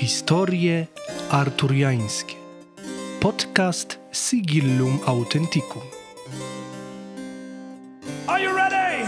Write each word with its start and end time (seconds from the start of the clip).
Historie 0.00 0.86
arturiańskie. 1.30 2.36
Podcast 3.20 3.98
Sigillum 4.12 4.98
Authenticum. 5.06 5.82
Are 8.26 8.42
you 8.42 8.56
ready? 8.56 9.06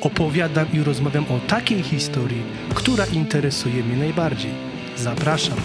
Opowiadam 0.00 0.66
i 0.72 0.80
rozmawiam 0.82 1.24
o 1.24 1.38
takiej 1.48 1.82
historii, 1.82 2.42
która 2.74 3.06
interesuje 3.06 3.84
mnie 3.84 3.96
najbardziej. 3.96 4.52
Zapraszam. 4.96 5.56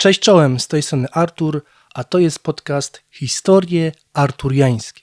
Cześć 0.00 0.20
czołem, 0.20 0.60
z 0.60 0.68
tej 0.68 0.82
strony 0.82 1.08
Artur, 1.12 1.64
a 1.94 2.04
to 2.04 2.18
jest 2.18 2.38
podcast 2.38 3.02
Historie 3.10 3.92
Arturiańskie. 4.12 5.02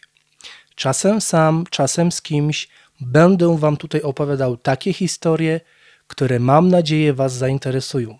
Czasem 0.75 1.21
sam, 1.21 1.63
czasem 1.69 2.11
z 2.11 2.21
kimś 2.21 2.67
będę 3.01 3.57
Wam 3.57 3.77
tutaj 3.77 4.01
opowiadał 4.01 4.57
takie 4.57 4.93
historie, 4.93 5.61
które 6.07 6.39
mam 6.39 6.69
nadzieję 6.69 7.13
Was 7.13 7.33
zainteresują. 7.33 8.17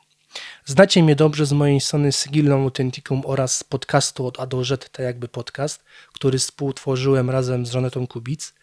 Znacie 0.66 1.03
mnie 1.03 1.16
dobrze 1.16 1.45
z 1.45 1.53
mojej 1.53 1.81
strony 1.81 2.12
Sigillum 2.12 2.62
Authenticum 2.62 3.22
oraz 3.25 3.58
z 3.58 3.64
podcastu 3.64 4.28
od 4.28 4.39
A 4.39 4.48
tak 4.78 5.00
jakby 5.00 5.28
podcast, 5.28 5.84
który 6.14 6.39
współtworzyłem 6.39 7.30
razem 7.30 7.66
z 7.66 7.72
Żanetą 7.72 8.08
Kubic. 8.08 8.53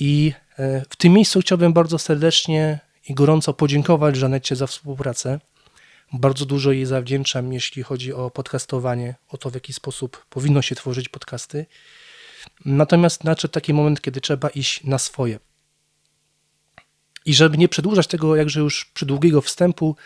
I 0.00 0.32
e, 0.58 0.82
w 0.90 0.96
tym 0.96 1.12
miejscu 1.12 1.40
chciałbym 1.40 1.72
bardzo 1.72 1.98
serdecznie 1.98 2.78
i 3.08 3.14
gorąco 3.14 3.54
podziękować 3.54 4.16
Żanecie 4.16 4.56
za 4.56 4.66
współpracę. 4.66 5.40
Bardzo 6.18 6.46
dużo 6.46 6.72
jej 6.72 6.86
zawdzięczam, 6.86 7.52
jeśli 7.52 7.82
chodzi 7.82 8.12
o 8.12 8.30
podcastowanie, 8.30 9.14
o 9.28 9.38
to, 9.38 9.50
w 9.50 9.54
jaki 9.54 9.72
sposób 9.72 10.26
powinno 10.30 10.62
się 10.62 10.74
tworzyć 10.74 11.08
podcasty. 11.08 11.66
Natomiast 12.64 13.24
nadszedł 13.24 13.52
taki 13.52 13.74
moment, 13.74 14.00
kiedy 14.00 14.20
trzeba 14.20 14.48
iść 14.48 14.84
na 14.84 14.98
swoje. 14.98 15.38
I 17.26 17.34
żeby 17.34 17.58
nie 17.58 17.68
przedłużać 17.68 18.06
tego 18.06 18.36
jakże 18.36 18.60
już 18.60 18.84
przydługiego 18.84 19.40
wstępu, 19.40 19.96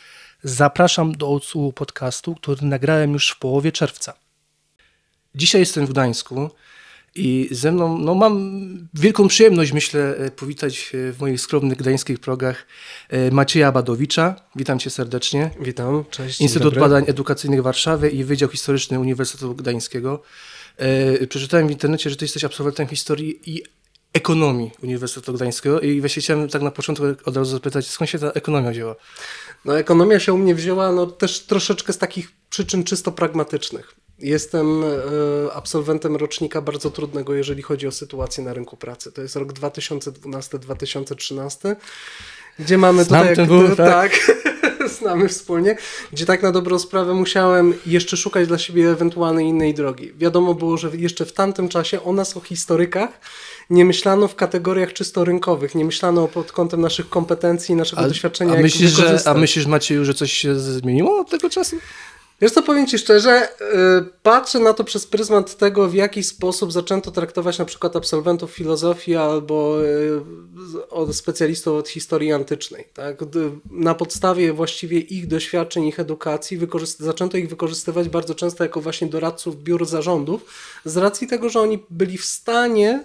zapraszam 0.43 1.13
do 1.13 1.33
odsłuchu 1.33 1.73
podcastu, 1.73 2.35
który 2.35 2.67
nagrałem 2.67 3.13
już 3.13 3.31
w 3.31 3.39
połowie 3.39 3.73
czerwca. 3.73 4.15
Dzisiaj 5.35 5.61
jestem 5.61 5.87
w 5.87 5.91
Gdańsku 5.91 6.51
i 7.15 7.49
ze 7.51 7.73
mną 7.73 7.99
no, 7.99 8.15
mam 8.15 8.89
wielką 8.95 9.29
przyjemność, 9.29 9.73
myślę, 9.73 10.17
e, 10.17 10.31
powitać 10.31 10.93
e, 10.95 11.13
w 11.13 11.21
moich 11.21 11.41
skromnych 11.41 11.79
gdańskich 11.79 12.19
progach 12.19 12.67
e, 13.09 13.31
Macieja 13.31 13.73
Badowicza. 13.73 14.37
Witam 14.57 14.79
cię 14.79 14.91
serdecznie. 14.91 15.51
Witam, 15.61 16.05
cześć. 16.11 16.41
Instytut 16.41 16.79
Badań 16.79 17.05
Edukacyjnych 17.07 17.63
Warszawy 17.63 18.11
i 18.11 18.25
Wydział 18.25 18.49
Historyczny 18.49 19.01
Uniwersytetu 19.01 19.55
Gdańskiego. 19.55 20.23
Przeczytałem 21.29 21.69
w 21.69 21.71
internecie, 21.71 22.11
że 22.11 22.17
ty 22.17 22.25
jesteś 22.25 22.45
absolwentem 22.45 22.87
historii 22.87 23.41
i 23.47 23.63
ekonomii 24.13 24.71
Uniwersytetu 24.83 25.33
Gdańskiego 25.33 25.81
i 25.81 26.01
właśnie 26.01 26.23
chciałem 26.23 26.49
tak 26.49 26.63
na 26.63 26.71
początku 26.71 27.05
od 27.25 27.37
razu 27.37 27.51
zapytać, 27.51 27.87
skąd 27.87 28.11
się 28.11 28.19
ta 28.19 28.31
ekonomia 28.31 28.71
wzięła? 28.71 28.97
No 29.65 29.79
ekonomia 29.79 30.21
się 30.21 30.33
u 30.33 30.39
mnie 30.39 30.55
wzięła 30.55 30.93
no, 30.93 31.07
też 31.07 31.41
troszeczkę 31.41 31.93
z 31.93 31.99
takich 31.99 32.33
przyczyn 32.51 32.85
czysto 32.85 33.13
pragmatycznych. 33.13 33.95
Jestem 34.19 34.83
e, 34.85 34.87
absolwentem 35.53 36.17
rocznika 36.17 36.61
bardzo 36.61 36.91
trudnego, 36.91 37.35
jeżeli 37.35 37.63
chodzi 37.63 37.87
o 37.87 37.93
sytuację 37.93 38.45
na 38.45 38.55
rynku 38.55 38.77
pracy. 38.77 39.13
To 39.13 39.23
jest 39.23 39.37
rok 39.37 39.53
2012-2013, 39.53 41.77
gdzie 42.59 42.79
mamy 42.79 43.05
Znam 43.05 43.29
tutaj... 43.29 43.37
ten 43.47 43.65
jak- 43.65 43.77
tak? 43.77 43.87
tak 43.87 44.13
znamy 44.99 45.29
wspólnie, 45.29 45.77
gdzie 46.13 46.27
tak 46.27 46.43
na 46.43 46.53
dobrą 46.53 46.79
sprawę 46.79 47.15
musiałem 47.15 47.75
jeszcze 47.87 48.17
szukać 48.17 48.49
dla 48.49 48.59
siebie 48.59 48.91
ewentualnej 48.91 49.47
innej 49.47 49.75
drogi. 49.75 50.13
Wiadomo 50.19 50.55
było, 50.55 50.77
że 50.77 50.91
jeszcze 50.97 51.25
w 51.25 51.33
tamtym 51.33 51.69
czasie 51.69 52.03
o 52.03 52.13
nas, 52.13 52.37
o 52.37 52.41
historykach, 52.41 53.21
nie 53.71 53.85
myślano 53.85 54.29
w 54.29 54.35
kategoriach 54.35 54.93
czysto 54.93 55.25
rynkowych, 55.25 55.75
nie 55.75 55.85
myślano 55.85 56.29
pod 56.29 56.53
kątem 56.53 56.81
naszych 56.81 57.09
kompetencji, 57.09 57.75
naszego 57.75 58.03
doświadczenia. 58.03 58.55
a, 58.55 58.61
myślisz, 58.61 58.91
że, 58.91 59.21
a 59.25 59.35
myślisz, 59.35 59.67
Macieju, 59.67 60.05
że 60.05 60.15
coś 60.15 60.33
się 60.33 60.59
zmieniło 60.59 61.21
od 61.21 61.31
tego 61.31 61.51
czasu? 61.51 61.77
Wiesz 62.41 62.53
co, 62.53 62.63
powiem 62.63 62.87
Ci 62.87 62.99
szczerze, 62.99 63.49
yy, 63.61 64.07
patrzę 64.23 64.59
na 64.59 64.73
to 64.75 64.85
przez 64.85 65.07
pryzmat 65.07 65.57
tego, 65.57 65.89
w 65.89 65.95
jaki 65.95 66.23
sposób 66.23 66.73
zaczęto 66.73 67.11
traktować 67.11 67.59
na 67.59 67.65
przykład 67.65 67.97
absolwentów 67.97 68.51
filozofii 68.51 69.17
albo 69.17 69.77
z- 70.57 70.87
od 70.91 71.17
specjalistów 71.17 71.75
od 71.79 71.89
historii 71.89 72.33
antycznej. 72.33 72.89
Tak? 72.95 73.19
Na 73.71 73.95
podstawie 73.95 74.53
właściwie 74.53 74.99
ich 74.99 75.27
doświadczeń, 75.27 75.85
ich 75.87 76.01
edukacji 76.01 76.59
zaczęto 76.99 77.37
ich 77.37 77.49
wykorzystywać 77.49 78.09
bardzo 78.09 78.35
często 78.35 78.65
jako 78.65 78.81
właśnie 78.81 79.07
doradców 79.09 79.63
biur 79.63 79.87
zarządów 79.87 80.45
z 80.85 80.97
racji 80.97 81.27
tego, 81.27 81.49
że 81.49 81.61
oni 81.61 81.85
byli 81.91 82.19
w 82.19 82.25
stanie 82.25 83.05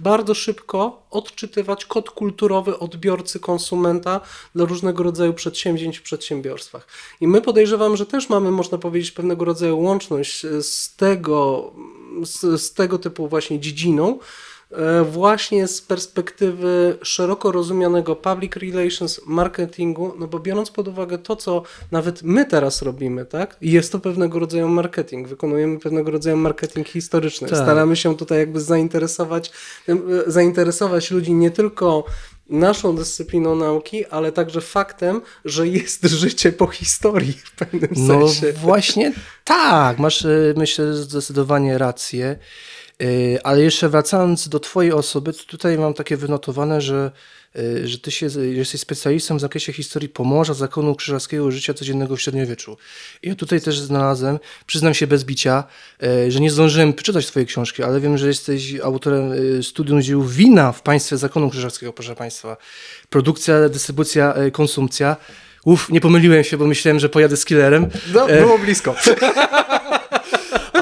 bardzo 0.00 0.34
szybko 0.34 1.02
odczytywać 1.10 1.84
kod 1.84 2.10
kulturowy 2.10 2.78
odbiorcy, 2.78 3.40
konsumenta 3.40 4.20
dla 4.54 4.64
różnego 4.64 5.02
rodzaju 5.02 5.34
przedsięwzięć 5.34 5.98
w 5.98 6.02
przedsiębiorstwach. 6.02 6.86
I 7.20 7.28
my 7.28 7.40
podejrzewam, 7.40 7.96
że 7.96 8.06
też 8.06 8.28
mamy, 8.28 8.50
można 8.50 8.78
powiedzieć, 8.78 9.12
pewnego 9.12 9.44
rodzaju 9.44 9.80
łączność 9.80 10.46
z 10.60 10.96
tego, 10.96 11.70
z, 12.22 12.62
z 12.62 12.74
tego 12.74 12.98
typu 12.98 13.28
właśnie 13.28 13.60
dziedziną, 13.60 14.18
właśnie 15.10 15.68
z 15.68 15.80
perspektywy 15.82 16.98
szeroko 17.02 17.52
rozumianego 17.52 18.16
public 18.16 18.56
relations, 18.56 19.20
marketingu, 19.26 20.14
no 20.18 20.26
bo 20.26 20.38
biorąc 20.38 20.70
pod 20.70 20.88
uwagę 20.88 21.18
to, 21.18 21.36
co 21.36 21.62
nawet 21.90 22.22
my 22.22 22.44
teraz 22.44 22.82
robimy, 22.82 23.26
tak, 23.26 23.56
jest 23.60 23.92
to 23.92 23.98
pewnego 23.98 24.38
rodzaju 24.38 24.68
marketing, 24.68 25.28
wykonujemy 25.28 25.78
pewnego 25.78 26.10
rodzaju 26.10 26.36
marketing 26.36 26.88
historyczny. 26.88 27.48
Tak. 27.48 27.58
Staramy 27.58 27.96
się 27.96 28.16
tutaj 28.16 28.38
jakby 28.38 28.60
zainteresować, 28.60 29.50
e, 29.88 29.96
zainteresować 30.26 31.10
ludzi 31.10 31.34
nie 31.34 31.50
tylko 31.50 32.04
naszą 32.50 32.96
dyscypliną 32.96 33.56
nauki, 33.56 34.06
ale 34.06 34.32
także 34.32 34.60
faktem, 34.60 35.20
że 35.44 35.68
jest 35.68 36.04
życie 36.22 36.52
po 36.52 36.66
historii 36.66 37.32
w 37.32 37.56
pewnym 37.56 37.90
No 37.96 38.28
sensie. 38.28 38.52
właśnie 38.52 39.12
tak, 39.44 39.98
masz 39.98 40.24
e, 40.24 40.54
myślę 40.56 40.94
zdecydowanie 40.94 41.78
rację. 41.78 42.38
E, 43.00 43.46
Ale 43.46 43.62
jeszcze 43.62 43.88
wracając 43.88 44.48
do 44.48 44.60
Twojej 44.60 44.92
osoby, 44.92 45.32
to 45.32 45.44
tutaj 45.44 45.78
mam 45.78 45.94
takie 45.94 46.16
wynotowane, 46.16 46.80
że, 46.80 47.10
e, 47.56 47.88
że 47.88 47.98
Ty 47.98 48.10
się, 48.10 48.26
jesteś 48.52 48.80
specjalistą 48.80 49.36
w 49.36 49.40
zakresie 49.40 49.72
historii 49.72 50.08
Pomorza, 50.08 50.54
zakonu 50.54 50.94
krzyżackiego 50.94 51.50
życia 51.50 51.74
codziennego 51.74 52.16
w 52.16 52.20
średniowieczu. 52.20 52.76
I 53.22 53.28
ja 53.28 53.34
tutaj 53.34 53.60
też 53.60 53.80
znalazłem, 53.80 54.38
przyznam 54.66 54.94
się 54.94 55.06
bez 55.06 55.24
bicia, 55.24 55.64
e, 56.02 56.30
że 56.30 56.40
nie 56.40 56.50
zdążyłem 56.50 56.92
przeczytać 56.92 57.26
Twojej 57.26 57.46
książki, 57.46 57.82
ale 57.82 58.00
wiem, 58.00 58.18
że 58.18 58.28
jesteś 58.28 58.74
autorem 58.82 59.32
studium 59.62 60.02
dzieł 60.02 60.22
wina 60.22 60.72
w 60.72 60.82
państwie 60.82 61.16
zakonu 61.16 61.50
krzyżackiego, 61.50 61.92
proszę 61.92 62.14
Państwa. 62.14 62.56
Produkcja, 63.10 63.68
dystrybucja, 63.68 64.34
konsumpcja. 64.52 65.16
Uf, 65.64 65.90
nie 65.90 66.00
pomyliłem 66.00 66.44
się, 66.44 66.56
bo 66.56 66.66
myślałem, 66.66 67.00
że 67.00 67.08
pojadę 67.08 67.36
z 67.36 67.44
killerem. 67.44 67.86
No, 68.14 68.30
E, 68.30 68.40
było 68.40 68.58
blisko. 68.58 68.94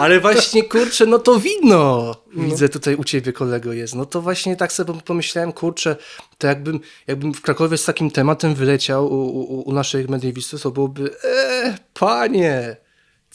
ale 0.00 0.20
właśnie, 0.20 0.62
kurczę, 0.62 1.06
no 1.06 1.18
to 1.18 1.40
wino. 1.40 2.14
Widzę 2.36 2.68
tutaj 2.68 2.94
u 2.94 3.04
ciebie 3.04 3.32
kolego 3.32 3.72
jest. 3.72 3.94
No 3.94 4.06
to 4.06 4.22
właśnie 4.22 4.56
tak 4.56 4.72
sobie 4.72 4.94
pomyślałem, 5.04 5.52
kurczę, 5.52 5.96
to 6.38 6.46
jakbym, 6.46 6.80
jakbym 7.06 7.34
w 7.34 7.40
Krakowie 7.40 7.76
z 7.76 7.84
takim 7.84 8.10
tematem 8.10 8.54
wyleciał 8.54 9.06
u, 9.06 9.28
u, 9.28 9.60
u 9.68 9.72
naszych 9.72 10.08
mediewistów, 10.08 10.62
to 10.62 10.70
byłoby, 10.70 11.10
e, 11.24 11.78
panie, 11.94 12.76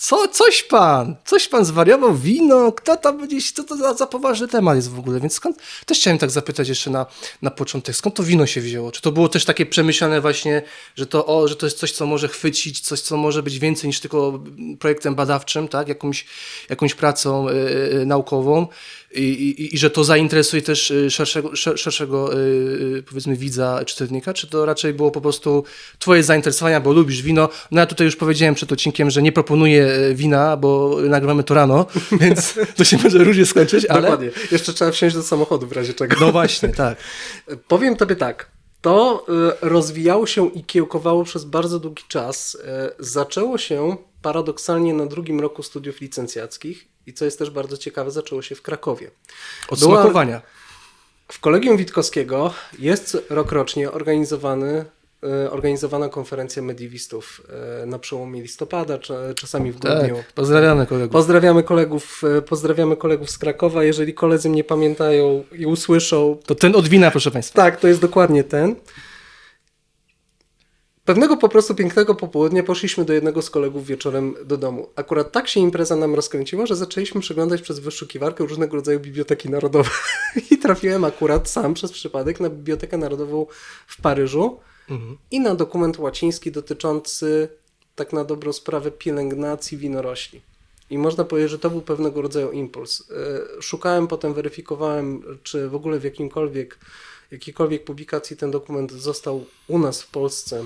co, 0.04 0.28
coś 0.28 0.64
pan, 0.64 1.16
coś 1.26 1.48
pan 1.48 1.66
zwariował, 1.66 2.16
wino, 2.16 2.72
kto 2.72 2.98
tam 2.98 3.18
będzie, 3.18 3.38
co 3.56 3.64
to 3.64 3.78
za, 3.78 3.94
za 3.94 4.08
poważny 4.08 4.48
temat 4.48 4.76
jest 4.76 4.90
w 4.90 5.00
ogóle, 5.00 5.20
więc 5.20 5.34
skąd, 5.34 5.58
też 5.86 6.00
chciałem 6.00 6.18
tak 6.18 6.32
zapytać 6.32 6.70
jeszcze 6.70 6.90
na, 6.90 7.06
na 7.42 7.52
początek, 7.52 7.96
skąd 7.96 8.16
to 8.16 8.24
wino 8.24 8.46
się 8.46 8.62
wzięło? 8.62 8.92
Czy 8.92 9.02
to 9.02 9.12
było 9.12 9.30
też 9.30 9.46
takie 9.46 9.66
przemyślane 9.66 10.22
właśnie, 10.22 10.62
że 10.96 11.08
to, 11.08 11.26
o, 11.26 11.48
że 11.48 11.56
to 11.56 11.66
jest 11.66 11.78
coś, 11.78 11.92
co 11.92 12.06
może 12.06 12.28
chwycić, 12.28 12.80
coś, 12.80 13.02
co 13.02 13.18
może 13.18 13.44
być 13.44 13.60
więcej 13.60 13.88
niż 13.88 14.00
tylko 14.00 14.44
projektem 14.80 15.16
badawczym, 15.16 15.68
tak, 15.68 15.88
jakąś, 15.88 16.26
jakąś 16.70 16.94
pracą 16.96 17.50
y, 17.50 17.54
y, 18.02 18.06
naukową 18.06 18.68
i, 19.16 19.22
i, 19.22 19.76
i 19.76 19.78
że 19.78 19.90
to 19.90 20.04
zainteresuje 20.04 20.62
też 20.62 20.92
y, 20.92 21.12
szerszego, 21.12 21.50
szer- 21.50 21.78
szerszego 21.78 22.34
y, 22.34 22.38
y, 22.38 23.04
powiedzmy 23.04 23.36
widza, 23.36 23.86
czytelnika, 23.86 24.34
czy 24.34 24.48
to 24.48 24.66
raczej 24.66 24.94
było 24.94 25.12
po 25.12 25.22
prostu 25.22 25.64
twoje 26.00 26.24
zainteresowania, 26.24 26.82
bo 26.82 26.94
lubisz 26.94 27.22
wino, 27.22 27.50
no 27.72 27.80
ja 27.80 27.86
tutaj 27.86 28.06
już 28.06 28.16
powiedziałem 28.16 28.56
przed 28.56 28.72
odcinkiem, 28.72 29.10
że 29.12 29.22
nie 29.22 29.32
proponuję 29.32 29.88
wina, 30.14 30.58
bo 30.58 30.98
nagrywamy 31.02 31.44
to 31.44 31.54
rano, 31.54 31.86
więc 32.22 32.60
to 32.76 32.84
się 32.84 32.98
może 32.98 33.24
różnie 33.24 33.46
skończyć, 33.46 33.86
ale... 33.86 34.02
Dokładnie. 34.02 34.30
Jeszcze 34.52 34.74
trzeba 34.74 34.92
wsiąść 34.92 35.16
do 35.16 35.24
samochodu 35.24 35.68
w 35.68 35.72
razie 35.72 35.94
czego. 35.94 36.16
No 36.20 36.32
właśnie, 36.32 36.70
tak. 36.70 36.98
Powiem 37.68 37.96
tobie 37.96 38.16
tak. 38.16 38.52
To 38.82 39.26
rozwijało 39.62 40.28
się 40.28 40.52
i 40.52 40.64
kiełkowało 40.64 41.24
przez 41.24 41.46
bardzo 41.46 41.80
długi 41.80 42.04
czas. 42.08 42.58
Zaczęło 43.00 43.58
się 43.58 43.98
paradoksalnie 44.22 44.94
na 44.94 45.06
drugim 45.06 45.40
roku 45.40 45.64
studiów 45.64 46.02
licencjackich 46.02 46.93
i 47.08 47.14
co 47.14 47.26
jest 47.26 47.40
też 47.40 47.50
bardzo 47.50 47.78
ciekawe, 47.78 48.12
zaczęło 48.12 48.42
się 48.42 48.56
w 48.56 48.62
Krakowie. 48.62 49.12
Od 49.70 49.80
Była- 49.80 49.96
smakowania. 49.96 50.42
W 51.28 51.40
Kolegium 51.40 51.78
Witkowskiego 51.78 52.54
jest 52.80 53.18
rokrocznie 53.30 53.92
organizowany 53.92 54.86
e, 55.24 55.52
organizowana 55.52 56.10
konferencja 56.10 56.62
mediewistów 56.64 57.42
e, 57.82 57.86
na 57.86 58.00
przełomie 58.00 58.42
listopada, 58.42 58.98
cza- 58.98 59.34
czasami 59.36 59.72
w 59.72 59.80
Tak, 59.80 59.98
grudniu. 60.00 60.24
pozdrawiamy 60.36 60.86
kolegów. 60.88 61.12
Pozdrawiamy 61.14 61.64
kolegów, 61.64 62.22
e, 62.38 62.42
pozdrawiamy 62.42 62.98
kolegów 62.98 63.30
z 63.30 63.38
Krakowa. 63.38 63.84
Jeżeli 63.84 64.14
koledzy 64.14 64.50
mnie 64.50 64.64
pamiętają 64.64 65.44
i 65.52 65.66
usłyszą, 65.66 66.38
To 66.46 66.56
ten 66.56 66.76
od 66.76 66.88
wina, 66.88 67.12
proszę 67.12 67.32
Państwa. 67.32 67.56
tak, 67.56 67.80
to 67.80 67.88
jest 67.88 68.02
dokładnie 68.02 68.44
ten. 68.44 68.76
Pewnego 71.06 71.38
po 71.38 71.50
prostu 71.50 71.76
pięknego 71.76 72.16
popołudnia 72.16 72.64
poszliśmy 72.64 73.06
do 73.06 73.14
jednego 73.14 73.42
z 73.42 73.50
kolegów 73.50 73.86
wieczorem 73.86 74.36
do 74.46 74.58
domu. 74.58 74.90
Akurat 74.96 75.32
tak 75.32 75.48
się 75.48 75.60
impreza 75.60 75.96
nam 75.96 76.16
rozkręciła, 76.16 76.66
że 76.66 76.76
zaczęliśmy 76.76 77.22
przeglądać 77.22 77.62
przez 77.62 77.80
wyszukiwarkę 77.80 78.44
różnego 78.44 78.76
rodzaju 78.76 79.00
biblioteki 79.00 79.50
narodowe. 79.50 79.90
I 80.52 80.58
trafiłem 80.58 81.04
akurat 81.04 81.50
sam 81.50 81.74
przez 81.74 81.92
przypadek 81.92 82.40
na 82.40 82.50
Bibliotekę 82.50 82.98
Narodową 82.98 83.46
w 83.88 84.02
Paryżu 84.02 84.60
i 85.32 85.40
na 85.40 85.56
dokument 85.56 86.00
łaciński 86.00 86.52
dotyczący 86.52 87.50
tak 87.96 88.14
na 88.14 88.24
dobrą 88.24 88.54
sprawę 88.54 88.92
pielęgnacji 88.92 89.78
winorośli. 89.78 90.42
I 90.90 90.98
można 90.98 91.24
powiedzieć, 91.24 91.52
że 91.52 91.60
to 91.60 91.70
był 91.70 91.82
pewnego 91.82 92.22
rodzaju 92.22 92.52
impuls. 92.52 93.04
E, 93.12 93.62
Szukałem, 93.62 94.08
potem 94.08 94.34
weryfikowałem, 94.34 95.24
czy 95.44 95.70
w 95.70 95.76
ogóle 95.76 96.00
w 96.00 96.04
jakimkolwiek, 96.04 96.80
jakiejkolwiek 97.32 97.84
publikacji 97.84 98.38
ten 98.38 98.52
dokument 98.52 98.92
został 98.92 99.46
u 99.68 99.80
nas 99.80 100.02
w 100.02 100.08
Polsce 100.08 100.66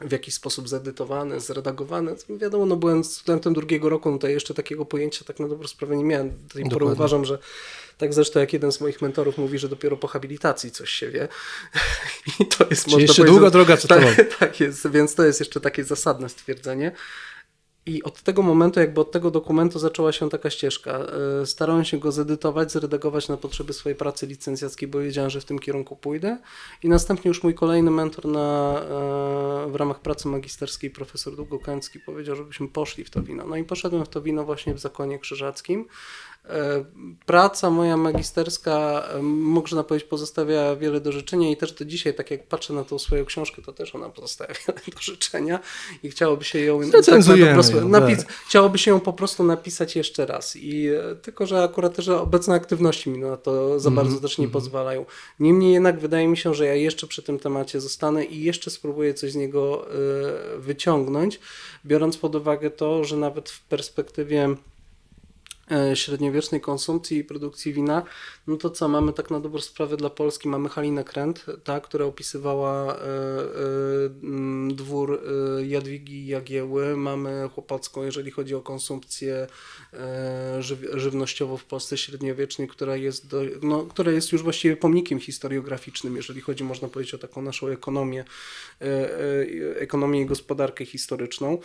w 0.00 0.12
jakiś 0.12 0.34
sposób 0.34 0.68
zedytowany, 0.68 1.40
zredagowany. 1.40 2.14
Wiadomo, 2.28 2.66
no 2.66 2.76
byłem 2.76 3.04
studentem 3.04 3.54
drugiego 3.54 3.88
roku, 3.88 4.10
no 4.10 4.18
to 4.18 4.28
jeszcze 4.28 4.54
takiego 4.54 4.84
pojęcia 4.84 5.24
tak 5.24 5.40
na 5.40 5.48
dobrą 5.48 5.68
sprawę 5.68 5.96
nie 5.96 6.04
miałem. 6.04 6.30
Do 6.30 6.54
tej 6.54 6.70
pory 6.70 6.84
uważam, 6.86 7.24
że 7.24 7.38
tak 7.98 8.14
zresztą 8.14 8.40
jak 8.40 8.52
jeden 8.52 8.72
z 8.72 8.80
moich 8.80 9.02
mentorów 9.02 9.38
mówi, 9.38 9.58
że 9.58 9.68
dopiero 9.68 9.96
po 9.96 10.06
habilitacji 10.06 10.70
coś 10.70 10.90
się 10.90 11.10
wie. 11.10 11.28
I 12.40 12.46
to 12.46 12.66
jest, 12.70 12.86
można 12.86 13.02
jeszcze 13.02 13.24
długa 13.24 13.50
droga 13.50 13.76
przed 13.76 13.88
tobą. 13.88 14.06
tak, 14.16 14.34
tak 14.38 14.60
jest, 14.60 14.90
więc 14.90 15.14
to 15.14 15.24
jest 15.24 15.40
jeszcze 15.40 15.60
takie 15.60 15.84
zasadne 15.84 16.28
stwierdzenie. 16.28 16.92
I 17.86 18.02
od 18.02 18.22
tego 18.22 18.42
momentu, 18.42 18.80
jakby 18.80 19.00
od 19.00 19.10
tego 19.10 19.30
dokumentu 19.30 19.78
zaczęła 19.78 20.12
się 20.12 20.30
taka 20.30 20.50
ścieżka. 20.50 20.98
E, 21.42 21.46
Starałem 21.46 21.84
się 21.84 21.98
go 21.98 22.12
zedytować, 22.12 22.72
zredagować 22.72 23.28
na 23.28 23.36
potrzeby 23.36 23.72
swojej 23.72 23.96
pracy 23.96 24.26
licencjackiej, 24.26 24.88
bo 24.88 24.98
wiedziałem, 24.98 25.30
że 25.30 25.40
w 25.40 25.44
tym 25.44 25.58
kierunku 25.58 25.96
pójdę. 25.96 26.38
I 26.82 26.88
następnie 26.88 27.28
już 27.28 27.42
mój 27.42 27.54
kolejny 27.54 27.90
mentor 27.90 28.26
na, 28.26 28.80
e, 29.66 29.70
w 29.70 29.74
ramach 29.74 30.00
pracy 30.00 30.28
magisterskiej, 30.28 30.90
profesor 30.90 31.36
Długokęcki, 31.36 32.00
powiedział, 32.00 32.36
żebyśmy 32.36 32.68
poszli 32.68 33.04
w 33.04 33.10
to 33.10 33.22
wino. 33.22 33.46
No 33.46 33.56
i 33.56 33.64
poszedłem 33.64 34.04
w 34.04 34.08
to 34.08 34.22
wino 34.22 34.44
właśnie 34.44 34.74
w 34.74 34.78
Zakonie 34.78 35.18
Krzyżackim. 35.18 35.86
E, 36.48 36.84
Praca 37.26 37.70
moja 37.70 37.96
magisterska, 37.96 39.04
można 39.22 39.84
powiedzieć, 39.84 40.08
pozostawia 40.08 40.76
wiele 40.76 41.00
do 41.00 41.12
życzenia 41.12 41.50
i 41.50 41.56
też 41.56 41.72
do 41.72 41.84
dzisiaj, 41.84 42.14
tak 42.14 42.30
jak 42.30 42.46
patrzę 42.48 42.74
na 42.74 42.84
tą 42.84 42.98
swoją 42.98 43.24
książkę, 43.24 43.62
to 43.62 43.72
też 43.72 43.94
ona 43.94 44.08
pozostawia 44.08 44.54
wiele 44.64 44.80
do 44.94 45.00
życzenia 45.00 45.60
i 46.02 46.10
chciałoby 46.10 46.44
się 46.44 46.58
ją 46.58 46.80
tak 46.90 47.06
na 47.06 47.36
dobrą 47.36 47.46
ją, 47.80 47.88
napis- 47.88 48.16
tak. 48.16 48.32
Chciałoby 48.48 48.78
się 48.78 48.90
ją 48.90 49.00
po 49.00 49.12
prostu 49.12 49.44
napisać 49.44 49.96
jeszcze 49.96 50.26
raz. 50.26 50.56
I 50.56 50.88
e, 50.88 51.16
tylko, 51.16 51.46
że 51.46 51.62
akurat 51.62 51.96
też 51.96 52.08
obecne 52.08 52.54
aktywności 52.54 53.10
mi 53.10 53.18
na 53.18 53.36
to 53.36 53.80
za 53.80 53.88
Mhm, 53.90 54.06
bardzo 54.06 54.20
też 54.20 54.38
nie 54.38 54.48
pozwalają. 54.48 55.04
Niemniej 55.40 55.72
jednak 55.72 55.98
wydaje 56.00 56.28
mi 56.28 56.36
się, 56.36 56.54
że 56.54 56.66
ja 56.66 56.74
jeszcze 56.74 57.06
przy 57.06 57.22
tym 57.22 57.38
temacie 57.38 57.80
zostanę 57.80 58.24
i 58.24 58.42
jeszcze 58.42 58.70
spróbuję 58.70 59.14
coś 59.14 59.32
z 59.32 59.36
niego 59.36 59.86
e, 59.90 60.58
wyciągnąć, 60.58 61.40
biorąc 61.86 62.16
pod 62.16 62.34
uwagę 62.34 62.70
to, 62.70 63.04
że 63.04 63.16
nawet 63.16 63.50
w 63.50 63.62
perspektywie 63.62 64.56
średniowiecznej 65.94 66.60
konsumpcji 66.60 67.18
i 67.18 67.24
produkcji 67.24 67.72
wina, 67.72 68.02
no 68.46 68.56
to 68.56 68.70
co, 68.70 68.88
mamy 68.88 69.12
tak 69.12 69.30
na 69.30 69.40
dobrą 69.40 69.60
sprawę 69.60 69.96
dla 69.96 70.10
Polski, 70.10 70.48
mamy 70.48 70.68
Halinę 70.68 71.04
Kręt, 71.04 71.46
ta, 71.64 71.80
która 71.80 72.04
opisywała 72.04 72.94
e, 72.94 72.98
e, 72.98 73.06
mm, 74.22 74.74
dwór 74.74 75.20
e, 75.58 75.66
Jadwigi 75.66 76.26
Jagieły, 76.26 76.96
mamy 76.96 77.48
Chłopacką, 77.54 78.02
jeżeli 78.02 78.30
chodzi 78.30 78.54
o 78.54 78.60
konsumpcję 78.60 79.46
e, 79.92 80.62
żyw, 80.62 80.78
żywnościową 80.94 81.56
w 81.56 81.64
Polsce 81.64 81.98
średniowiecznej, 81.98 82.68
która 82.68 82.96
jest, 82.96 83.28
do, 83.28 83.42
no, 83.62 83.82
która 83.82 84.12
jest 84.12 84.32
już 84.32 84.42
właściwie 84.42 84.76
pomnikiem 84.76 85.20
historiograficznym, 85.20 86.16
jeżeli 86.16 86.40
chodzi, 86.40 86.64
można 86.64 86.88
powiedzieć, 86.88 87.14
o 87.14 87.18
taką 87.18 87.42
naszą 87.42 87.68
ekonomię, 87.68 88.24
e, 88.80 88.84
e, 88.84 89.80
ekonomię 89.80 90.20
i 90.20 90.26
gospodarkę 90.26 90.84
historyczną. 90.84 91.58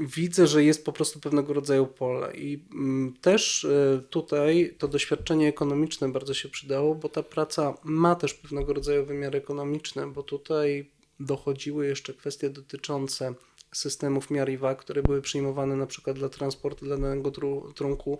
Widzę, 0.00 0.46
że 0.46 0.64
jest 0.64 0.84
po 0.84 0.92
prostu 0.92 1.20
pewnego 1.20 1.52
rodzaju 1.52 1.86
pole. 1.86 2.32
I 2.36 2.64
mm, 2.72 3.14
też 3.20 3.64
e, 3.64 4.02
tutaj 4.10 4.74
to 4.78 4.88
doświadczenie 4.88 5.48
ekonomiczne 5.48 6.08
bardzo 6.08 6.34
się 6.34 6.48
przydało, 6.48 6.94
bo 6.94 7.08
ta 7.08 7.22
praca 7.22 7.74
ma 7.84 8.14
też 8.14 8.34
pewnego 8.34 8.72
rodzaju 8.72 9.06
wymiar 9.06 9.36
ekonomiczny, 9.36 10.06
bo 10.06 10.22
tutaj 10.22 10.90
dochodziły 11.20 11.86
jeszcze 11.86 12.14
kwestie 12.14 12.50
dotyczące 12.50 13.34
systemów 13.72 14.30
miar 14.30 14.50
i 14.50 14.56
wag, 14.56 14.78
które 14.78 15.02
były 15.02 15.22
przyjmowane 15.22 15.76
na 15.76 15.86
przykład 15.86 16.18
dla 16.18 16.28
transportu 16.28 16.86
dla 16.86 16.96
danego 16.96 17.30
tru, 17.30 17.72
trunku, 17.74 18.18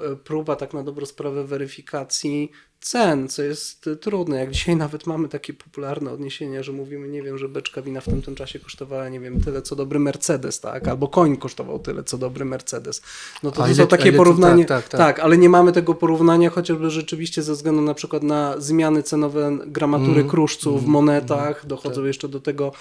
E, 0.00 0.16
próba 0.16 0.56
tak 0.56 0.74
na 0.74 0.82
dobrą 0.82 1.06
sprawę 1.06 1.44
weryfikacji 1.44 2.50
cen, 2.80 3.28
co 3.28 3.42
jest 3.42 3.86
e, 3.86 3.96
trudne. 3.96 4.38
Jak 4.38 4.50
dzisiaj 4.50 4.76
nawet 4.76 5.06
mamy 5.06 5.28
takie 5.28 5.52
popularne 5.52 6.10
odniesienia, 6.10 6.62
że 6.62 6.72
mówimy, 6.72 7.08
nie 7.08 7.22
wiem, 7.22 7.38
że 7.38 7.48
beczka 7.48 7.82
wina 7.82 8.00
w 8.00 8.04
tamtym 8.04 8.34
czasie 8.34 8.58
kosztowała, 8.58 9.08
nie 9.08 9.20
wiem, 9.20 9.40
tyle 9.40 9.62
co 9.62 9.76
dobry 9.76 9.98
Mercedes, 9.98 10.60
tak? 10.60 10.88
Albo 10.88 11.08
koń 11.08 11.36
kosztował 11.36 11.78
tyle 11.78 12.04
co 12.04 12.18
dobry 12.18 12.44
Mercedes. 12.44 13.02
No 13.42 13.50
to, 13.50 13.66
to 13.66 13.74
są 13.74 13.86
takie 13.86 14.02
ile 14.02 14.12
to- 14.12 14.16
porównanie. 14.16 14.64
tak, 14.64 14.82
tak, 14.82 14.90
tak. 14.90 15.00
tak, 15.00 15.20
ale 15.24 15.38
nie 15.38 15.48
mamy 15.48 15.72
tego 15.72 15.94
porównania 15.94 16.50
chociażby 16.50 16.90
rzeczywiście 16.90 17.42
ze 17.42 17.52
względu 17.52 17.82
na 17.82 17.94
przykład 17.94 18.22
na 18.22 18.54
zmiany 18.60 19.02
cenowe 19.02 19.58
gramatury 19.66 20.18
Mm, 20.20 20.28
kruszców 20.28 20.84
w 20.84 20.86
monetach, 20.86 21.66
dochodzą 21.66 22.04
jeszcze 22.04 22.28
do 22.28 22.40
tego, 22.40 22.72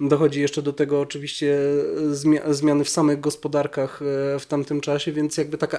dochodzi 0.00 0.40
jeszcze 0.40 0.62
do 0.62 0.72
tego 0.72 1.00
oczywiście 1.00 1.58
zmia- 2.12 2.52
zmiany 2.52 2.84
w 2.84 2.88
samych 2.88 3.20
gospodarkach 3.20 4.02
e, 4.02 4.38
w 4.38 4.46
tamtym 4.46 4.80
czasie, 4.80 5.12
więc 5.12 5.36
jakby 5.36 5.58
taka 5.58 5.78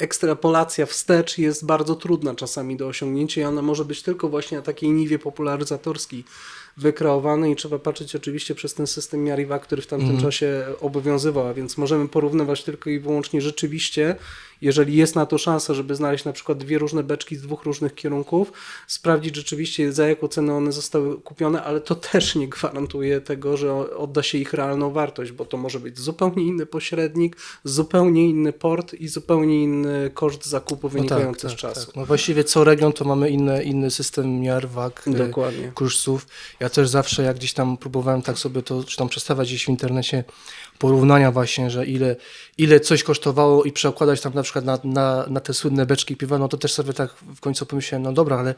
ekstrapolacja 0.00 0.86
wstecz 0.86 1.38
jest 1.38 1.66
bardzo 1.66 1.94
trudna 1.94 2.34
czasami 2.34 2.76
do 2.76 2.86
osiągnięcia 2.86 3.40
i 3.40 3.44
ona 3.44 3.62
może 3.62 3.84
być 3.84 4.02
tylko 4.02 4.28
właśnie 4.28 4.56
na 4.56 4.62
takiej 4.62 4.90
niwie 4.90 5.18
popularyzatorskiej 5.18 6.24
wykreowanej 6.80 7.52
i 7.52 7.56
trzeba 7.56 7.78
patrzeć 7.78 8.16
oczywiście 8.16 8.54
przez 8.54 8.74
ten 8.74 8.86
system 8.86 9.24
miar 9.24 9.40
i 9.40 9.46
wag, 9.46 9.62
który 9.62 9.82
w 9.82 9.86
tamtym 9.86 10.20
czasie 10.20 10.64
obowiązywał, 10.80 11.46
a 11.46 11.54
więc 11.54 11.76
możemy 11.78 12.08
porównywać 12.08 12.64
tylko 12.64 12.90
i 12.90 12.98
wyłącznie 12.98 13.40
rzeczywiście, 13.40 14.16
jeżeli 14.60 14.96
jest 14.96 15.16
na 15.16 15.26
to 15.26 15.38
szansa, 15.38 15.74
żeby 15.74 15.94
znaleźć 15.94 16.24
na 16.24 16.32
przykład 16.32 16.58
dwie 16.58 16.78
różne 16.78 17.02
beczki 17.02 17.36
z 17.36 17.42
dwóch 17.42 17.64
różnych 17.64 17.94
kierunków, 17.94 18.52
sprawdzić 18.86 19.36
rzeczywiście 19.36 19.92
za 19.92 20.08
jaką 20.08 20.28
cenę 20.28 20.54
one 20.54 20.72
zostały 20.72 21.20
kupione, 21.20 21.64
ale 21.64 21.80
to 21.80 21.94
też 21.94 22.34
nie 22.34 22.48
gwarantuje 22.48 23.20
tego, 23.20 23.56
że 23.56 23.96
odda 23.96 24.22
się 24.22 24.38
ich 24.38 24.52
realną 24.52 24.90
wartość, 24.90 25.32
bo 25.32 25.44
to 25.44 25.56
może 25.56 25.80
być 25.80 25.98
zupełnie 25.98 26.42
inny 26.42 26.66
pośrednik, 26.66 27.36
zupełnie 27.64 28.28
inny 28.28 28.52
port 28.52 28.94
i 28.94 29.08
zupełnie 29.08 29.62
inny 29.62 30.10
koszt 30.14 30.46
zakupu 30.46 30.88
wynikający 30.88 31.48
z 31.48 31.54
czasu. 31.54 31.86
tak. 31.86 31.96
No 31.96 32.06
właściwie 32.06 32.44
co 32.44 32.64
region 32.64 32.92
to 32.92 33.04
mamy 33.04 33.30
inny, 33.30 33.62
inny 33.64 33.90
system 33.90 34.40
miar, 34.40 34.68
wag, 34.68 35.02
e, 35.06 35.10
Dokładnie. 35.10 35.72
kursów. 35.74 36.26
Ja 36.60 36.69
też 36.70 36.88
zawsze 36.88 37.22
jak 37.22 37.36
gdzieś 37.36 37.52
tam 37.52 37.76
próbowałem 37.76 38.22
tak 38.22 38.38
sobie 38.38 38.62
to, 38.62 38.84
czy 38.84 38.96
tam 38.96 39.08
przedstawiać 39.08 39.48
gdzieś 39.48 39.64
w 39.64 39.68
internecie 39.68 40.24
porównania 40.80 41.32
właśnie, 41.32 41.70
że 41.70 41.86
ile, 41.86 42.16
ile 42.58 42.80
coś 42.80 43.02
kosztowało 43.02 43.64
i 43.64 43.72
przekładać 43.72 44.20
tam 44.20 44.34
na 44.34 44.42
przykład 44.42 44.64
na, 44.64 44.78
na, 44.84 45.26
na 45.28 45.40
te 45.40 45.54
słynne 45.54 45.86
beczki 45.86 46.16
piwa, 46.16 46.38
no 46.38 46.48
to 46.48 46.56
też 46.56 46.72
sobie 46.72 46.92
tak 46.92 47.10
w 47.36 47.40
końcu 47.40 47.66
pomyślałem, 47.66 48.02
no 48.02 48.12
dobra, 48.12 48.38
ale 48.38 48.54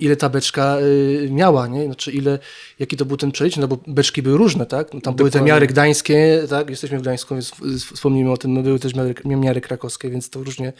ile 0.00 0.16
ta 0.16 0.28
beczka 0.28 0.78
y, 0.80 1.28
miała, 1.30 1.66
nie? 1.66 1.84
Znaczy 1.84 2.12
ile, 2.12 2.38
jaki 2.78 2.96
to 2.96 3.04
był 3.04 3.16
ten 3.16 3.32
przelicznik, 3.32 3.60
no 3.60 3.68
bo 3.68 3.78
beczki 3.86 4.22
były 4.22 4.38
różne, 4.38 4.66
tak? 4.66 4.94
No 4.94 5.00
tam 5.00 5.14
były 5.14 5.30
te 5.30 5.38
Dokładnie. 5.38 5.52
miary 5.52 5.66
gdańskie, 5.66 6.42
tak? 6.50 6.70
Jesteśmy 6.70 6.98
w 6.98 7.02
Gdańsku, 7.02 7.34
więc 7.34 7.52
wspomnijmy 7.94 8.32
o 8.32 8.36
tym, 8.36 8.54
no 8.54 8.62
były 8.62 8.78
też 8.78 8.94
miary, 8.94 9.14
miary 9.24 9.60
krakowskie, 9.60 10.10
więc 10.10 10.30
to 10.30 10.44
różnie, 10.44 10.72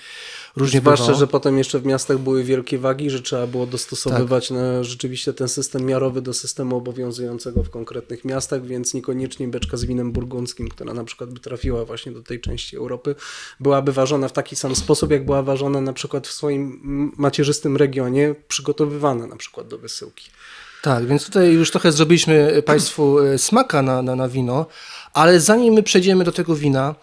różnie 0.57 0.81
Zwłaszcza, 0.81 1.05
bywało. 1.05 1.21
że 1.21 1.27
potem 1.27 1.59
jeszcze 1.59 1.79
w 1.79 1.87
miastach 1.87 2.19
były 2.19 2.45
wielkie 2.45 2.79
wagi, 2.79 3.11
że 3.11 3.23
trzeba 3.23 3.47
było 3.47 3.67
dostosowywać 3.67 4.51
na 4.51 4.85
rzeczywiście 4.85 5.33
ten 5.33 5.49
system 5.49 5.87
miarowy 5.87 6.23
do 6.23 6.33
systemu 6.33 6.77
obowiązującego 6.77 7.63
w 7.63 7.71
konkretnych 7.71 8.25
miastach, 8.25 8.67
więc 8.67 8.95
niekoniecznie 8.95 9.49
beczka 9.49 9.77
z 9.77 9.85
winem 9.85 10.13
burgundzkim, 10.13 10.69
która 10.73 10.95
na 10.95 11.05
przykład 11.05 11.31
by 11.31 11.41
trafiła 11.41 11.85
właśnie 11.85 12.13
do 12.13 12.23
tej 12.23 12.41
części 12.41 12.77
Europy, 12.77 13.15
byłaby 13.61 13.93
ważona 13.93 14.29
w 14.29 14.33
taki 14.33 14.57
sam 14.57 14.77
sposób, 14.77 15.11
jak 15.11 15.25
była 15.25 15.43
ważona 15.43 15.81
na 15.81 15.93
przykład 15.93 16.29
w 16.29 16.33
swoim 16.33 17.13
macierzystym 17.17 17.77
regionie, 17.77 18.35
przygotowywana 18.49 19.27
na 19.27 19.37
przykład 19.37 19.69
do 19.69 19.79
wysyłki. 19.79 20.31
Tak, 20.83 21.07
więc 21.07 21.25
tutaj 21.25 21.53
już 21.53 21.71
trochę 21.71 21.93
zrobiliśmy 21.93 22.63
Państwu 22.67 23.19
e, 23.19 23.39
smaka 23.39 23.83
na, 23.83 24.03
na, 24.03 24.17
na 24.17 24.29
wino, 24.29 24.67
ale 25.13 25.41
zanim 25.41 25.75
my 25.75 25.83
przejdziemy 25.83 26.25
do 26.25 26.33
tego 26.33 26.57
wina, 26.57 26.95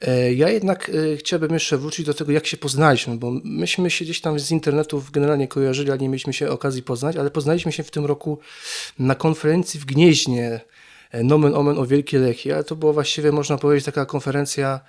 e, 0.00 0.34
ja 0.34 0.48
jednak 0.48 0.90
e, 0.90 1.16
chciałbym 1.16 1.54
jeszcze 1.54 1.78
wrócić 1.78 2.06
do 2.06 2.14
tego, 2.14 2.32
jak 2.32 2.46
się 2.46 2.56
poznaliśmy, 2.56 3.16
bo 3.16 3.32
myśmy 3.44 3.90
się 3.90 4.04
gdzieś 4.04 4.20
tam 4.20 4.40
z 4.40 4.50
internetów 4.50 5.10
generalnie 5.10 5.48
kojarzyli, 5.48 5.90
ale 5.90 5.98
nie 5.98 6.08
mieliśmy 6.08 6.32
się 6.32 6.50
okazji 6.50 6.82
poznać, 6.82 7.16
ale 7.16 7.30
poznaliśmy 7.30 7.72
się 7.72 7.82
w 7.82 7.90
tym 7.90 8.06
roku 8.06 8.38
na 8.98 9.14
konferencji 9.14 9.80
w 9.80 9.84
Gnieźnie, 9.84 10.46
e, 10.46 10.60
Nomen 11.12 11.54
Omen 11.54 11.78
o 11.78 11.86
Wielkiej 11.86 12.20
Lechii, 12.20 12.52
ale 12.52 12.64
to 12.64 12.76
była 12.76 12.92
właściwie, 12.92 13.32
można 13.32 13.58
powiedzieć, 13.58 13.84
taka 13.84 14.06
konferencja 14.06 14.80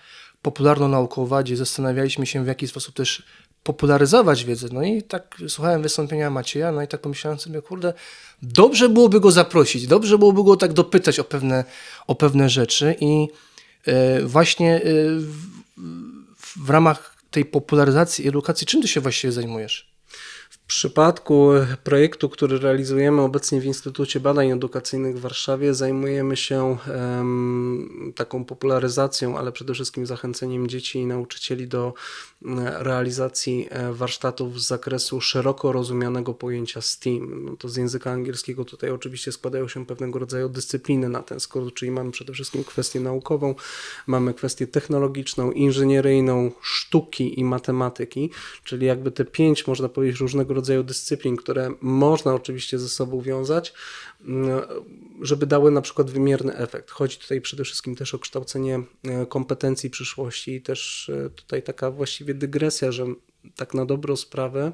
popularno-naukowa, 0.41 1.43
gdzie 1.43 1.57
zastanawialiśmy 1.57 2.25
się, 2.25 2.43
w 2.43 2.47
jaki 2.47 2.67
sposób 2.67 2.95
też 2.95 3.23
popularyzować 3.63 4.45
wiedzę. 4.45 4.67
No 4.71 4.83
i 4.83 5.03
tak 5.03 5.37
słuchałem 5.47 5.81
wystąpienia 5.81 6.29
Macieja, 6.29 6.71
no 6.71 6.81
i 6.81 6.87
tak 6.87 7.01
pomyślałem 7.01 7.39
sobie, 7.39 7.61
kurde, 7.61 7.93
dobrze 8.41 8.89
byłoby 8.89 9.19
go 9.19 9.31
zaprosić, 9.31 9.87
dobrze 9.87 10.17
byłoby 10.17 10.43
go 10.43 10.55
tak 10.55 10.73
dopytać 10.73 11.19
o 11.19 11.23
pewne, 11.23 11.63
o 12.07 12.15
pewne 12.15 12.49
rzeczy 12.49 12.95
i 12.99 13.27
e, 13.85 14.21
właśnie 14.21 14.75
e, 14.75 14.81
w, 15.15 16.65
w 16.65 16.69
ramach 16.69 17.15
tej 17.31 17.45
popularyzacji 17.45 18.27
edukacji, 18.27 18.67
czym 18.67 18.81
ty 18.81 18.87
się 18.87 19.01
właściwie 19.01 19.31
zajmujesz? 19.31 19.88
W 20.69 20.71
przypadku 20.71 21.49
projektu, 21.83 22.29
który 22.29 22.59
realizujemy 22.59 23.21
obecnie 23.21 23.61
w 23.61 23.65
Instytucie 23.65 24.19
Badań 24.19 24.51
Edukacyjnych 24.51 25.17
w 25.17 25.21
Warszawie, 25.21 25.73
zajmujemy 25.73 26.37
się 26.37 26.77
um, 26.87 28.13
taką 28.15 28.45
popularyzacją, 28.45 29.37
ale 29.37 29.51
przede 29.51 29.73
wszystkim 29.73 30.05
zachęceniem 30.05 30.67
dzieci 30.67 30.99
i 30.99 31.05
nauczycieli 31.05 31.67
do 31.67 31.93
realizacji 32.77 33.67
e, 33.69 33.93
warsztatów 33.93 34.61
z 34.61 34.67
zakresu 34.67 35.21
szeroko 35.21 35.71
rozumianego 35.71 36.33
pojęcia 36.33 36.81
STEAM. 36.81 37.45
No 37.45 37.55
to 37.55 37.69
z 37.69 37.75
języka 37.75 38.11
angielskiego 38.11 38.65
tutaj 38.65 38.91
oczywiście 38.91 39.31
składają 39.31 39.67
się 39.67 39.85
pewnego 39.85 40.19
rodzaju 40.19 40.49
dyscypliny 40.49 41.09
na 41.09 41.23
ten 41.23 41.39
skrót, 41.39 41.73
czyli 41.73 41.91
mamy 41.91 42.11
przede 42.11 42.33
wszystkim 42.33 42.63
kwestię 42.63 42.99
naukową, 42.99 43.55
mamy 44.07 44.33
kwestię 44.33 44.67
technologiczną, 44.67 45.51
inżynieryjną, 45.51 46.51
sztuki 46.61 47.39
i 47.39 47.43
matematyki, 47.43 48.29
czyli 48.63 48.85
jakby 48.85 49.11
te 49.11 49.25
pięć, 49.25 49.67
można 49.67 49.89
powiedzieć, 49.89 50.19
różnego 50.19 50.53
rodzaju 50.59 50.83
dyscyplin, 50.83 51.35
które 51.35 51.71
można 51.81 52.33
oczywiście 52.33 52.79
ze 52.79 52.89
sobą 52.89 53.21
wiązać, 53.21 53.73
mm, 54.21 54.61
żeby 55.21 55.45
dały 55.45 55.71
na 55.71 55.81
przykład 55.81 56.11
wymierny 56.11 56.55
efekt. 56.55 56.91
Chodzi 56.91 57.17
tutaj 57.17 57.41
przede 57.41 57.63
wszystkim 57.63 57.95
też 57.95 58.13
o 58.13 58.19
kształcenie 58.19 58.79
e, 59.03 59.25
kompetencji 59.25 59.89
przyszłości 59.89 60.55
i 60.55 60.61
też 60.61 61.09
e, 61.09 61.29
tutaj 61.29 61.63
taka 61.63 61.91
właściwie 61.91 62.33
dygresja, 62.33 62.91
że 62.91 63.05
tak 63.55 63.73
na 63.73 63.85
dobrą 63.85 64.15
sprawę 64.15 64.71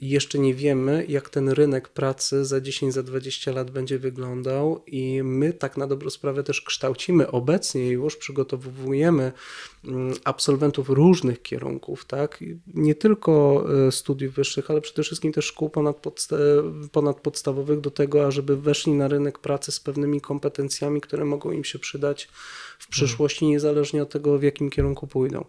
jeszcze 0.00 0.38
nie 0.38 0.54
wiemy, 0.54 1.04
jak 1.08 1.30
ten 1.30 1.48
rynek 1.48 1.88
pracy 1.88 2.44
za 2.44 2.60
10, 2.60 2.94
za 2.94 3.02
20 3.02 3.52
lat 3.52 3.70
będzie 3.70 3.98
wyglądał, 3.98 4.84
i 4.86 5.22
my 5.22 5.52
tak 5.52 5.76
na 5.76 5.86
dobrą 5.86 6.10
sprawę 6.10 6.42
też 6.42 6.60
kształcimy 6.60 7.30
obecnie 7.30 7.88
już, 7.88 8.16
przygotowujemy 8.16 9.32
mm, 9.84 10.14
absolwentów 10.24 10.88
różnych 10.88 11.42
kierunków, 11.42 12.04
tak? 12.04 12.44
nie 12.74 12.94
tylko 12.94 13.64
e, 13.86 13.92
studiów 13.92 14.34
wyższych, 14.34 14.70
ale 14.70 14.80
przede 14.80 15.02
wszystkim 15.02 15.32
też 15.32 15.44
szkół 15.44 15.70
ponadpodsta 15.70 16.36
ponadpodstawowych 16.92 17.80
do 17.80 17.90
tego, 17.90 18.26
ażeby 18.26 18.56
weszli 18.56 18.92
na 18.92 19.08
rynek 19.08 19.38
pracy 19.38 19.72
z 19.72 19.80
pewnymi 19.80 20.20
kompetencjami, 20.20 21.00
które 21.00 21.24
mogą 21.24 21.50
im 21.50 21.64
się 21.64 21.78
przydać 21.78 22.28
w 22.78 22.88
przyszłości, 22.88 23.46
niezależnie 23.46 24.02
od 24.02 24.10
tego, 24.10 24.38
w 24.38 24.42
jakim 24.42 24.70
kierunku 24.70 25.06
pójdą. 25.06 25.44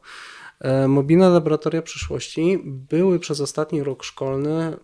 E, 0.64 0.88
mobilne 0.88 1.30
laboratoria 1.30 1.82
przyszłości 1.82 2.60
były 2.66 3.20
przez 3.20 3.42
ostatni 3.42 3.84
rok 3.84 4.04
szkolny 4.04 4.78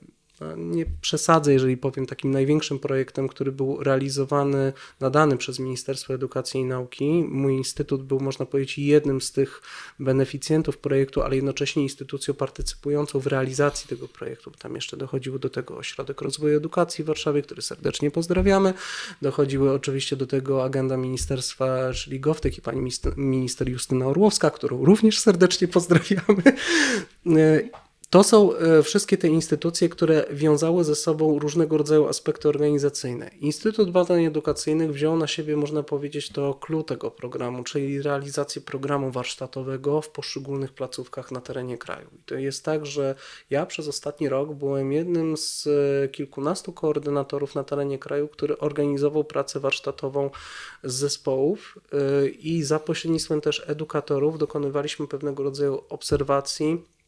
nie 0.58 0.86
przesadzę, 1.02 1.54
jeżeli 1.54 1.78
powiem, 1.78 2.06
takim 2.06 2.32
największym 2.32 2.80
projektem, 2.80 3.28
który 3.28 3.52
był 3.52 3.84
realizowany, 3.84 4.74
nadany 5.00 5.38
przez 5.38 5.60
Ministerstwo 5.60 6.14
Edukacji 6.14 6.60
i 6.62 6.66
Nauki. 6.66 7.24
Mój 7.30 7.54
instytut 7.54 8.04
był, 8.04 8.20
można 8.20 8.46
powiedzieć, 8.46 8.78
jednym 8.78 9.22
z 9.22 9.32
tych 9.32 9.62
beneficjentów 10.00 10.78
projektu, 10.78 11.22
ale 11.22 11.36
jednocześnie 11.36 11.84
instytucją 11.84 12.34
partycypującą 12.34 13.20
w 13.20 13.28
realizacji 13.28 13.88
tego 13.90 14.08
projektu. 14.08 14.52
Tam 14.52 14.76
jeszcze 14.76 14.98
dochodziło 14.98 15.40
do 15.40 15.50
tego 15.50 15.78
Ośrodek 15.78 16.22
Rozwoju 16.22 16.58
Edukacji 16.58 17.04
w 17.04 17.08
Warszawie, 17.08 17.42
który 17.42 17.62
serdecznie 17.62 18.12
pozdrawiamy. 18.12 18.74
Dochodziły 19.22 19.72
oczywiście 19.72 20.16
do 20.16 20.28
tego 20.28 20.64
agenda 20.64 20.98
ministerstwa, 20.98 21.94
czyli 21.94 22.22
i 22.58 22.62
pani 22.62 22.92
minister 23.18 23.70
Justyna 23.70 24.08
Orłowska, 24.08 24.50
którą 24.52 24.86
również 24.86 25.20
serdecznie 25.20 25.68
pozdrawiamy. 25.68 26.44
To 28.10 28.24
są 28.24 28.56
e, 28.56 28.84
wszystkie 28.84 29.18
te 29.18 29.28
instytucje, 29.28 29.90
które 29.90 30.26
wiązały 30.32 30.84
ze 30.84 30.96
sobą 30.96 31.40
różnego 31.40 31.78
rodzaju 31.78 32.08
aspekty 32.08 32.50
organizacyjne. 32.50 33.32
Instytut 33.40 33.92
Badań 33.92 34.26
Edukacyjnych 34.26 34.94
wziął 34.94 35.18
na 35.18 35.28
siebie, 35.28 35.58
można 35.58 35.84
powiedzieć, 35.84 36.30
to 36.30 36.54
clue 36.54 36.84
tego 36.84 37.12
programu, 37.12 37.64
czyli 37.64 38.02
realizację 38.02 38.62
programu 38.62 39.12
warsztatowego 39.12 40.02
w 40.02 40.10
poszczególnych 40.10 40.74
placówkach 40.74 41.32
na 41.32 41.42
terenie 41.42 41.78
kraju. 41.78 42.08
I 42.20 42.24
to 42.26 42.36
jest 42.36 42.66
tak, 42.66 42.86
że 42.86 43.16
ja 43.50 43.66
przez 43.66 43.88
ostatni 43.88 44.30
rok 44.30 44.54
byłem 44.54 44.92
jednym 44.92 45.38
z 45.38 45.68
e, 45.68 46.08
kilkunastu 46.08 46.74
koordynatorów 46.74 47.56
na 47.56 47.64
terenie 47.64 48.00
kraju, 48.00 48.28
który 48.28 48.58
organizował 48.58 49.24
pracę 49.24 49.60
warsztatową 49.60 50.30
z 50.84 50.94
zespołów 50.94 51.78
e, 51.92 52.28
i 52.28 52.64
za 52.64 52.80
pośrednictwem 52.80 53.42
też 53.42 53.64
edukatorów 53.68 54.38
dokonywaliśmy 54.38 55.08
pewnego 55.08 55.44
rodzaju 55.44 55.82
obserwacji 55.90 56.99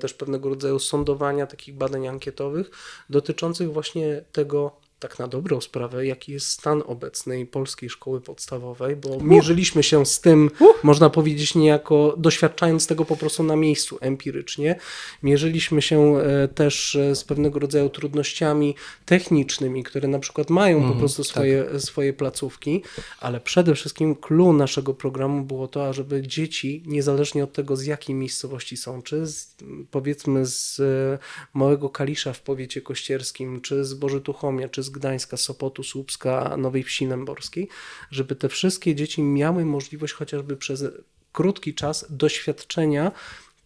też 0.00 0.14
pewnego 0.14 0.48
rodzaju 0.48 0.78
sądowania, 0.78 1.46
takich 1.46 1.74
badań 1.74 2.08
ankietowych 2.08 2.70
dotyczących 3.10 3.72
właśnie 3.72 4.24
tego, 4.32 4.80
tak 4.98 5.18
na 5.18 5.28
dobrą 5.28 5.60
sprawę, 5.60 6.06
jaki 6.06 6.32
jest 6.32 6.48
stan 6.48 6.82
obecnej 6.86 7.46
polskiej 7.46 7.90
szkoły 7.90 8.20
podstawowej, 8.20 8.96
bo 8.96 9.20
mierzyliśmy 9.20 9.82
się 9.82 10.06
z 10.06 10.20
tym, 10.20 10.50
można 10.82 11.10
powiedzieć, 11.10 11.54
niejako 11.54 12.14
doświadczając 12.16 12.86
tego 12.86 13.04
po 13.04 13.16
prostu 13.16 13.42
na 13.42 13.56
miejscu 13.56 13.98
empirycznie. 14.00 14.76
Mierzyliśmy 15.22 15.82
się 15.82 16.16
e, 16.16 16.48
też 16.48 16.94
e, 16.94 17.14
z 17.16 17.24
pewnego 17.24 17.58
rodzaju 17.58 17.88
trudnościami 17.88 18.74
technicznymi, 19.06 19.84
które 19.84 20.08
na 20.08 20.18
przykład 20.18 20.50
mają 20.50 20.76
po 20.76 20.82
mhm, 20.82 20.98
prostu 20.98 21.24
swoje, 21.24 21.64
tak. 21.64 21.80
swoje 21.80 22.12
placówki, 22.12 22.82
ale 23.20 23.40
przede 23.40 23.74
wszystkim 23.74 24.16
clue 24.16 24.52
naszego 24.52 24.94
programu 24.94 25.44
było 25.44 25.68
to, 25.68 25.88
ażeby 25.88 26.22
dzieci, 26.22 26.82
niezależnie 26.86 27.44
od 27.44 27.52
tego, 27.52 27.76
z 27.76 27.84
jakiej 27.84 28.14
miejscowości 28.14 28.76
są, 28.76 29.02
czy 29.02 29.26
z, 29.26 29.56
powiedzmy 29.90 30.46
z 30.46 30.80
e, 30.80 31.18
Małego 31.54 31.90
Kalisza 31.90 32.32
w 32.32 32.40
powiecie 32.40 32.82
kościerskim, 32.82 33.60
czy 33.60 33.84
z 33.84 33.94
Bożytuchomia, 33.94 34.68
czy 34.68 34.82
z 34.82 34.87
z 34.88 34.90
Gdańska, 34.90 35.36
Sopotu, 35.36 35.82
Słupska, 35.82 36.56
Nowej 36.56 36.82
Wsi 36.82 37.06
Nęborskiej, 37.06 37.68
żeby 38.10 38.36
te 38.36 38.48
wszystkie 38.48 38.94
dzieci 38.94 39.22
miały 39.22 39.64
możliwość 39.64 40.12
chociażby 40.12 40.56
przez 40.56 40.84
krótki 41.32 41.74
czas 41.74 42.06
doświadczenia 42.10 43.12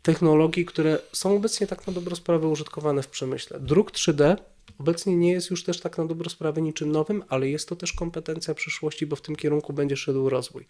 technologii, 0.03 0.65
które 0.65 0.99
są 1.13 1.37
obecnie 1.37 1.67
tak 1.67 1.87
na 1.87 1.93
dobrą 1.93 2.17
sprawę 2.17 2.49
użytkowane 2.49 3.03
w 3.03 3.09
przemyśle. 3.09 3.61
Druk 3.61 3.91
3D 3.91 4.37
obecnie 4.79 5.17
nie 5.17 5.33
jest 5.33 5.51
już 5.51 5.65
też 5.65 5.81
tak 5.81 5.99
na 5.99 6.05
dobrą 6.07 6.31
sprawę 6.31 6.63
niczym 6.63 6.93
nowym, 6.93 7.25
ale 7.29 7.49
jest 7.49 7.69
to 7.69 7.77
też 7.77 7.93
kompetencja 7.93 8.55
przyszłości, 8.55 9.07
bo 9.07 9.17
w 9.17 9.21
tym 9.21 9.37
kierunku 9.37 9.73
będzie 9.73 9.97
szedł 9.97 10.29
rozwój. 10.29 10.67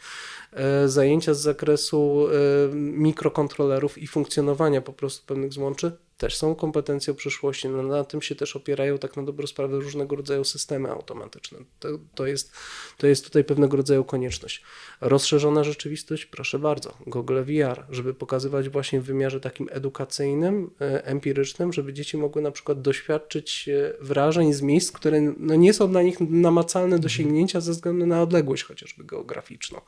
E, 0.52 0.88
zajęcia 0.88 1.34
z 1.34 1.40
zakresu 1.40 2.26
e, 2.28 2.74
mikrokontrolerów 2.74 3.98
i 3.98 4.06
funkcjonowania 4.06 4.80
po 4.80 4.92
prostu 4.92 5.26
pewnych 5.26 5.52
złączy 5.52 5.92
też 6.22 6.36
są 6.36 6.54
kompetencją 6.54 7.14
przyszłości. 7.14 7.68
No, 7.68 7.82
na 7.82 8.04
tym 8.04 8.22
się 8.22 8.34
też 8.34 8.56
opierają 8.56 8.98
tak 8.98 9.16
na 9.16 9.22
dobrą 9.22 9.46
sprawę 9.46 9.76
różnego 9.76 10.16
rodzaju 10.16 10.44
systemy 10.44 10.90
automatyczne. 10.90 11.58
To, 11.80 11.88
to, 12.14 12.26
jest, 12.26 12.52
to 12.98 13.06
jest 13.06 13.24
tutaj 13.24 13.44
pewnego 13.44 13.76
rodzaju 13.76 14.04
konieczność. 14.04 14.62
Rozszerzona 15.00 15.64
rzeczywistość, 15.64 16.26
proszę 16.26 16.58
bardzo, 16.58 16.94
Google 17.06 17.42
VR, 17.42 17.84
żeby 17.90 18.14
pokazywać 18.14 18.68
właśnie 18.68 19.00
w 19.00 19.04
wymiarze 19.04 19.40
takim 19.40 19.68
edukacyjnym, 19.70 20.70
e, 20.80 21.04
empirycznym, 21.06 21.72
żeby 21.72 21.92
dzieci 21.92 22.16
mogły 22.16 22.42
na 22.42 22.50
przykład 22.50 22.82
doświadczyć 22.82 23.68
e, 23.68 23.92
wrażeń 24.00 24.52
z 24.52 24.62
miejsc, 24.62 24.92
które 24.92 25.20
no, 25.20 25.54
nie 25.54 25.72
są 25.72 25.90
dla 25.90 26.02
nich 26.02 26.20
namacalne 26.20 26.98
do 26.98 27.08
sięgnięcia 27.08 27.60
ze 27.60 27.72
względu 27.72 28.06
na 28.06 28.22
odległość 28.22 28.62
chociażby 28.62 29.04
geograficzną. 29.04 29.80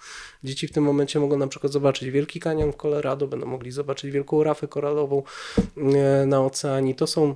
Dzieci 0.45 0.69
w 0.69 0.73
tym 0.73 0.85
momencie 0.85 1.21
mogą 1.21 1.38
na 1.38 1.49
przykład 1.49 1.73
zobaczyć 1.73 2.11
Wielki 2.11 2.41
Kanion 2.41 2.73
w 2.73 2.76
Colorado, 2.76 3.26
będą 3.26 3.47
mogli 3.47 3.71
zobaczyć 3.71 4.11
Wielką 4.11 4.45
Rafę 4.45 4.69
Koralową 4.69 5.23
e, 5.76 6.24
na 6.26 6.45
oceanie. 6.45 6.95
To 6.95 7.07
są 7.07 7.35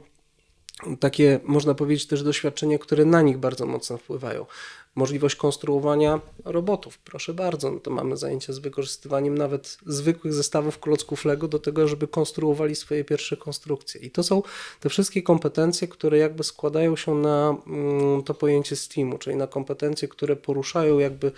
takie, 1.01 1.41
można 1.45 1.75
powiedzieć, 1.75 2.07
też 2.07 2.23
doświadczenia, 2.23 2.79
które 2.79 3.05
na 3.05 3.23
nich 3.23 3.39
bardzo 3.39 3.67
mocno 3.67 3.99
wpływają. 3.99 4.47
Możliwość 4.95 5.37
konstruowania 5.37 6.21
robotów, 6.45 6.99
proszę 6.99 7.35
bardzo, 7.35 7.71
no 7.71 7.81
to 7.81 7.91
mamy 7.91 8.17
zajęcia 8.17 8.53
z 8.53 8.59
wykorzystywaniem 8.59 9.39
nawet 9.39 9.79
zwykłych 9.87 10.35
zestawów 10.35 10.79
klocków 10.79 11.25
Lego 11.25 11.49
do 11.49 11.59
tego, 11.59 11.89
żeby 11.89 12.09
konstruowali 12.09 12.77
swoje 12.77 13.05
pierwsze 13.05 13.37
konstrukcje. 13.37 14.01
I 14.01 14.11
to 14.11 14.23
są 14.23 14.43
te 14.81 14.89
wszystkie 14.89 15.23
kompetencje, 15.23 15.89
które 15.89 16.19
jakby 16.19 16.45
składają 16.45 16.97
się 16.97 17.15
na 17.15 17.57
mm, 17.67 18.23
to 18.23 18.35
pojęcie 18.35 18.77
STEAMu, 18.77 19.19
czyli 19.19 19.37
na 19.37 19.47
kompetencje, 19.47 20.09
które 20.09 20.37
poruszają 20.37 20.99
jakby 20.99 21.33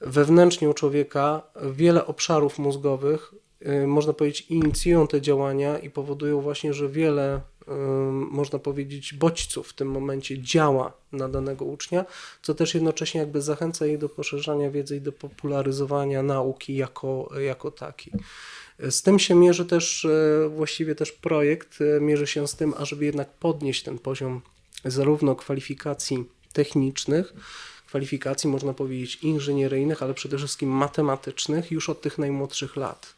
wewnętrznie 0.00 0.70
u 0.70 0.74
człowieka 0.74 1.42
wiele 1.70 2.06
obszarów 2.06 2.58
mózgowych, 2.58 3.32
można 3.86 4.12
powiedzieć, 4.12 4.46
inicjują 4.50 5.06
te 5.06 5.20
działania 5.20 5.78
i 5.78 5.90
powodują 5.90 6.40
właśnie, 6.40 6.74
że 6.74 6.88
wiele, 6.88 7.40
y, 7.62 7.72
można 8.12 8.58
powiedzieć, 8.58 9.14
bodźców 9.14 9.68
w 9.68 9.72
tym 9.72 9.90
momencie 9.90 10.42
działa 10.42 10.92
na 11.12 11.28
danego 11.28 11.64
ucznia, 11.64 12.04
co 12.42 12.54
też 12.54 12.74
jednocześnie 12.74 13.20
jakby 13.20 13.42
zachęca 13.42 13.86
ich 13.86 13.98
do 13.98 14.08
poszerzania 14.08 14.70
wiedzy 14.70 14.96
i 14.96 15.00
do 15.00 15.12
popularyzowania 15.12 16.22
nauki 16.22 16.76
jako, 16.76 17.30
jako 17.40 17.70
takiej. 17.70 18.12
Z 18.90 19.02
tym 19.02 19.18
się 19.18 19.34
mierzy 19.34 19.66
też 19.66 20.04
y, 20.04 20.50
właściwie 20.56 20.94
też 20.94 21.12
projekt, 21.12 21.78
mierzy 22.00 22.26
się 22.26 22.48
z 22.48 22.54
tym, 22.54 22.74
ażeby 22.78 23.04
jednak 23.04 23.30
podnieść 23.30 23.82
ten 23.82 23.98
poziom 23.98 24.40
zarówno 24.84 25.36
kwalifikacji 25.36 26.24
technicznych, 26.52 27.34
kwalifikacji, 27.86 28.50
można 28.50 28.74
powiedzieć, 28.74 29.16
inżynieryjnych, 29.16 30.02
ale 30.02 30.14
przede 30.14 30.38
wszystkim 30.38 30.68
matematycznych 30.70 31.70
już 31.70 31.88
od 31.88 32.00
tych 32.00 32.18
najmłodszych 32.18 32.76
lat 32.76 33.15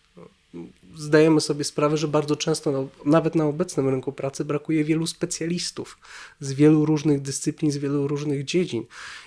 zdajemy 0.97 1.40
sobie 1.40 1.64
sprawę, 1.64 1.97
że 1.97 2.09
bardzo 2.09 2.37
często, 2.37 2.73
no, 2.73 2.88
nawet 3.05 3.35
na 3.35 3.45
obecnym 3.45 3.88
rynku 3.88 4.12
pracy, 4.12 4.45
brakuje 4.45 4.85
wielu 4.85 5.07
specjalistów 5.07 5.99
z 6.40 6.52
wielu 6.52 6.87
różnych 6.87 7.23
dyscyplin, 7.23 7.73
z 7.73 7.76
wielu 7.76 8.09
różnych 8.09 8.45
dziedzin. 8.45 8.85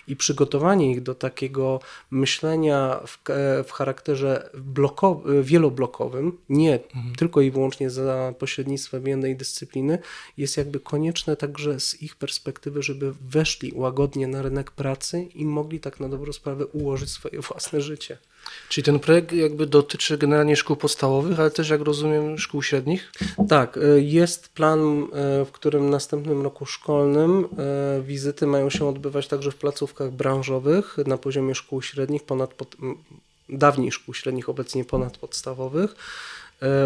I 0.08 0.16
przygotowanie 0.16 0.92
ich 0.92 1.04
do 1.04 1.16
takiego 1.16 1.80
myślenia 2.12 3.00
w, 3.08 3.20
w 3.68 3.72
charakterze 3.72 4.50
bloko, 4.54 5.24
wieloblokowym, 5.42 6.38
nie 6.50 6.84
mhm. 6.84 7.16
tylko 7.16 7.42
i 7.42 7.52
wyłącznie 7.52 7.90
za 7.90 8.34
pośrednictwem 8.40 9.08
jednej 9.08 9.36
dyscypliny, 9.36 10.00
jest 10.38 10.58
jakby 10.58 10.80
konieczne 10.80 11.36
także 11.36 11.80
z 11.80 12.02
ich 12.02 12.16
perspektywy, 12.16 12.84
żeby 12.84 13.14
weszli 13.30 13.72
łagodnie 13.76 14.28
na 14.28 14.42
rynek 14.42 14.72
pracy 14.72 15.24
i 15.36 15.46
mogli 15.46 15.80
tak 15.80 16.00
na 16.00 16.10
dobrą 16.10 16.34
sprawę 16.34 16.66
ułożyć 16.66 17.10
swoje 17.10 17.42
własne 17.42 17.82
życie. 17.82 18.18
Czyli 18.70 18.86
ten 18.86 19.00
projekt 19.00 19.34
jakby 19.34 19.68
dotyczy 19.68 20.18
generalnie 20.18 20.56
szkół 20.56 20.76
podstawowych, 20.76 21.40
ale 21.40 21.52
też 21.52 21.70
jak 21.70 21.82
rozumiem 21.82 22.38
szkół 22.38 22.64
średnich? 22.64 23.12
Tak, 23.50 23.78
y, 23.78 24.02
jest 24.02 24.50
plan, 24.50 25.04
y, 25.42 25.46
w 25.46 25.52
którym 25.52 25.90
następnym 25.90 26.42
roku 26.42 26.66
szkolnym 26.66 27.46
y, 28.00 28.04
wizyty 28.04 28.48
mają 28.48 28.70
się 28.70 28.88
odbywać 28.88 29.28
także 29.28 29.52
w 29.52 29.56
placówkach 29.56 30.12
branżowych 30.12 30.98
na 31.06 31.18
poziomie 31.18 31.56
szkół 31.56 31.82
średnich, 31.82 32.24
ponad 32.24 32.54
dawniej 33.50 33.92
szkół 33.92 34.14
średnich, 34.14 34.50
obecnie 34.50 34.86
ponadpodstawowych 34.86 35.96
E, 35.96 36.41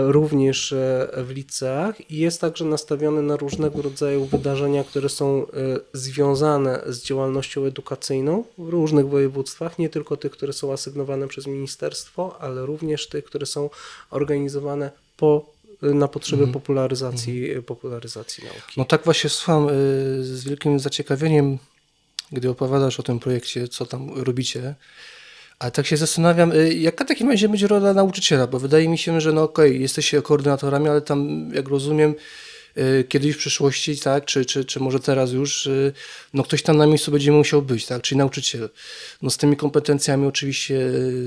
również 0.06 0.74
e, 0.74 1.10
w 1.18 1.30
liceach 1.30 2.12
i 2.12 2.18
jest 2.18 2.42
także 2.42 2.66
nastawiony 2.66 3.22
na 3.22 3.36
różnego 3.36 3.82
rodzaju 3.82 4.26
wydarzenia, 4.26 4.84
które 4.84 5.10
są 5.10 5.48
e, 5.48 5.50
związane 5.94 6.82
z 6.88 7.04
działalnością 7.04 7.66
edukacyjną 7.66 8.44
w 8.58 8.70
różnych 8.70 9.10
województwach, 9.10 9.80
nie 9.80 9.90
tylko 9.90 10.18
tych, 10.18 10.32
które 10.32 10.54
są 10.54 10.74
asygnowane 10.74 11.28
przez 11.28 11.48
ministerstwo, 11.48 12.38
ale 12.40 12.66
również 12.66 13.10
tych, 13.10 13.26
które 13.26 13.46
są 13.46 13.70
organizowane 14.10 14.92
po 15.18 15.56
na 15.82 16.08
potrzeby 16.08 16.44
mm. 16.44 16.54
popularyzacji, 16.54 17.52
mm. 17.52 17.64
popularyzacji 17.64 18.44
nauki. 18.44 18.74
No 18.78 18.86
tak 18.86 19.04
właśnie 19.04 19.30
słucham 19.30 19.68
z 20.22 20.44
wielkim 20.44 20.80
zaciekawieniem, 20.80 21.58
gdy 22.32 22.50
opowiadasz 22.50 23.00
o 23.00 23.04
tym 23.04 23.20
projekcie, 23.20 23.68
co 23.68 23.86
tam 23.86 24.24
robicie. 24.24 24.76
Ale 25.60 25.72
tak 25.72 25.88
się 25.88 25.98
zastanawiam, 25.98 26.52
y, 26.52 26.74
jaka 26.74 27.06
w 27.06 27.08
takim 27.08 27.30
razie 27.30 27.50
będzie 27.50 27.68
rola 27.68 27.94
nauczyciela, 27.94 28.48
bo 28.48 28.60
wydaje 28.60 28.90
mi 28.90 28.98
się, 28.98 29.22
że 29.22 29.34
no 29.34 29.44
okej, 29.44 29.70
okay, 29.70 29.82
jesteście 29.82 30.22
koordynatorami, 30.22 30.90
ale 30.90 31.02
tam, 31.02 31.52
jak 31.54 31.68
rozumiem, 31.68 32.16
y, 32.78 33.04
kiedyś 33.10 33.36
w 33.36 33.38
przyszłości, 33.38 34.00
tak, 34.00 34.26
czy, 34.26 34.46
czy, 34.46 34.66
czy 34.66 34.80
może 34.80 35.00
teraz 35.00 35.32
już, 35.32 35.68
y, 35.68 35.94
no 36.34 36.44
ktoś 36.44 36.62
tam 36.62 36.78
na 36.78 36.88
miejscu 36.88 37.12
będzie 37.12 37.32
musiał 37.32 37.62
być, 37.62 37.86
tak, 37.86 38.02
czyli 38.02 38.18
nauczyciel. 38.18 38.70
No 39.22 39.30
z 39.30 39.38
tymi 39.38 39.58
kompetencjami 39.58 40.28
oczywiście 40.28 40.80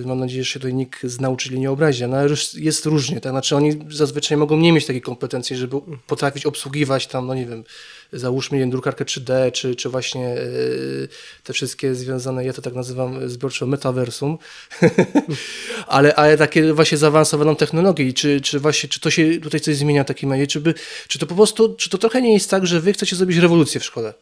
mam 0.05 0.21
nadzieję, 0.21 0.45
że 0.45 0.51
się 0.51 0.61
tutaj 0.61 0.75
nikt 0.75 1.07
z 1.07 1.21
nauczycieli 1.21 1.61
nie 1.61 1.71
obrazi, 1.71 2.07
no 2.07 2.17
ale 2.17 2.29
jest 2.55 2.87
różnie, 2.87 3.21
tak, 3.21 3.33
znaczy 3.33 3.57
oni 3.57 3.79
zazwyczaj 3.91 4.39
mogą 4.39 4.57
nie 4.57 4.73
mieć 4.73 4.87
takiej 4.87 5.03
kompetencji, 5.03 5.57
żeby 5.57 5.77
potrafić 6.07 6.47
obsługiwać 6.47 7.07
tam, 7.07 7.27
no 7.27 7.35
nie 7.35 7.47
wiem, 7.47 7.65
załóżmy 8.13 8.59
nie 8.59 8.67
drukarkę 8.67 9.05
3D, 9.05 9.53
czy, 9.53 9.75
czy 9.75 9.89
właśnie 9.89 10.27
e, 10.27 10.39
te 11.45 11.53
wszystkie 11.53 11.95
związane, 11.95 12.45
ja 12.45 12.53
to 12.53 12.63
tak 12.63 12.75
nazywam 12.75 13.29
zbiorczo 13.31 13.67
metaversum, 13.67 14.39
ale, 15.87 16.15
ale 16.15 16.37
takie 16.37 16.73
właśnie 16.73 16.99
zaawansowaną 16.99 17.57
technologię 17.57 18.13
czy, 18.13 18.41
czy 18.41 18.61
właśnie, 18.61 18.89
czy 18.89 19.01
to 19.01 19.11
się 19.11 19.41
tutaj 19.41 19.61
coś 19.61 19.77
zmienia 19.77 20.05
w 20.05 20.07
takim 20.07 20.33
razie, 20.33 20.47
czy, 20.47 20.61
by, 20.61 20.75
czy 21.09 21.19
to 21.19 21.27
po 21.27 21.35
prostu, 21.35 21.75
czy 21.75 21.91
to 21.91 21.99
trochę 21.99 22.23
nie 22.23 22.33
jest 22.33 22.51
tak, 22.51 22.67
że 22.67 22.81
wy 22.81 22.93
chcecie 22.93 23.17
zrobić 23.17 23.37
rewolucję 23.37 23.81
w 23.81 23.85
szkole? 23.85 24.15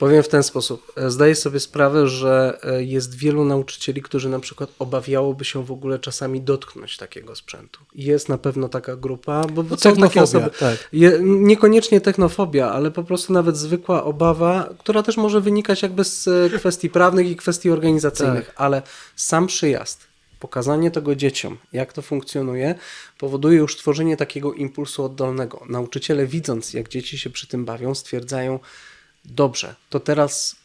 Powiem 0.00 0.22
w 0.22 0.28
ten 0.28 0.42
sposób. 0.42 0.92
E, 0.96 1.10
zdaję 1.10 1.34
sobie 1.34 1.60
sprawę, 1.60 2.08
że 2.08 2.58
e, 2.64 2.84
jest 2.84 3.14
wielu 3.14 3.44
nauczycieli, 3.44 4.02
którzy 4.02 4.28
na 4.28 4.40
przykład 4.40 4.70
obawiałoby 4.78 5.44
się 5.44 5.64
w 5.64 5.72
ogóle 5.72 5.98
czasami 5.98 6.40
dotknąć 6.40 6.96
takiego 6.96 7.36
sprzętu. 7.36 7.80
Jest 7.94 8.28
na 8.28 8.38
pewno 8.38 8.68
taka 8.68 8.96
grupa, 8.96 9.44
bo 9.44 9.62
no, 9.62 9.76
są 9.76 9.96
takie 9.96 10.22
osoby. 10.22 10.50
Tak. 10.58 10.88
Je, 10.92 11.18
niekoniecznie 11.22 12.00
technofobia, 12.00 12.70
ale 12.70 12.90
po 12.90 13.02
prostu 13.02 13.32
nawet 13.32 13.56
zwykła 13.56 14.04
obawa, 14.04 14.68
która 14.78 15.02
też 15.02 15.16
może 15.16 15.40
wynikać 15.40 15.82
jakby 15.82 16.04
z 16.04 16.28
e, 16.28 16.58
kwestii 16.58 16.90
prawnych 16.90 17.30
i 17.30 17.36
kwestii 17.36 17.70
organizacyjnych, 17.70 18.46
tak. 18.46 18.54
ale 18.56 18.82
sam 19.16 19.46
przyjazd 19.46 20.10
pokazanie 20.40 20.90
tego 20.90 21.14
dzieciom, 21.14 21.58
jak 21.72 21.92
to 21.92 22.02
funkcjonuje, 22.02 22.74
powoduje 23.18 23.58
już 23.58 23.76
tworzenie 23.76 24.16
takiego 24.16 24.52
impulsu 24.52 25.04
oddolnego. 25.04 25.64
Nauczyciele, 25.68 26.26
widząc, 26.26 26.74
jak 26.74 26.88
dzieci 26.88 27.18
się 27.18 27.30
przy 27.30 27.46
tym 27.46 27.64
bawią, 27.64 27.94
stwierdzają, 27.94 28.58
dobrze, 29.24 29.74
to 29.90 30.00
teraz 30.00 30.56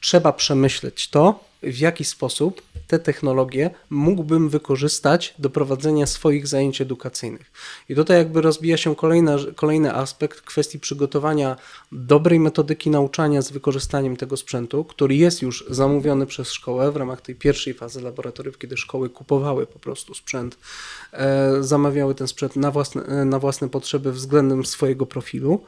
trzeba 0.00 0.32
przemyśleć 0.32 1.08
to, 1.08 1.48
w 1.62 1.78
jaki 1.78 2.04
sposób 2.04 2.62
te 2.86 2.98
technologie 2.98 3.70
mógłbym 3.90 4.48
wykorzystać 4.48 5.34
do 5.38 5.50
prowadzenia 5.50 6.06
swoich 6.06 6.46
zajęć 6.46 6.80
edukacyjnych. 6.80 7.52
I 7.88 7.94
tutaj 7.94 8.16
jakby 8.18 8.40
rozbija 8.40 8.76
się 8.76 8.96
kolejna, 8.96 9.36
kolejny 9.56 9.94
aspekt 9.94 10.40
kwestii 10.40 10.80
przygotowania 10.80 11.56
dobrej 11.92 12.40
metodyki 12.40 12.90
nauczania 12.90 13.42
z 13.42 13.50
wykorzystaniem 13.50 14.16
tego 14.16 14.36
sprzętu, 14.36 14.84
który 14.84 15.16
jest 15.16 15.42
już 15.42 15.64
zamówiony 15.70 16.26
przez 16.26 16.52
szkołę 16.52 16.92
w 16.92 16.96
ramach 16.96 17.20
tej 17.20 17.34
pierwszej 17.34 17.74
fazy 17.74 18.00
laboratoriów, 18.00 18.58
kiedy 18.58 18.76
szkoły 18.76 19.10
kupowały 19.10 19.66
po 19.66 19.78
prostu 19.78 20.14
sprzęt, 20.14 20.58
e, 21.12 21.62
zamawiały 21.62 22.14
ten 22.14 22.28
sprzęt 22.28 22.56
na 22.56 22.70
własne, 22.70 23.24
na 23.24 23.38
własne 23.38 23.68
potrzeby 23.68 24.12
względem 24.12 24.66
swojego 24.66 25.06
profilu. 25.06 25.64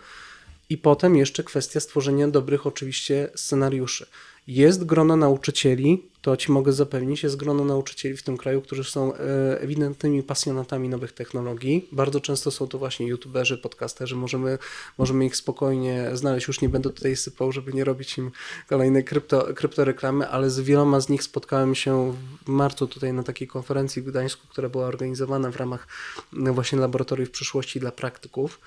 I 0.70 0.78
potem 0.78 1.16
jeszcze 1.16 1.44
kwestia 1.44 1.80
stworzenia 1.80 2.28
dobrych 2.28 2.66
oczywiście 2.66 3.30
scenariuszy. 3.34 4.06
Jest 4.46 4.84
grono 4.84 5.16
nauczycieli, 5.16 6.02
to 6.22 6.36
ci 6.36 6.52
mogę 6.52 6.72
zapewnić, 6.72 7.22
jest 7.22 7.36
grono 7.36 7.64
nauczycieli 7.64 8.16
w 8.16 8.22
tym 8.22 8.36
kraju, 8.36 8.62
którzy 8.62 8.84
są 8.84 9.14
e, 9.14 9.60
ewidentnymi 9.60 10.22
pasjonatami 10.22 10.88
nowych 10.88 11.12
technologii. 11.12 11.88
Bardzo 11.92 12.20
często 12.20 12.50
są 12.50 12.68
to 12.68 12.78
właśnie 12.78 13.06
youtuberzy, 13.06 13.58
podcasterzy, 13.58 14.16
możemy, 14.16 14.58
możemy 14.98 15.26
ich 15.26 15.36
spokojnie 15.36 16.10
znaleźć. 16.12 16.48
Już 16.48 16.60
nie 16.60 16.68
będę 16.68 16.90
tutaj 16.90 17.16
sypał, 17.16 17.52
żeby 17.52 17.72
nie 17.72 17.84
robić 17.84 18.18
im 18.18 18.30
kolejnej 18.68 19.04
krypto, 19.04 19.54
kryptoreklamy, 19.54 20.28
ale 20.28 20.50
z 20.50 20.60
wieloma 20.60 21.00
z 21.00 21.08
nich 21.08 21.22
spotkałem 21.22 21.74
się 21.74 22.16
w 22.46 22.48
marcu 22.48 22.86
tutaj 22.86 23.12
na 23.12 23.22
takiej 23.22 23.48
konferencji 23.48 24.02
w 24.02 24.04
Gdańsku, 24.04 24.46
która 24.48 24.68
była 24.68 24.86
organizowana 24.86 25.50
w 25.50 25.56
ramach 25.56 25.88
właśnie 26.32 26.78
laboratoriów 26.78 27.30
przyszłości 27.30 27.80
dla 27.80 27.92
praktyków. 27.92 28.60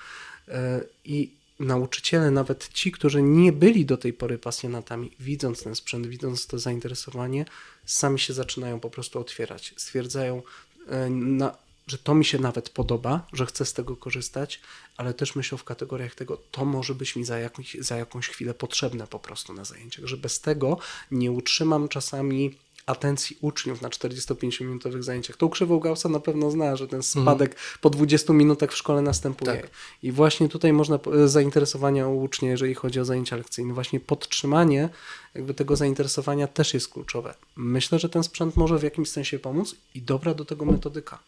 E, 0.48 0.80
I 1.04 1.43
nauczyciele, 1.60 2.30
nawet 2.30 2.68
ci, 2.68 2.92
którzy 2.92 3.22
nie 3.22 3.52
byli 3.52 3.86
do 3.86 3.96
tej 3.96 4.12
pory 4.12 4.38
pasjonatami, 4.38 5.10
widząc 5.20 5.62
ten 5.62 5.74
sprzęt, 5.74 6.06
widząc 6.06 6.46
to 6.46 6.58
zainteresowanie, 6.58 7.44
sami 7.84 8.20
się 8.20 8.32
zaczynają 8.32 8.80
po 8.80 8.90
prostu 8.90 9.20
otwierać. 9.20 9.74
Stwierdzają, 9.76 10.42
e, 10.88 11.10
na, 11.10 11.56
że 11.86 11.98
to 11.98 12.14
mi 12.14 12.24
się 12.24 12.38
nawet 12.38 12.70
podoba, 12.70 13.26
że 13.32 13.46
chcę 13.46 13.64
z 13.64 13.72
tego 13.72 13.96
korzystać, 13.96 14.60
ale 14.96 15.14
też 15.14 15.36
myślą 15.36 15.58
w 15.58 15.64
kategoriach 15.64 16.14
tego, 16.14 16.36
to 16.50 16.64
może 16.64 16.94
być 16.94 17.16
mi 17.16 17.24
za, 17.24 17.38
jakąś, 17.38 17.74
za 17.80 17.96
jakąś 17.96 18.28
chwilę 18.28 18.54
potrzebne 18.54 19.06
po 19.06 19.18
prostu 19.18 19.52
na 19.52 19.64
zajęciach, 19.64 20.04
że 20.04 20.16
bez 20.16 20.40
tego 20.40 20.78
nie 21.10 21.32
utrzymam 21.32 21.88
czasami 21.88 22.58
atencji 22.86 23.38
uczniów 23.40 23.82
na 23.82 23.88
45-minutowych 23.88 25.02
zajęciach. 25.02 25.36
Tą 25.36 25.48
krzywą 25.48 25.78
Gaussa 25.78 26.08
na 26.08 26.20
pewno 26.20 26.50
zna, 26.50 26.76
że 26.76 26.88
ten 26.88 27.02
spadek 27.02 27.50
mhm. 27.50 27.78
po 27.80 27.90
20 27.90 28.32
minutach 28.32 28.72
w 28.72 28.76
szkole 28.76 29.02
następuje. 29.02 29.56
Tak. 29.56 29.70
I 30.02 30.12
właśnie 30.12 30.48
tutaj 30.48 30.72
można 30.72 30.98
zainteresowania 31.24 32.08
u 32.08 32.22
ucznia, 32.22 32.50
jeżeli 32.50 32.74
chodzi 32.74 33.00
o 33.00 33.04
zajęcia 33.04 33.36
lekcyjne, 33.36 33.74
właśnie 33.74 34.00
podtrzymanie 34.00 34.88
jakby 35.34 35.54
tego 35.54 35.76
zainteresowania 35.76 36.46
też 36.46 36.74
jest 36.74 36.88
kluczowe. 36.88 37.34
Myślę, 37.56 37.98
że 37.98 38.08
ten 38.08 38.24
sprzęt 38.24 38.56
może 38.56 38.78
w 38.78 38.82
jakimś 38.82 39.10
sensie 39.10 39.38
pomóc 39.38 39.76
i 39.94 40.02
dobra 40.02 40.34
do 40.34 40.44
tego 40.44 40.64
metodyka. 40.64 41.18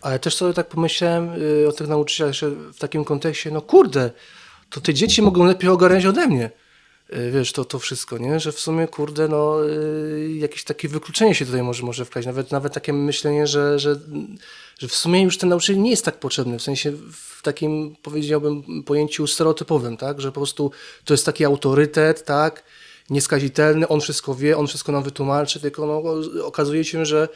Ale 0.00 0.18
też 0.18 0.34
sobie 0.34 0.52
tak 0.52 0.68
pomyślałem 0.68 1.30
y, 1.62 1.68
o 1.68 1.72
tych 1.72 1.88
nauczycielach 1.88 2.34
że 2.34 2.50
w 2.50 2.78
takim 2.78 3.04
kontekście, 3.04 3.50
no 3.50 3.62
kurde, 3.62 4.10
to 4.70 4.80
te 4.80 4.94
dzieci 4.94 5.22
mogą 5.22 5.44
lepiej 5.44 5.70
ogarniać 5.70 6.06
ode 6.06 6.26
mnie. 6.26 6.50
Y, 7.12 7.30
wiesz, 7.30 7.52
to, 7.52 7.64
to 7.64 7.78
wszystko, 7.78 8.18
nie? 8.18 8.40
Że 8.40 8.52
w 8.52 8.60
sumie, 8.60 8.88
kurde, 8.88 9.28
no, 9.28 9.68
y, 9.68 10.36
jakieś 10.38 10.64
takie 10.64 10.88
wykluczenie 10.88 11.34
się 11.34 11.46
tutaj 11.46 11.62
może, 11.62 11.82
może 11.82 12.04
wkleić. 12.04 12.26
Nawet, 12.26 12.50
nawet 12.50 12.72
takie 12.72 12.92
myślenie, 12.92 13.46
że, 13.46 13.78
że, 13.78 14.00
że 14.78 14.88
w 14.88 14.94
sumie 14.94 15.22
już 15.22 15.38
ten 15.38 15.48
nauczyciel 15.48 15.82
nie 15.82 15.90
jest 15.90 16.04
tak 16.04 16.20
potrzebny, 16.20 16.58
w 16.58 16.62
sensie 16.62 16.92
w 16.92 17.42
takim, 17.42 17.96
powiedziałbym, 18.02 18.82
pojęciu 18.86 19.26
stereotypowym, 19.26 19.96
tak? 19.96 20.20
Że 20.20 20.28
po 20.28 20.40
prostu 20.40 20.70
to 21.04 21.14
jest 21.14 21.26
taki 21.26 21.44
autorytet, 21.44 22.24
tak? 22.24 22.64
Nieskazitelny, 23.10 23.88
on 23.88 24.00
wszystko 24.00 24.34
wie, 24.34 24.56
on 24.56 24.66
wszystko 24.66 24.92
nam 24.92 25.02
wytłumaczy, 25.02 25.60
tylko 25.60 25.86
no, 25.86 26.02
okazuje 26.46 26.84
się, 26.84 27.06
że, 27.06 27.28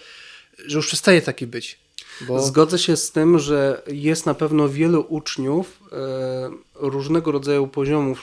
że 0.67 0.77
już 0.77 0.87
przestaje 0.87 1.23
taki 1.23 1.47
być. 1.47 1.84
Bo... 2.21 2.43
Zgodzę 2.43 2.79
się 2.79 2.97
z 2.97 3.13
tym, 3.13 3.39
że 3.39 3.83
jest 3.87 4.27
na 4.27 4.35
pewno 4.35 4.69
wielu 4.69 5.07
uczniów 5.09 5.81
e, 5.93 6.51
różnego 6.75 7.33
rodzaju 7.33 7.67
poziomów, 7.67 8.19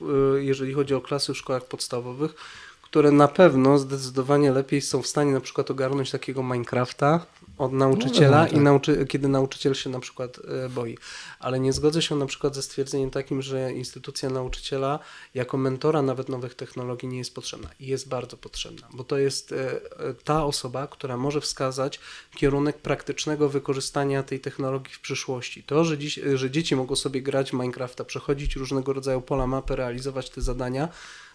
e, 0.00 0.42
jeżeli 0.42 0.74
chodzi 0.74 0.94
o 0.94 1.00
klasy 1.00 1.34
w 1.34 1.36
szkołach 1.36 1.64
podstawowych, 1.64 2.34
które 2.82 3.10
na 3.10 3.28
pewno 3.28 3.78
zdecydowanie 3.78 4.52
lepiej 4.52 4.80
są 4.80 5.02
w 5.02 5.06
stanie 5.06 5.32
na 5.32 5.40
przykład 5.40 5.70
ogarnąć 5.70 6.10
takiego 6.10 6.42
Minecrafta 6.42 7.26
od 7.58 7.72
nauczyciela 7.72 8.36
No, 8.36 8.42
no, 8.42 8.48
tak. 8.48 8.56
i 8.56 8.60
nauczy 8.60 9.06
kiedy 9.06 9.28
nauczyciel 9.28 9.74
się 9.74 9.90
na 9.90 10.00
przykład 10.00 10.38
e, 10.64 10.68
boi. 10.68 10.98
Ale 11.40 11.60
nie 11.60 11.72
zgodzę 11.72 12.02
się 12.02 12.16
na 12.16 12.26
przykład 12.26 12.54
ze 12.54 12.62
stwierdzeniem 12.62 13.10
takim, 13.10 13.42
że 13.42 13.72
instytucja 13.72 14.30
nauczyciela 14.30 14.98
jako 15.34 15.56
mentora 15.56 16.02
nawet 16.02 16.28
nowych 16.28 16.54
technologii 16.54 17.08
nie 17.08 17.18
jest 17.18 17.34
potrzebna. 17.34 17.68
I 17.80 17.86
jest 17.86 18.08
bardzo 18.08 18.36
potrzebna, 18.36 18.88
bo 18.92 19.04
to 19.04 19.18
jest 19.18 19.52
e, 19.52 19.56
e, 19.56 20.14
ta 20.24 20.44
osoba, 20.44 20.86
która 20.86 21.16
może 21.16 21.40
wskazać 21.40 22.00
kierunek 22.34 22.78
praktycznego 22.78 23.48
wykorzystania 23.48 24.22
tej 24.22 24.40
technologii 24.40 24.94
w 24.94 25.00
przyszłości. 25.00 25.62
To, 25.62 25.84
że, 25.84 25.98
dziś, 25.98 26.20
że 26.34 26.50
dzieci 26.50 26.76
mogą 26.76 26.96
sobie 26.96 27.22
grać 27.22 27.50
w 27.50 27.54
Minecrafta, 27.54 28.04
przechodzić 28.04 28.56
różnego 28.56 28.92
rodzaju 28.92 29.20
pola 29.20 29.46
mapy, 29.46 29.76
realizować 29.76 30.30
te 30.30 30.40
zadania, 30.40 30.88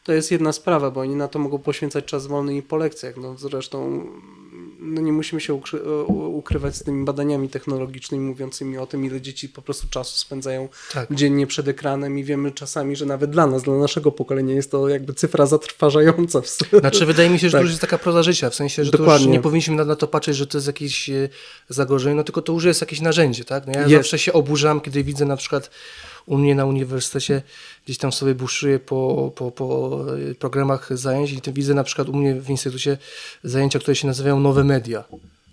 to 0.04 0.14
jest 0.14 0.32
jedna 0.32 0.52
sprawa, 0.52 0.92
bo 0.92 1.02
oni 1.02 1.16
na 1.16 1.28
to 1.28 1.40
mogą 1.40 1.60
poświęcać 1.60 2.06
czas 2.06 2.28
wolny 2.28 2.58
i 2.58 2.62
po 2.62 2.78
lekcjach. 2.78 3.18
No 3.18 3.38
zresztą 3.38 4.08
no 4.82 5.02
nie 5.02 5.14
musimy 5.14 5.42
się 5.42 5.54
u- 5.54 6.38
ukrywać 6.38 6.76
z 6.76 6.84
tymi 6.84 7.06
badaniami 7.06 7.50
technologicznymi 7.50 8.26
mówiącymi 8.26 8.78
o 8.78 8.88
tym, 8.88 9.06
ile 9.06 9.22
dzieci 9.22 9.50
po 9.50 9.62
prostu 9.62 9.88
czasu 9.90 10.18
spędzają 10.18 10.70
Tak. 10.94 11.16
dziennie 11.16 11.48
przed 11.48 11.68
ekranem 11.68 12.20
i 12.20 12.24
wiemy 12.24 12.52
czasami, 12.52 12.96
że 12.96 13.06
nawet 13.06 13.32
dla 13.32 13.48
nas, 13.48 13.64
dla 13.64 13.74
naszego 13.78 14.12
pokolenia 14.12 14.54
jest 14.56 14.72
to 14.72 14.90
jakby 14.90 15.14
cyfra 15.14 15.46
zatrważająca. 15.46 16.42
W... 16.42 16.48
Znaczy, 16.80 17.06
wydaje 17.06 17.30
mi 17.30 17.40
się, 17.40 17.48
że 17.50 17.52
Tak. 17.52 17.60
to 17.60 17.64
już 17.64 17.72
jest 17.72 17.82
taka 17.82 17.98
proza 17.98 18.24
życia, 18.24 18.50
w 18.50 18.56
sensie, 18.56 18.86
że 18.86 18.92
to 18.92 18.98
już 18.98 19.06
Dokładnie. 19.06 19.28
nie 19.28 19.40
powinniśmy 19.42 19.76
na, 19.76 19.86
na 19.86 19.96
to 19.96 20.08
patrzeć, 20.08 20.36
że 20.36 20.48
to 20.48 20.58
jest 20.58 20.68
jakieś 20.68 21.10
e, 21.10 21.30
zagrożenie, 21.70 22.16
no 22.16 22.24
tylko 22.24 22.42
to 22.42 22.54
już 22.54 22.64
jest 22.64 22.82
jakieś 22.82 23.02
narzędzie, 23.02 23.46
tak? 23.46 23.68
No 23.68 23.74
ja 23.74 23.82
Jest. 23.82 23.94
zawsze 23.94 24.20
się 24.20 24.34
oburzam, 24.34 24.82
kiedy 24.82 25.04
widzę 25.04 25.26
na 25.26 25.38
przykład 25.38 25.70
u 26.26 26.38
mnie 26.38 26.56
na 26.56 26.66
uniwersytecie, 26.66 27.42
gdzieś 27.86 27.98
tam 27.98 28.12
sobie 28.12 28.36
buszuję 28.36 28.80
po, 28.80 29.32
po, 29.36 29.52
po 29.52 30.00
e, 30.32 30.36
programach 30.36 30.98
zajęć 30.98 31.32
i 31.32 31.54
widzę 31.54 31.74
na 31.74 31.84
przykład 31.84 32.10
u 32.10 32.14
mnie 32.14 32.42
w 32.42 32.50
instytucie 32.50 32.98
zajęcia, 33.44 33.80
które 33.80 33.96
się 33.96 34.08
nazywają 34.08 34.40
nowe 34.40 34.64
media, 34.64 35.04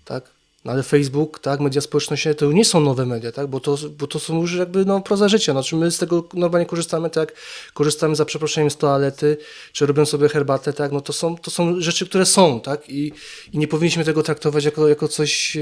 tak? 0.04 0.37
No 0.64 0.72
ale 0.72 0.82
Facebook, 0.82 1.38
tak, 1.38 1.60
media 1.60 1.80
społecznościowe 1.80 2.34
to 2.34 2.52
nie 2.52 2.64
są 2.64 2.80
nowe 2.80 3.06
media, 3.06 3.32
tak, 3.32 3.46
bo 3.46 3.60
to, 3.60 3.78
bo 3.98 4.06
to 4.06 4.18
są 4.18 4.40
już 4.40 4.54
jakby 4.54 4.84
no, 4.84 5.00
proza 5.00 5.28
życia. 5.28 5.52
Znaczy 5.52 5.76
my 5.76 5.90
z 5.90 5.98
tego 5.98 6.28
normalnie 6.34 6.66
korzystamy, 6.66 7.10
tak, 7.10 7.32
korzystamy 7.74 8.16
za 8.16 8.24
przeproszeniem 8.24 8.70
z 8.70 8.76
toalety, 8.76 9.36
czy 9.72 9.86
robią 9.86 10.06
sobie 10.06 10.28
herbatę, 10.28 10.72
tak, 10.72 10.92
no 10.92 11.00
to 11.00 11.12
są, 11.12 11.36
to 11.36 11.50
są 11.50 11.80
rzeczy, 11.80 12.06
które 12.06 12.26
są, 12.26 12.60
tak, 12.60 12.90
i, 12.90 13.12
i 13.52 13.58
nie 13.58 13.68
powinniśmy 13.68 14.04
tego 14.04 14.22
traktować 14.22 14.64
jako, 14.64 14.88
jako 14.88 15.08
coś, 15.08 15.56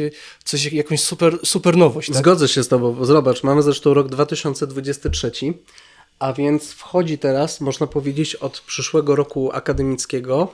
coś, 0.44 0.72
jakąś 0.72 1.00
super, 1.00 1.38
super 1.44 1.76
nowość, 1.76 2.08
tak? 2.08 2.18
Zgodzę 2.18 2.48
się 2.48 2.62
z 2.62 2.68
Tobą, 2.68 3.04
zobacz, 3.04 3.42
mamy 3.42 3.62
zresztą 3.62 3.94
rok 3.94 4.08
2023, 4.08 5.30
a 6.18 6.32
więc 6.32 6.72
wchodzi 6.72 7.18
teraz, 7.18 7.60
można 7.60 7.86
powiedzieć, 7.86 8.34
od 8.34 8.60
przyszłego 8.60 9.16
roku 9.16 9.50
akademickiego 9.52 10.48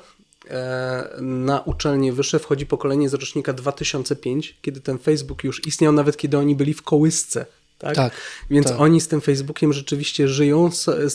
na 1.21 1.61
uczelnie 1.61 2.13
wyższe 2.13 2.39
wchodzi 2.39 2.67
pokolenie 2.67 3.09
z 3.09 3.15
rocznika 3.15 3.53
2005, 3.53 4.57
kiedy 4.63 4.81
ten 4.81 4.99
Facebook 4.99 5.45
już 5.45 5.67
istniał, 5.67 5.93
nawet 5.93 6.17
kiedy 6.17 6.39
oni 6.39 6.57
byli 6.57 6.75
w 6.75 6.83
kołysce. 6.83 7.47
Tak? 7.83 7.97
Tak, 7.97 8.13
Więc 8.51 8.67
tak. 8.67 8.81
oni 8.81 9.01
z 9.01 9.09
tym 9.09 9.21
Facebookiem 9.21 9.73
rzeczywiście 9.73 10.29
żyją, 10.29 10.71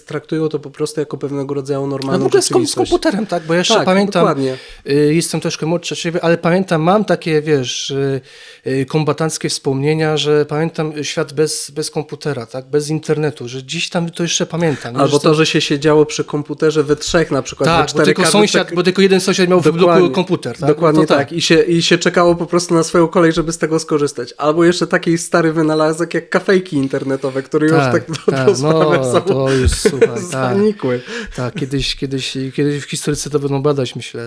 traktują 0.05 0.49
to 0.49 0.59
po 0.59 0.69
prostu 0.69 0.99
jako 0.99 1.17
pewnego 1.17 1.53
rodzaju 1.53 1.81
No 1.81 1.87
normalną 1.87 2.23
w 2.23 2.27
ogóle 2.27 2.41
z, 2.41 2.71
z 2.71 2.75
komputerem, 2.75 3.25
tak? 3.25 3.43
Bo 3.45 3.53
ja 3.53 3.59
jeszcze 3.59 3.73
Tak, 3.73 3.85
pamiętam, 3.85 4.21
dokładnie. 4.21 4.57
y, 4.89 5.13
jestem 5.13 5.41
troszkę 5.41 5.65
młodszy 5.65 5.93
od 5.93 5.99
ciebie, 5.99 6.23
ale 6.23 6.37
pamiętam, 6.37 6.81
mam 6.81 7.05
takie, 7.05 7.41
wiesz, 7.41 7.89
y, 7.89 8.21
y, 8.67 8.85
kombatanckie 8.85 9.49
wspomnienia, 9.49 10.17
że 10.17 10.45
pamiętam 10.45 11.03
świat 11.03 11.33
bez, 11.33 11.71
bez 11.71 11.91
komputera, 11.91 12.45
tak? 12.45 12.69
Bez 12.69 12.89
internetu, 12.89 13.47
że 13.47 13.63
dziś 13.63 13.89
tam 13.89 14.09
to 14.09 14.23
jeszcze 14.23 14.45
pamiętam. 14.45 14.95
Albo 14.95 15.19
to, 15.19 15.33
że 15.33 15.45
się 15.45 15.61
siedziało 15.61 16.05
przy 16.05 16.23
komputerze 16.23 16.83
we 16.83 16.95
trzech 16.95 17.31
na 17.31 17.41
przykład. 17.41 17.69
we 17.69 17.75
Tak, 17.87 17.97
bo 17.97 18.03
tylko 18.03 18.25
sąsiad, 18.25 18.67
tak- 18.67 18.75
bo 18.75 18.83
tylko 18.83 19.01
jeden 19.01 19.19
sąsiad 19.19 19.49
miał 19.49 19.61
w 19.61 19.71
bloku 19.71 20.09
komputer, 20.09 20.57
tak? 20.57 20.69
Dokładnie 20.69 21.01
No 21.01 21.07
tak. 21.07 21.31
I, 21.31 21.41
się, 21.41 21.61
I 21.61 21.81
się 21.81 21.97
czekało 21.97 22.35
po 22.35 22.45
prostu 22.45 22.73
na 22.73 22.83
swoją 22.83 23.07
kolej, 23.07 23.33
żeby 23.33 23.51
z 23.53 23.57
tego 23.57 23.79
skorzystać. 23.79 24.33
Albo 24.37 24.63
jeszcze 24.63 24.87
taki 24.87 25.17
stary 25.17 25.53
wynalazek 25.53 26.13
jak 26.13 26.29
kafejki 26.57 26.75
internetowe, 26.75 27.43
które 27.43 27.67
już 27.67 27.75
tak 27.77 28.07
dobrą 28.07 28.45
tak, 28.45 28.57
sprawę 28.57 28.97
no, 28.97 29.11
są 29.11 29.21
to 29.21 29.51
już, 29.51 29.71
słuchaj, 29.89 30.07
tak. 30.07 30.19
zanikły. 30.19 31.01
Tak, 31.35 31.53
kiedyś, 31.53 31.95
kiedyś, 31.95 32.37
kiedyś 32.53 32.83
w 32.83 32.89
historyce 32.89 33.29
to 33.29 33.39
będą 33.39 33.61
badać, 33.61 33.95
myślę, 33.95 34.23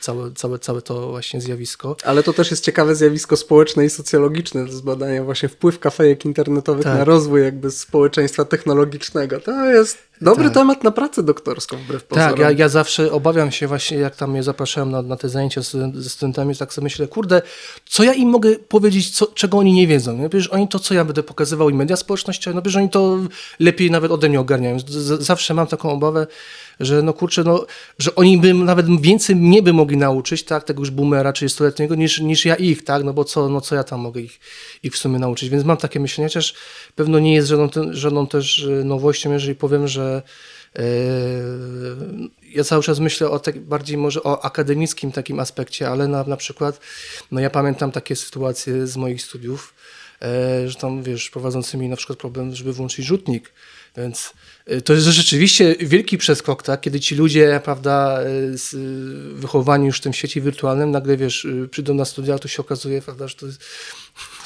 całe, 0.00 0.32
całe, 0.32 0.58
całe 0.58 0.82
to 0.82 1.08
właśnie 1.08 1.40
zjawisko. 1.40 1.96
Ale 2.04 2.22
to 2.22 2.32
też 2.32 2.50
jest 2.50 2.64
ciekawe 2.64 2.94
zjawisko 2.94 3.36
społeczne 3.36 3.84
i 3.84 3.90
socjologiczne 3.90 4.66
do 4.66 4.72
zbadania 4.72 5.24
właśnie 5.24 5.48
wpływ 5.48 5.78
kafejek 5.78 6.24
internetowych 6.24 6.84
Tak. 6.84 6.98
na 6.98 7.04
rozwój 7.04 7.42
jakby 7.42 7.70
społeczeństwa 7.70 8.44
technologicznego. 8.44 9.40
To 9.40 9.70
jest 9.70 10.09
dobry 10.20 10.44
Tak. 10.44 10.54
temat 10.54 10.84
na 10.84 10.90
pracę 10.90 11.22
doktorską 11.22 11.76
wbrew 11.76 12.04
pozorom. 12.04 12.30
Tak, 12.30 12.40
ja, 12.40 12.50
ja 12.50 12.68
zawsze 12.68 13.12
obawiam 13.12 13.52
się 13.52 13.66
właśnie, 13.66 13.98
jak 13.98 14.16
tam 14.16 14.30
mnie 14.30 14.42
zapraszałem 14.42 14.90
na, 14.90 15.02
na 15.02 15.16
te 15.16 15.28
zajęcia 15.28 15.62
z, 15.62 15.76
ze 15.94 16.10
studentami, 16.10 16.56
tak 16.56 16.72
sobie 16.72 16.84
myślę, 16.84 17.08
kurde, 17.08 17.42
co 17.88 18.02
ja 18.02 18.12
im 18.12 18.28
mogę 18.28 18.56
powiedzieć, 18.56 19.10
co, 19.10 19.26
czego 19.26 19.58
oni 19.58 19.72
nie 19.72 19.86
wiedzą? 19.86 20.16
Nie? 20.16 20.28
Przecież 20.28 20.48
oni 20.48 20.68
to, 20.68 20.78
co 20.78 20.94
ja 20.94 21.04
będę 21.04 21.22
pokazywał 21.22 21.70
i 21.70 21.74
media 21.74 21.96
społecznościowe, 21.96 22.54
no 22.54 22.62
przecież 22.62 22.76
oni 22.76 22.90
to 22.90 23.18
lepiej 23.58 23.90
nawet 23.90 24.12
ode 24.12 24.28
mnie 24.28 24.40
ogarniają. 24.40 24.78
Z, 24.78 24.90
z, 24.90 25.22
zawsze 25.22 25.54
mam 25.54 25.66
taką 25.66 25.90
obawę, 25.90 26.26
że 26.80 27.02
no 27.02 27.12
kurczę, 27.12 27.44
no, 27.44 27.66
że 27.98 28.14
oni 28.14 28.38
by 28.38 28.54
nawet 28.54 29.00
więcej 29.00 29.36
mnie 29.36 29.62
by 29.62 29.72
mogli 29.72 29.96
nauczyć, 29.96 30.42
tak, 30.42 30.64
tego 30.64 30.80
już 30.80 30.90
boomera 30.90 31.32
30-letniego, 31.32 31.96
niż, 31.96 32.20
niż 32.20 32.44
ja 32.44 32.54
ich, 32.54 32.84
tak, 32.84 33.04
no 33.04 33.12
bo 33.12 33.24
co, 33.24 33.48
no 33.48 33.60
co 33.60 33.74
ja 33.74 33.84
tam 33.84 34.00
mogę 34.00 34.20
ich, 34.20 34.40
ich 34.82 34.94
w 34.94 34.98
sumie 34.98 35.18
nauczyć, 35.18 35.48
więc 35.48 35.64
mam 35.64 35.76
takie 35.76 36.00
myślenie, 36.00 36.28
chociaż 36.28 36.54
pewno 36.94 37.18
nie 37.18 37.34
jest 37.34 37.48
żadną, 37.48 37.68
żadną 37.90 38.26
też 38.26 38.64
e, 38.64 38.84
nowością, 38.84 39.32
jeżeli 39.32 39.54
powiem, 39.54 39.88
że 39.88 40.22
e, 40.76 40.82
ja 42.54 42.64
cały 42.64 42.82
czas 42.82 42.98
myślę 42.98 43.30
o 43.30 43.38
tak 43.38 43.60
bardziej 43.60 43.96
może 43.96 44.22
o 44.22 44.44
akademickim 44.44 45.12
takim 45.12 45.40
aspekcie, 45.40 45.88
ale 45.88 46.08
na, 46.08 46.24
na 46.24 46.36
przykład, 46.36 46.80
no 47.30 47.40
ja 47.40 47.50
pamiętam 47.50 47.92
takie 47.92 48.16
sytuacje 48.16 48.86
z 48.86 48.96
moich 48.96 49.22
studiów, 49.22 49.74
e, 50.22 50.68
że 50.68 50.74
tam 50.74 51.02
wiesz, 51.02 51.30
prowadzącymi 51.30 51.88
na 51.88 51.96
przykład 51.96 52.18
problem, 52.18 52.54
żeby 52.54 52.72
włączyć 52.72 53.06
rzutnik, 53.06 53.52
więc 53.96 54.32
to 54.84 54.92
jest 54.92 55.06
rzeczywiście 55.06 55.76
wielki 55.80 56.18
przeskok, 56.18 56.62
tak? 56.62 56.80
kiedy 56.80 57.00
ci 57.00 57.14
ludzie, 57.14 57.60
prawda, 57.64 58.20
e, 58.20 58.58
z, 58.58 58.76
wychowani 59.34 59.86
już 59.86 59.98
w 59.98 60.00
tym 60.00 60.12
świecie 60.12 60.40
wirtualnym, 60.40 60.90
nagle 60.90 61.16
wiesz, 61.16 61.46
przyjdą 61.70 61.94
na 61.94 62.04
studia, 62.04 62.38
tu 62.38 62.48
się 62.48 62.60
okazuje, 62.60 63.02
prawda, 63.02 63.28
że 63.28 63.34
to 63.34 63.46
jest, 63.46 63.64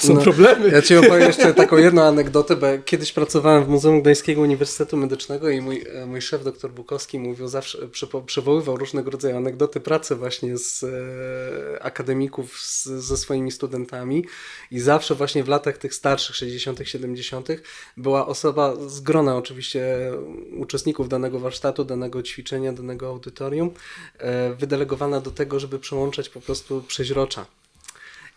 są 0.04 0.14
No, 0.14 0.20
problemy. 0.20 0.68
Ja 0.68 0.82
ci 0.82 0.96
opowiem 0.96 1.20
jeszcze 1.26 1.54
taką 1.54 1.76
jedną 1.76 2.02
anegdotę, 2.02 2.56
bo 2.56 2.66
kiedyś 2.84 3.12
pracowałem 3.12 3.64
w 3.64 3.68
Muzeum 3.68 4.02
Gdańskiego 4.02 4.40
Uniwersytetu 4.40 4.96
Medycznego 4.96 5.50
i 5.50 5.60
mój, 5.60 5.84
e, 5.94 6.06
mój 6.06 6.22
szef, 6.22 6.44
dr 6.44 6.70
Bukowski, 6.70 7.18
mówił 7.18 7.48
zawsze, 7.48 7.78
przypo- 7.78 8.24
przywoływał 8.24 8.76
różnego 8.76 9.10
rodzaju 9.10 9.36
anegdoty 9.36 9.80
pracy 9.80 10.16
właśnie 10.16 10.58
z 10.58 10.84
e, 10.84 11.82
akademików 11.82 12.58
z, 12.60 12.84
ze 12.84 13.16
swoimi 13.16 13.52
studentami 13.52 14.24
i 14.70 14.80
zawsze 14.80 15.14
właśnie 15.14 15.44
w 15.44 15.48
latach 15.48 15.78
tych 15.78 15.94
starszych, 15.94 16.36
60., 16.36 16.78
70., 16.84 17.48
była 17.96 18.26
osoba 18.26 18.76
z 18.86 19.00
grona 19.00 19.36
oczywiście 19.36 20.12
uczestników 20.56 21.08
danego 21.08 21.38
warsztatu, 21.38 21.84
danego 21.84 22.22
ćwiczenia, 22.22 22.72
danego 22.72 23.08
audytorium, 23.08 23.70
e, 24.18 24.54
wydelegowana 24.54 25.20
do 25.20 25.30
tego, 25.30 25.60
żeby 25.60 25.78
przełączać 25.78 26.28
po 26.28 26.40
prostu 26.40 26.82
przeźrocza. 26.88 27.46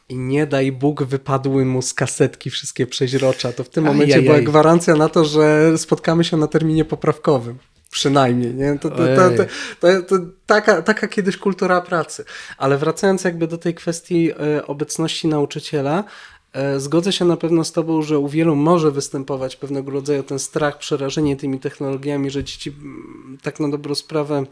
I 0.10 0.16
nie 0.16 0.48
daj 0.48 0.72
Bóg, 0.72 1.04
wypadły 1.04 1.66
mu 1.66 1.82
z 1.82 1.94
kasetki 1.94 2.50
wszystkie 2.50 2.88
przeźrocza. 2.88 3.54
To 3.54 3.64
w 3.64 3.70
tym 3.70 3.84
momencie 3.84 4.16
Ajajaj. 4.16 4.24
była 4.24 4.52
gwarancja 4.52 4.96
na 4.96 5.10
to, 5.10 5.26
że 5.26 5.78
spotkamy 5.78 6.24
się 6.24 6.38
na 6.38 6.48
terminie 6.48 6.86
poprawkowym. 6.86 7.58
Przynajmniej, 7.90 8.54
nie? 8.54 8.80
To, 8.80 8.90
to, 8.90 8.98
to, 9.80 10.02
to, 10.08 10.16
taka, 10.46 10.82
taka 10.82 11.08
kiedyś 11.08 11.38
kultura 11.38 11.82
pracy. 11.82 12.26
Ale 12.58 12.78
wracając 12.78 13.24
jakby 13.24 13.48
do 13.48 13.58
tej 13.58 13.74
kwestii 13.74 14.32
e, 14.32 14.68
obecności 14.68 15.28
nauczyciela, 15.28 16.04
e, 16.54 16.80
zgodzę 16.80 17.12
się 17.12 17.26
na 17.26 17.38
pewno 17.38 17.64
z 17.64 17.72
Tobą, 17.72 18.02
że 18.02 18.20
u 18.20 18.28
wielu 18.28 18.56
może 18.56 18.92
występować 18.92 19.56
pewnego 19.56 19.92
rodzaju 19.92 20.24
ten 20.24 20.40
strach, 20.40 20.78
przerażenie 20.78 21.36
tymi 21.36 21.60
technologiami, 21.60 22.30
że 22.30 22.44
dzieci 22.44 22.70
mm, 22.70 23.38
tak 23.42 23.60
na 23.60 23.70
dobrą 23.70 23.96
sprawę 23.96 24.44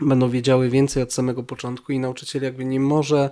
będą 0.00 0.30
wiedziały 0.30 0.70
więcej 0.70 1.02
od 1.02 1.12
samego 1.12 1.42
początku 1.42 1.92
i 1.92 1.98
nauczyciel 1.98 2.42
jakby 2.42 2.64
nie 2.64 2.80
może 2.80 3.30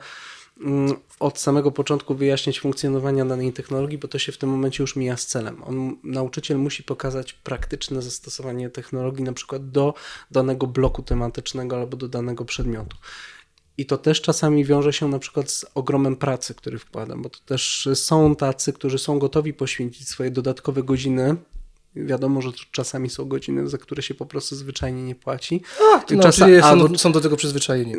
od 1.20 1.38
samego 1.38 1.72
początku 1.72 2.14
wyjaśnić 2.14 2.60
funkcjonowania 2.60 3.24
danej 3.24 3.52
technologii, 3.52 3.98
bo 3.98 4.08
to 4.08 4.18
się 4.18 4.32
w 4.32 4.38
tym 4.38 4.50
momencie 4.50 4.82
już 4.82 4.96
mija 4.96 5.16
z 5.16 5.26
celem. 5.26 5.62
On, 5.64 5.96
nauczyciel 6.04 6.58
musi 6.58 6.82
pokazać 6.82 7.32
praktyczne 7.32 8.02
zastosowanie 8.02 8.70
technologii 8.70 9.24
na 9.24 9.32
przykład 9.32 9.70
do 9.70 9.94
danego 10.30 10.66
bloku 10.66 11.02
tematycznego 11.02 11.76
albo 11.76 11.96
do 11.96 12.08
danego 12.08 12.44
przedmiotu. 12.44 12.96
I 13.78 13.86
to 13.86 13.98
też 13.98 14.20
czasami 14.20 14.64
wiąże 14.64 14.92
się 14.92 15.08
na 15.08 15.18
przykład 15.18 15.50
z 15.50 15.66
ogromem 15.74 16.16
pracy, 16.16 16.54
który 16.54 16.78
wkładam, 16.78 17.22
bo 17.22 17.30
to 17.30 17.38
też 17.46 17.88
są 17.94 18.36
tacy, 18.36 18.72
którzy 18.72 18.98
są 18.98 19.18
gotowi 19.18 19.54
poświęcić 19.54 20.08
swoje 20.08 20.30
dodatkowe 20.30 20.82
godziny. 20.82 21.36
Wiadomo, 21.96 22.42
że 22.42 22.52
to 22.52 22.58
czasami 22.70 23.10
są 23.10 23.24
godziny, 23.24 23.68
za 23.68 23.78
które 23.78 24.02
się 24.02 24.14
po 24.14 24.26
prostu 24.26 24.56
zwyczajnie 24.56 25.02
nie 25.02 25.14
płaci. 25.14 25.62
No, 26.10 26.22
Czasa- 26.22 26.60
są, 26.60 26.66
albo- 26.66 26.98
są 26.98 27.12
do 27.12 27.20
tego 27.20 27.36
przyzwyczajeni. 27.36 27.94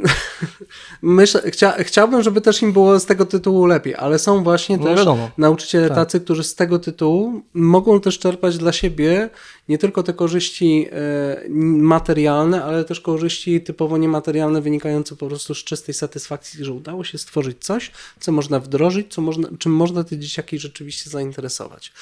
Myślę, 1.02 1.52
chcia, 1.52 1.72
chciałbym, 1.84 2.24
żeby 2.24 2.42
też 2.42 2.62
im 2.62 2.74
było 2.74 3.00
z 3.00 3.06
tego 3.06 3.26
tytułu 3.26 3.66
lepiej, 3.66 3.96
ale 3.96 4.20
są 4.20 4.44
właśnie 4.44 4.78
No 4.78 4.84
też 4.84 4.98
wiadomo. 5.00 5.30
nauczyciele 5.38 5.88
Tak. 5.88 5.96
tacy, 5.98 6.20
którzy 6.22 6.44
z 6.44 6.56
tego 6.56 6.80
tytułu 6.80 7.42
mogą 7.54 8.00
też 8.02 8.20
czerpać 8.20 8.58
dla 8.58 8.72
siebie 8.72 9.30
nie 9.72 9.78
tylko 9.78 10.04
te 10.04 10.14
korzyści 10.14 10.88
e, 10.92 11.50
materialne, 11.80 12.64
ale 12.64 12.86
też 12.86 13.00
korzyści 13.00 13.62
typowo 13.62 13.98
niematerialne, 13.98 14.62
wynikające 14.62 15.16
po 15.16 15.28
prostu 15.28 15.56
z 15.56 15.64
czystej 15.64 15.96
satysfakcji, 15.96 16.66
że 16.66 16.74
udało 16.74 17.04
się 17.04 17.18
stworzyć 17.18 17.58
coś, 17.60 17.92
co 18.20 18.32
można 18.32 18.60
wdrożyć, 18.60 19.14
co 19.14 19.22
można, 19.22 19.50
czym 19.60 19.72
można 19.72 20.04
te 20.04 20.18
dzieciaki 20.18 20.60
rzeczywiście 20.60 21.10
zainteresować. 21.10 21.94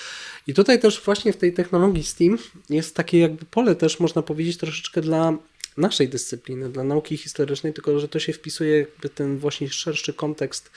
I 0.48 0.54
tutaj 0.54 0.80
też 0.80 1.02
właśnie 1.06 1.34
w 1.34 1.38
tej 1.38 1.54
technologii 1.54 2.04
STEAM 2.04 2.38
jest 2.70 2.96
takie 2.96 3.20
jakby 3.20 3.46
pole 3.46 3.76
też, 3.76 4.00
można 4.00 4.22
powiedzieć, 4.22 4.58
troszeczkę 4.58 5.02
dla 5.02 5.38
naszej 5.78 6.10
dyscypliny, 6.10 6.70
dla 6.70 6.84
nauki 6.84 7.18
historycznej, 7.18 7.74
tylko 7.74 8.00
że 8.00 8.08
to 8.08 8.20
się 8.20 8.34
wpisuje 8.34 8.78
jakby 8.78 9.10
ten 9.10 9.38
właśnie 9.38 9.70
szerszy 9.70 10.14
kontekst 10.14 10.72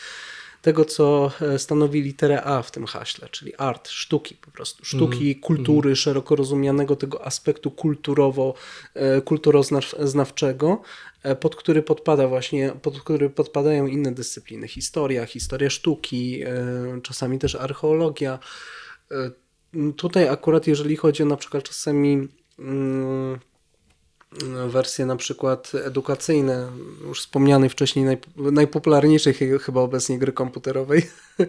tego, 0.62 0.84
co 0.84 1.30
e, 1.40 1.58
stanowi 1.58 2.02
literę 2.02 2.44
A 2.44 2.62
w 2.62 2.70
tym 2.70 2.86
haśle, 2.86 3.28
czyli 3.28 3.56
art, 3.56 3.88
sztuki 3.88 4.34
po 4.34 4.50
prostu, 4.50 4.84
sztuki, 4.84 5.30
mm. 5.30 5.40
kultury, 5.40 5.88
mm. 5.88 5.96
szeroko 5.96 6.36
rozumianego 6.36 6.96
tego 6.96 7.26
aspektu 7.26 7.70
kulturowo, 7.70 8.54
e, 8.94 9.20
kulturoznawczego, 9.20 10.82
e, 11.22 11.36
pod 11.36 11.56
który 11.56 11.82
podpada 11.82 12.28
właśnie, 12.28 12.72
pod 12.82 13.00
który 13.00 13.30
podpadają 13.30 13.86
inne 13.86 14.12
dyscypliny, 14.12 14.68
historia, 14.68 15.26
historia 15.26 15.70
sztuki, 15.70 16.42
czasami 17.02 17.38
też 17.38 17.54
archeologia. 17.54 18.38
Tutaj 19.96 20.28
akurat 20.28 20.66
jeżeli 20.66 20.96
chodzi 20.96 21.22
o 21.22 21.26
na 21.26 21.36
przykład 21.36 21.64
czasami 21.64 22.28
mm, 22.58 23.38
wersje 24.68 25.06
na 25.06 25.16
przykład 25.16 25.72
edukacyjne, 25.74 26.68
już 27.06 27.20
wspomnianej 27.20 27.68
wcześniej 27.68 28.04
naj, 28.04 28.18
najpopularniejszej 28.36 29.34
chyba 29.60 29.80
obecnie 29.80 30.18
gry 30.18 30.32
komputerowej, 30.32 31.10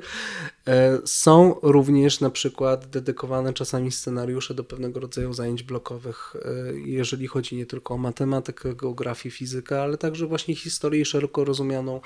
e, 0.68 1.00
są 1.06 1.56
również 1.62 2.20
na 2.20 2.30
przykład 2.30 2.86
dedykowane 2.86 3.54
czasami 3.54 3.92
scenariusze 3.92 4.54
do 4.54 4.64
pewnego 4.64 5.00
rodzaju 5.00 5.34
zajęć 5.34 5.64
blokowych, 5.64 6.36
e, 6.36 6.80
jeżeli 6.80 7.28
chodzi 7.28 7.56
nie 7.56 7.66
tylko 7.66 7.94
o 7.94 7.98
matematykę, 7.98 8.76
geografię, 8.76 9.32
fizykę, 9.32 9.82
ale 9.82 9.98
także 9.98 10.28
właśnie 10.28 10.56
historię 10.56 11.02
i 11.02 11.06
szeroko 11.06 11.46
rozumianą, 11.46 12.02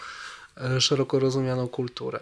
e, 0.57 0.81
szeroko 0.81 1.19
rozumianą 1.19 1.67
kulturę. 1.67 2.19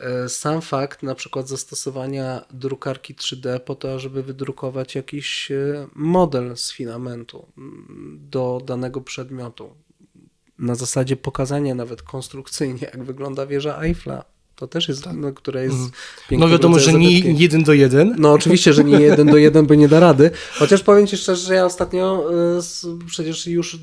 E, 0.00 0.28
sam 0.28 0.60
fakt 0.60 1.02
na 1.02 1.14
przykład 1.14 1.48
zastosowania 1.48 2.44
drukarki 2.50 3.14
3D 3.14 3.60
po 3.60 3.74
to, 3.74 3.98
żeby 3.98 4.22
wydrukować 4.22 4.94
jakiś 4.94 5.50
e, 5.50 5.86
model 5.94 6.56
z 6.56 6.72
filamentu 6.72 7.46
mm, 7.58 8.18
do 8.30 8.60
danego 8.64 9.00
przedmiotu. 9.00 9.70
Na 10.58 10.74
zasadzie 10.74 11.16
pokazania 11.16 11.74
nawet 11.74 12.02
konstrukcyjnie, 12.02 12.80
jak 12.80 13.04
wygląda 13.04 13.46
wieża 13.46 13.82
Eiffla. 13.82 14.24
To 14.56 14.66
też 14.66 14.88
jest, 14.88 15.04
tak. 15.04 15.16
no, 15.16 15.32
która 15.32 15.62
jest 15.62 15.76
mm. 15.76 15.90
No 16.30 16.48
wiadomo, 16.48 16.78
że 16.78 16.92
nie 16.92 17.20
jeden 17.20 17.62
do 17.62 17.72
jeden. 17.72 18.14
No 18.18 18.32
oczywiście, 18.32 18.72
że 18.72 18.84
nie 18.84 19.00
jeden 19.00 19.26
do 19.26 19.36
jeden, 19.36 19.66
by 19.66 19.76
nie 19.76 19.88
da 19.88 20.00
rady. 20.00 20.30
Chociaż 20.52 20.82
powiem 20.82 21.06
Ci 21.06 21.16
szczerze, 21.16 21.46
że 21.46 21.54
ja 21.54 21.64
ostatnio 21.64 22.30
y, 23.02 23.06
przecież 23.06 23.46
już 23.46 23.78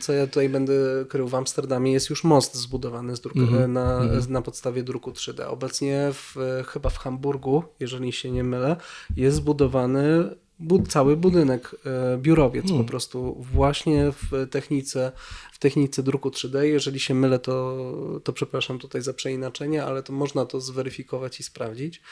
co 0.00 0.12
ja 0.12 0.26
tutaj 0.26 0.48
będę 0.48 0.74
krył 1.08 1.28
w 1.28 1.34
Amsterdamie, 1.34 1.92
jest 1.92 2.10
już 2.10 2.24
most 2.24 2.54
zbudowany 2.54 3.16
z 3.16 3.20
druku, 3.20 3.38
mm 3.38 3.54
-hmm. 3.54 3.68
na, 3.68 4.00
mm 4.00 4.20
-hmm. 4.20 4.30
na 4.30 4.42
podstawie 4.42 4.82
druku 4.82 5.10
3D. 5.10 5.42
Obecnie 5.42 6.10
w, 6.12 6.36
chyba 6.66 6.90
w 6.90 6.98
Hamburgu, 6.98 7.62
jeżeli 7.80 8.12
się 8.12 8.30
nie 8.30 8.44
mylę, 8.44 8.76
jest 9.16 9.36
zbudowany 9.36 10.34
bud 10.58 10.88
cały 10.88 11.16
budynek, 11.16 11.76
e, 11.86 12.18
biurowiec 12.18 12.72
po 12.72 12.84
prostu 12.84 13.36
właśnie 13.52 14.12
w 14.12 14.48
technice, 14.50 15.12
w 15.52 15.58
technice 15.58 16.02
druku 16.02 16.28
3D. 16.28 16.62
Jeżeli 16.62 17.00
się 17.00 17.14
mylę, 17.14 17.38
to, 17.38 17.76
to 18.24 18.32
przepraszam 18.32 18.78
tutaj 18.78 19.02
za 19.02 19.14
przeinaczenie, 19.14 19.84
ale 19.84 20.02
to 20.02 20.12
można 20.12 20.46
to 20.46 20.60
zweryfikować 20.60 21.40
i 21.40 21.42
sprawdzić. 21.42 22.02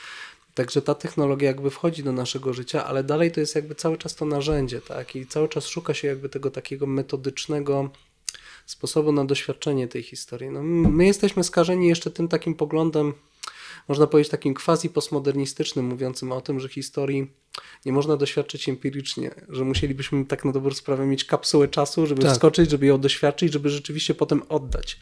Także 0.55 0.83
ta 0.83 0.95
technologia 0.95 1.49
jakby 1.49 1.71
wchodzi 1.71 2.03
do 2.03 2.13
naszego 2.13 2.53
życia, 2.53 2.85
ale 2.85 3.05
dalej 3.05 3.33
to 3.33 3.41
jest 3.41 3.55
jakby 3.55 3.75
cały 3.75 3.99
czas 3.99 4.15
to 4.15 4.25
narzędzie, 4.25 4.81
tak? 4.81 5.17
I 5.17 5.27
cały 5.27 5.49
czas 5.49 5.67
szuka 5.67 5.95
się 5.95 6.09
jakby 6.09 6.29
tego 6.29 6.51
takiego 6.51 6.87
metodycznego 6.87 7.91
sposobu 8.67 9.13
na 9.13 9.25
doświadczenie 9.25 9.89
tej 9.89 10.03
historii. 10.03 10.51
No, 10.51 10.63
my 10.63 11.07
jesteśmy 11.07 11.45
skażeni 11.45 11.89
jeszcze 11.89 12.11
tym 12.11 12.29
takim 12.29 12.55
poglądem, 12.55 13.15
można 13.89 14.07
powiedzieć 14.07 14.31
takim 14.31 14.55
quasi 14.55 14.91
postmodernistycznym, 14.91 15.87
mówiącym 15.87 16.33
o 16.33 16.41
tym, 16.41 16.61
że 16.61 16.69
historii 16.69 17.31
nie 17.87 17.93
można 17.93 18.17
doświadczyć 18.17 18.69
empirycznie, 18.69 19.35
że 19.49 19.65
musielibyśmy 19.65 20.25
tak 20.25 20.45
na 20.45 20.53
dobrą 20.53 20.75
sprawę 20.75 21.07
mieć 21.07 21.25
kapsułę 21.25 21.69
czasu, 21.69 22.07
żeby 22.07 22.23
tak. 22.23 22.33
wskoczyć, 22.33 22.71
żeby 22.71 22.87
ją 22.87 22.99
doświadczyć, 22.99 23.53
żeby 23.53 23.71
rzeczywiście 23.71 24.15
potem 24.15 24.43
oddać. 24.49 24.99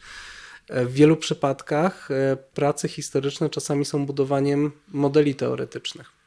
W 0.71 0.93
wielu 0.93 1.17
przypadkach 1.17 2.11
e, 2.11 2.37
prace 2.53 2.87
historyczne 2.87 3.49
czasami 3.49 3.85
są 3.85 4.05
budowaniem 4.05 4.71
modeli 4.87 5.35
teoretycznych. 5.35 6.21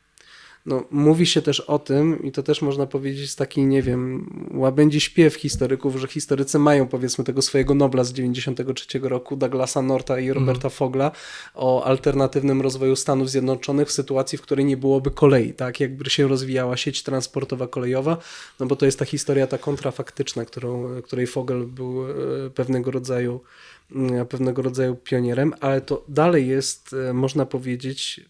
No, 0.66 0.84
mówi 0.90 1.26
się 1.26 1.42
też 1.42 1.60
o 1.60 1.78
tym, 1.78 2.22
i 2.22 2.32
to 2.32 2.42
też 2.42 2.62
można 2.62 2.86
powiedzieć 2.86 3.30
z 3.30 3.36
takiej, 3.36 3.66
nie 3.66 3.82
wiem, 3.82 4.30
łabędzi 4.54 5.00
śpiew 5.00 5.34
historyków, 5.34 5.96
że 5.96 6.06
historycy 6.06 6.58
mają 6.58 6.88
powiedzmy 6.88 7.24
tego 7.24 7.42
swojego 7.42 7.74
Nobla 7.74 8.04
z 8.04 8.12
93 8.12 8.98
roku, 9.02 9.36
Douglasa 9.36 9.82
Norta 9.82 10.20
i 10.20 10.32
Roberta 10.32 10.68
mm. 10.68 10.70
Fogla 10.70 11.10
o 11.54 11.84
alternatywnym 11.84 12.62
rozwoju 12.62 12.96
Stanów 12.96 13.30
Zjednoczonych 13.30 13.88
w 13.88 13.92
sytuacji, 13.92 14.38
w 14.38 14.42
której 14.42 14.64
nie 14.64 14.76
byłoby 14.76 15.10
kolei, 15.10 15.52
tak, 15.52 15.80
jakby 15.80 16.10
się 16.10 16.28
rozwijała 16.28 16.76
sieć 16.76 17.02
transportowa 17.02 17.66
kolejowa, 17.66 18.16
no 18.60 18.66
bo 18.66 18.76
to 18.76 18.86
jest 18.86 18.98
ta 18.98 19.04
historia 19.04 19.46
ta 19.46 19.58
kontrafaktyczna, 19.58 20.44
którą, 20.44 21.02
której 21.02 21.26
Fogel 21.26 21.66
był 21.66 22.04
e, 22.10 22.14
pewnego 22.50 22.90
rodzaju 22.90 23.40
pewnego 24.28 24.62
rodzaju 24.62 24.96
pionierem, 24.96 25.52
ale 25.60 25.80
to 25.80 26.04
dalej 26.08 26.48
jest, 26.48 26.92
e, 26.92 27.12
można 27.12 27.46
powiedzieć, 27.46 28.20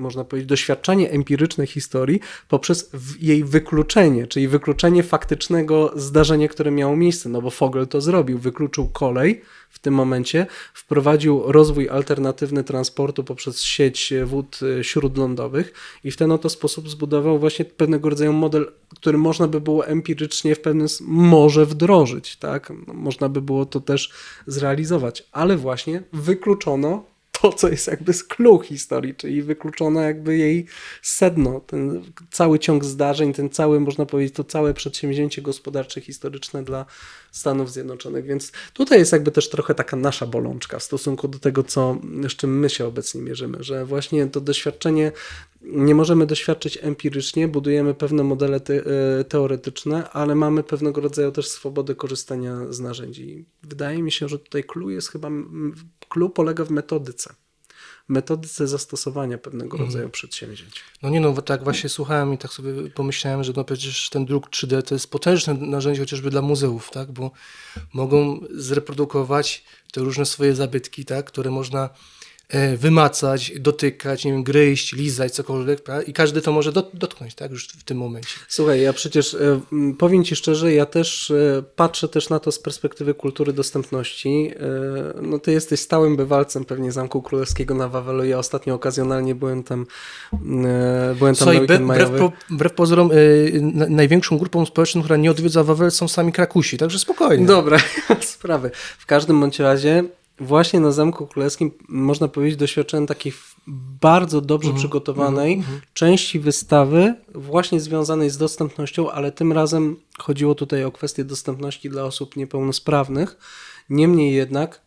można 0.00 0.24
powiedzieć, 0.24 0.48
doświadczenie 0.48 1.10
empiryczne 1.10 1.66
historii 1.66 2.20
poprzez 2.48 2.90
jej 3.20 3.44
wykluczenie, 3.44 4.26
czyli 4.26 4.48
wykluczenie 4.48 5.02
faktycznego 5.02 5.92
zdarzenia, 5.96 6.48
które 6.48 6.70
miało 6.70 6.96
miejsce. 6.96 7.28
No 7.28 7.42
bo 7.42 7.50
Fogel 7.50 7.86
to 7.86 8.00
zrobił, 8.00 8.38
wykluczył 8.38 8.88
kolej 8.88 9.42
w 9.70 9.78
tym 9.78 9.94
momencie, 9.94 10.46
wprowadził 10.74 11.42
rozwój 11.46 11.88
alternatywny 11.88 12.64
transportu 12.64 13.24
poprzez 13.24 13.62
sieć 13.62 14.14
wód 14.24 14.60
e, 14.62 14.84
śródlądowych 14.84 15.72
i 16.04 16.10
w 16.10 16.16
ten 16.16 16.32
oto 16.32 16.48
sposób 16.48 16.90
zbudował 16.90 17.38
właśnie 17.38 17.64
pewnego 17.64 18.10
rodzaju 18.10 18.32
model, 18.32 18.72
który 18.96 19.18
można 19.18 19.48
by 19.48 19.60
było 19.60 19.86
empirycznie 19.86 20.54
w 20.54 20.60
pewnym 20.60 20.86
może 21.00 21.66
wdrożyć, 21.66 22.36
tak? 22.36 22.72
No, 22.86 22.94
można 22.94 23.28
by 23.28 23.42
było 23.42 23.66
to 23.66 23.80
też 23.80 24.12
zrealizować, 24.46 25.28
ale 25.32 25.56
właśnie 25.56 26.02
wykluczono 26.12 27.09
to, 27.42 27.52
co 27.52 27.68
jest 27.68 27.86
jakby 27.86 28.12
z 28.12 28.24
clue 28.24 28.58
historii, 28.58 29.14
czyli 29.14 29.42
wykluczono 29.42 30.00
jakby 30.00 30.36
jej 30.36 30.66
sedno, 31.02 31.60
ten 31.60 32.04
cały 32.30 32.58
ciąg 32.58 32.84
zdarzeń, 32.84 33.32
ten 33.32 33.50
cały, 33.50 33.80
można 33.80 34.06
powiedzieć, 34.06 34.34
to 34.34 34.44
całe 34.44 34.74
przedsięwzięcie 34.74 35.42
gospodarcze, 35.42 36.00
historyczne 36.00 36.62
dla 36.62 36.86
Stanów 37.32 37.72
Zjednoczonych. 37.72 38.24
Więc 38.24 38.52
tutaj 38.72 38.98
jest 38.98 39.12
jakby 39.12 39.30
też 39.30 39.48
trochę 39.48 39.74
taka 39.74 39.96
nasza 39.96 40.26
bolączka 40.26 40.78
w 40.78 40.82
stosunku 40.82 41.28
do 41.28 41.38
tego, 41.38 41.62
co, 41.62 41.96
z 42.28 42.36
czym 42.36 42.58
my 42.58 42.70
się 42.70 42.86
obecnie 42.86 43.22
mierzymy, 43.22 43.58
że 43.60 43.86
właśnie 43.86 44.26
to 44.26 44.40
doświadczenie 44.40 45.12
nie 45.62 45.94
możemy 45.94 46.26
doświadczyć 46.26 46.78
empirycznie, 46.82 47.48
budujemy 47.48 47.94
pewne 47.94 48.24
modele 48.24 48.60
te, 48.60 48.74
e, 48.74 49.24
teoretyczne, 49.24 50.10
ale 50.10 50.34
mamy 50.34 50.62
pewnego 50.62 51.00
rodzaju 51.00 51.32
też 51.32 51.48
swobodę 51.48 51.94
korzystania 51.94 52.56
z 52.70 52.80
narzędzi. 52.80 53.44
Wydaje 53.62 54.02
mi 54.02 54.12
się, 54.12 54.28
że 54.28 54.38
tutaj 54.38 54.64
clue 54.64 54.90
jest 54.90 55.08
chyba, 55.08 55.28
clue 56.08 56.30
polega 56.30 56.64
w 56.64 56.70
metodyce 56.70 57.34
metodyce 58.10 58.68
zastosowania 58.68 59.38
pewnego 59.38 59.72
mhm. 59.72 59.86
rodzaju 59.86 60.10
przedsięwzięć. 60.10 60.70
No 61.02 61.10
nie 61.10 61.20
no, 61.20 61.42
tak 61.42 61.64
właśnie 61.64 61.88
słuchałem 61.88 62.34
i 62.34 62.38
tak 62.38 62.52
sobie 62.52 62.90
pomyślałem, 62.90 63.44
że 63.44 63.52
no 63.56 63.64
przecież 63.64 64.10
ten 64.10 64.24
druk 64.24 64.50
3D 64.50 64.82
to 64.82 64.94
jest 64.94 65.10
potężne 65.10 65.54
narzędzie 65.54 66.00
chociażby 66.00 66.30
dla 66.30 66.42
muzeów, 66.42 66.90
tak, 66.90 67.12
bo 67.12 67.30
mogą 67.92 68.40
zreprodukować 68.50 69.64
te 69.92 70.00
różne 70.00 70.26
swoje 70.26 70.54
zabytki, 70.54 71.04
tak, 71.04 71.26
które 71.26 71.50
można 71.50 71.88
wymacać, 72.76 73.52
dotykać, 73.60 74.24
nie 74.24 74.32
wiem, 74.32 74.42
gryźć, 74.42 74.92
lizać, 74.92 75.32
cokolwiek, 75.32 75.80
prawda? 75.80 76.02
i 76.02 76.12
każdy 76.12 76.42
to 76.42 76.52
może 76.52 76.72
dotknąć, 76.72 77.34
tak, 77.34 77.50
już 77.50 77.68
w 77.68 77.84
tym 77.84 77.98
momencie. 77.98 78.34
Słuchaj, 78.48 78.80
ja 78.80 78.92
przecież 78.92 79.34
e, 79.34 79.60
powiem 79.98 80.24
Ci 80.24 80.36
szczerze, 80.36 80.72
ja 80.72 80.86
też 80.86 81.30
e, 81.30 81.62
patrzę 81.76 82.08
też 82.08 82.28
na 82.28 82.38
to 82.38 82.52
z 82.52 82.58
perspektywy 82.58 83.14
kultury 83.14 83.52
dostępności. 83.52 84.50
No 85.22 85.38
Ty 85.38 85.52
jesteś 85.52 85.80
stałym 85.80 86.16
bywalcem 86.16 86.64
pewnie 86.64 86.92
Zamku 86.92 87.22
Królewskiego 87.22 87.74
na 87.74 87.88
Wawelu, 87.88 88.24
ja 88.24 88.38
ostatnio 88.38 88.74
okazjonalnie 88.74 89.34
byłem 89.34 89.62
tam 89.62 89.86
byłem 91.18 91.34
tam 91.34 91.36
Słuchaj, 91.36 91.80
na 91.80 91.94
wbrew, 91.94 92.10
po, 92.10 92.32
wbrew 92.50 92.72
pozorom 92.72 93.10
największą 93.88 94.38
grupą 94.38 94.66
społeczną, 94.66 95.02
która 95.02 95.16
nie 95.16 95.30
odwiedza 95.30 95.64
Wawel 95.64 95.90
są 95.90 96.08
sami 96.08 96.32
Krakusi, 96.32 96.78
także 96.78 96.98
spokojnie. 96.98 97.46
Dobra, 97.46 97.78
sprawy. 98.20 98.70
W 98.98 99.06
każdym 99.06 99.40
bądź 99.40 99.58
razie 99.58 100.04
właśnie 100.40 100.80
na 100.80 100.92
Zamku 100.92 101.26
Królewskim, 101.26 101.70
można 101.88 102.28
powiedzieć, 102.28 102.58
doświadczyłem 102.58 103.06
takiej 103.06 103.32
bardzo 104.00 104.40
dobrze 104.40 104.68
mm, 104.68 104.78
przygotowanej 104.78 105.54
mm, 105.54 105.66
mm. 105.68 105.80
części 105.94 106.40
wystawy, 106.40 107.14
właśnie 107.34 107.80
związanej 107.80 108.30
z 108.30 108.38
dostępnością, 108.38 109.10
ale 109.10 109.32
tym 109.32 109.52
razem 109.52 109.96
chodziło 110.18 110.54
tutaj 110.54 110.84
o 110.84 110.92
kwestię 110.92 111.24
dostępności 111.24 111.90
dla 111.90 112.04
osób 112.04 112.36
niepełnosprawnych. 112.36 113.36
Niemniej 113.90 114.34
jednak 114.34 114.80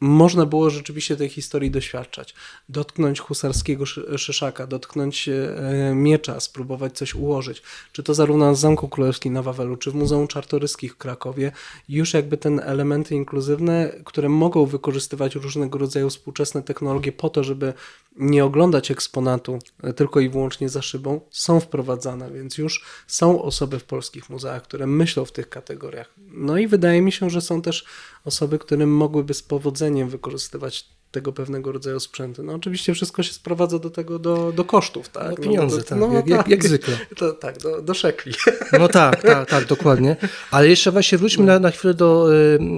można 0.00 0.46
było 0.46 0.70
rzeczywiście 0.70 1.16
tej 1.16 1.28
historii 1.28 1.70
doświadczać. 1.70 2.34
Dotknąć 2.68 3.20
husarskiego 3.20 3.86
szy- 3.86 4.18
szyszaka, 4.18 4.66
dotknąć 4.66 5.28
e, 5.28 5.92
miecza, 5.94 6.40
spróbować 6.40 6.96
coś 6.96 7.14
ułożyć. 7.14 7.62
Czy 7.92 8.02
to 8.02 8.14
zarówno 8.14 8.52
w 8.52 8.56
Zamku 8.56 8.88
Królewskim 8.88 9.32
na 9.32 9.42
Wawelu, 9.42 9.76
czy 9.76 9.90
w 9.90 9.94
Muzeum 9.94 10.28
Czartoryskich 10.28 10.92
w 10.94 10.96
Krakowie. 10.96 11.52
Już 11.88 12.14
jakby 12.14 12.36
ten 12.36 12.60
elementy 12.60 13.14
inkluzywne, 13.14 13.92
które 14.04 14.28
mogą 14.28 14.66
wykorzystywać 14.66 15.34
różnego 15.34 15.78
rodzaju 15.78 16.10
współczesne 16.10 16.62
technologie 16.62 17.12
po 17.12 17.30
to, 17.30 17.44
żeby 17.44 17.72
nie 18.16 18.44
oglądać 18.44 18.90
eksponatu 18.90 19.58
e, 19.82 19.92
tylko 19.92 20.20
i 20.20 20.28
wyłącznie 20.28 20.68
za 20.68 20.82
szybą, 20.82 21.20
są 21.30 21.60
wprowadzane, 21.60 22.30
więc 22.30 22.58
już 22.58 22.84
są 23.06 23.42
osoby 23.42 23.78
w 23.78 23.84
polskich 23.84 24.30
muzeach, 24.30 24.62
które 24.62 24.86
myślą 24.86 25.24
w 25.24 25.32
tych 25.32 25.48
kategoriach. 25.48 26.10
No 26.32 26.58
i 26.58 26.66
wydaje 26.66 27.02
mi 27.02 27.12
się, 27.12 27.30
że 27.30 27.40
są 27.40 27.62
też 27.62 27.84
osoby, 28.24 28.58
które 28.58 28.86
mogłyby 28.86 29.34
z 29.34 29.42
powodzeniem 29.42 29.87
wykorzystywać 30.08 30.86
tego 31.10 31.32
pewnego 31.32 31.72
rodzaju 31.72 32.00
sprzęty. 32.00 32.42
No 32.42 32.52
oczywiście 32.54 32.94
wszystko 32.94 33.22
się 33.22 33.32
sprowadza 33.32 33.78
do 33.78 33.90
tego, 33.90 34.18
do, 34.18 34.52
do 34.52 34.64
kosztów, 34.64 35.08
tak? 35.08 35.30
No, 35.30 35.36
pieniądze, 35.36 35.76
do, 35.78 35.82
tak, 35.84 36.12
jak- 36.12 36.28
jak- 36.28 36.48
jak 36.48 36.64
zwykle. 36.64 36.98
To, 37.16 37.32
tak, 37.32 37.58
do, 37.58 37.82
do 37.82 37.94
szekli. 37.94 38.32
No 38.78 38.88
tak, 38.88 39.22
tak, 39.32 39.48
tak, 39.50 39.64
dokładnie. 39.66 40.16
Ale 40.50 40.68
jeszcze 40.68 40.90
właśnie 40.92 41.18
wróćmy 41.18 41.44
na, 41.46 41.58
na 41.58 41.70
chwilę 41.70 41.94
do, 41.94 42.28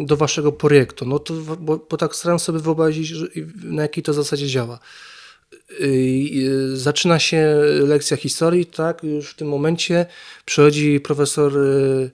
do 0.07 0.17
waszego 0.17 0.53
projektu. 0.53 1.07
No 1.07 1.19
to, 1.19 1.35
bo, 1.35 1.87
bo 1.91 1.97
tak 1.97 2.17
staram 2.17 2.39
sobie 2.39 2.59
wyobrazić, 2.59 3.13
na 3.65 3.83
jakiej 3.83 4.03
to 4.05 4.13
zasadzie 4.13 4.47
działa. 4.47 4.79
Y, 5.81 5.85
y, 5.85 6.77
Zaczyna 6.77 7.19
się 7.19 7.55
lekcja 7.87 8.17
historii, 8.17 8.67
tak, 8.67 9.05
już 9.05 9.31
w 9.31 9.37
tym 9.37 9.49
momencie 9.49 10.07
przychodzi 10.45 11.01
profesor 11.01 11.59
y, 11.59 12.11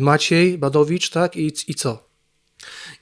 Maciej 0.00 0.58
Badowicz, 0.58 1.10
tak, 1.10 1.36
i, 1.36 1.52
i 1.68 1.74
co? 1.74 2.09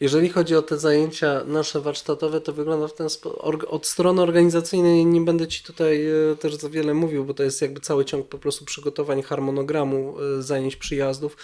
Jeżeli 0.01 0.29
chodzi 0.29 0.57
o 0.57 0.63
te 0.63 0.79
zajęcia 0.79 1.45
nasze 1.45 1.81
warsztatowe, 1.81 2.41
to 2.41 2.53
wygląda 2.53 2.89
w 2.89 2.95
ten 2.95 3.11
sposób. 3.11 3.41
Od 3.69 3.87
strony 3.87 4.23
organizacyjnej 4.23 5.07
nie 5.07 5.21
będę 5.21 5.49
Ci 5.49 5.65
tutaj 5.65 6.07
e, 6.07 6.37
też 6.37 6.55
za 6.55 6.69
wiele 6.69 6.95
mówił, 6.95 7.25
bo 7.25 7.35
to 7.35 7.43
jest 7.43 7.63
jakby 7.63 7.81
cały 7.81 8.05
ciąg 8.05 8.29
po 8.29 8.39
prostu 8.39 8.65
przygotowań 8.65 9.23
harmonogramu 9.23 10.15
e, 10.39 10.43
zajęć 10.43 10.77
przyjazdów, 10.77 11.37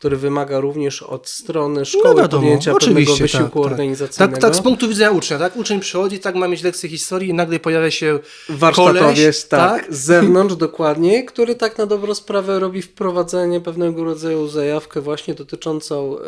który 0.00 0.16
wymaga 0.16 0.60
również 0.60 1.02
od 1.02 1.28
strony 1.28 1.84
szkoły 1.84 2.14
No 2.14 2.22
wiadomo, 2.22 2.42
podjęcia 2.42 2.74
pewnego 2.74 3.00
oczywiście, 3.00 3.24
wysiłku 3.24 3.44
tak, 3.44 3.62
tak. 3.62 3.72
organizacyjnego. 3.72 4.32
Tak, 4.32 4.42
tak, 4.42 4.56
z 4.56 4.60
punktu 4.60 4.88
widzenia 4.88 5.10
ucznia, 5.10 5.38
tak? 5.38 5.56
Uczeń 5.56 5.80
przychodzi, 5.80 6.18
tak 6.18 6.34
ma 6.34 6.48
mieć 6.48 6.62
lekcję 6.62 6.88
historii 6.88 7.30
i 7.30 7.34
nagle 7.34 7.60
pojawia 7.60 7.90
się 7.90 8.18
Warsztatowiec, 8.48 9.00
koleś, 9.02 9.44
tak, 9.44 9.94
z 9.94 9.98
zewnątrz 9.98 10.54
dokładnie, 10.66 11.24
który 11.24 11.54
tak 11.54 11.78
na 11.78 11.86
dobrą 11.86 12.14
sprawę 12.14 12.58
robi 12.58 12.82
wprowadzenie 12.82 13.60
pewnego 13.60 14.04
rodzaju 14.04 14.48
zajawkę 14.48 15.00
właśnie 15.00 15.34
dotyczącą, 15.34 16.18
e, 16.18 16.22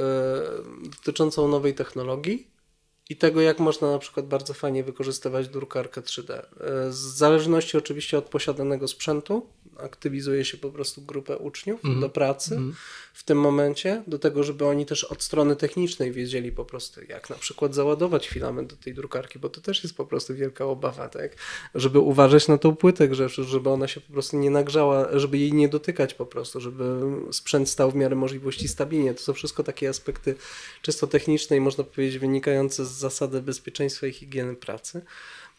dotyczącą 0.96 1.48
nowej 1.48 1.74
technologii 1.74 2.46
i 3.10 3.16
tego, 3.16 3.40
jak 3.40 3.58
można 3.58 3.90
na 3.90 3.98
przykład 3.98 4.26
bardzo 4.26 4.54
fajnie 4.54 4.84
wykorzystywać 4.84 5.48
drukarkę 5.48 6.00
3D. 6.00 6.32
E, 6.32 6.42
Z 6.92 6.96
zależności 6.96 7.76
oczywiście 7.76 8.18
od 8.18 8.24
posiadanego 8.24 8.88
sprzętu, 8.88 9.46
aktywizuje 9.78 10.44
się 10.44 10.58
po 10.58 10.70
prostu 10.70 11.02
grupę 11.02 11.38
uczniów 11.38 11.80
do 12.00 12.08
pracy 12.08 12.60
w 13.12 13.24
tym 13.24 13.40
momencie, 13.40 14.02
do 14.06 14.18
tego, 14.18 14.44
żeby 14.44 14.66
oni 14.66 14.86
też 14.86 15.04
od 15.04 15.22
strony 15.22 15.56
technicznej 15.56 16.12
wiedzieli 16.12 16.52
po 16.52 16.64
prostu, 16.64 17.00
jak 17.08 17.30
na 17.30 17.36
przykład 17.36 17.74
załadować 17.74 18.28
filament 18.28 18.70
do 18.70 18.76
tej 18.76 18.94
drukarki, 18.94 19.38
bo 19.38 19.48
to 19.48 19.60
też 19.60 19.82
jest 19.82 19.96
po 19.96 20.06
prostu 20.06 20.34
wielka 20.34 20.64
obawa, 20.64 21.08
tak? 21.08 21.36
Żeby 21.74 21.98
uważać 21.98 22.48
na 22.48 22.58
tą 22.58 22.76
płytę 22.76 23.08
grzeszu, 23.08 23.44
żeby 23.44 23.70
ona 23.70 23.88
się 23.88 24.00
po 24.00 24.12
prostu 24.12 24.36
nie 24.36 24.50
nagrzała, 24.50 25.18
żeby 25.18 25.38
jej 25.38 25.52
nie 25.52 25.68
dotykać 25.68 26.14
po 26.14 26.26
prostu, 26.26 26.60
żeby 26.60 26.84
sprzęt 27.32 27.68
stał 27.68 27.90
w 27.90 27.94
miarę 27.94 28.16
możliwości 28.16 28.68
stabilnie. 28.68 29.14
To 29.14 29.22
są 29.22 29.32
wszystko 29.32 29.62
takie 29.62 29.88
aspekty 29.88 30.34
czysto 30.82 31.06
techniczne 31.06 31.56
i 31.56 31.60
można 31.60 31.84
powiedzieć 31.84 32.18
wynikające 32.18 32.84
z 32.86 32.90
zasady 32.90 33.42
bezpieczeństwa 33.42 34.06
i 34.06 34.12
higieny 34.12 34.56
pracy. 34.56 35.02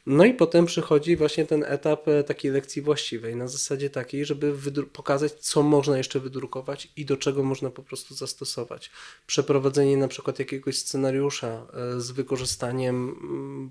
No 0.06 0.26
i 0.26 0.34
potem 0.34 0.66
przychodzi 0.66 1.16
właśnie 1.16 1.46
ten 1.46 1.64
etap 1.68 2.08
e, 2.08 2.24
takiej 2.24 2.52
lekcji 2.52 2.82
właściwej, 2.82 3.36
na 3.36 3.48
zasadzie 3.48 3.90
takiej, 3.90 4.26
żeby 4.26 4.54
pokazać, 4.94 5.34
co 5.34 5.64
można 5.64 5.98
jeszcze 5.98 6.20
wydrukować 6.20 6.92
i 6.96 7.06
do 7.06 7.18
czego 7.18 7.44
można 7.44 7.70
po 7.70 7.84
prostu 7.84 8.16
zastosować. 8.16 8.92
Przeprowadzenie 9.28 9.98
na 9.98 10.08
przykład 10.08 10.40
jakiegoś 10.40 10.78
scenariusza 10.78 11.68
e, 11.74 12.02
z 12.02 12.12
wykorzystaniem 12.12 12.96
mm, 12.96 13.70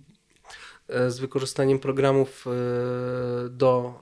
e, 0.89 1.11
z 1.11 1.19
wykorzystaniem 1.19 1.79
programów 1.79 2.45
do 3.51 3.95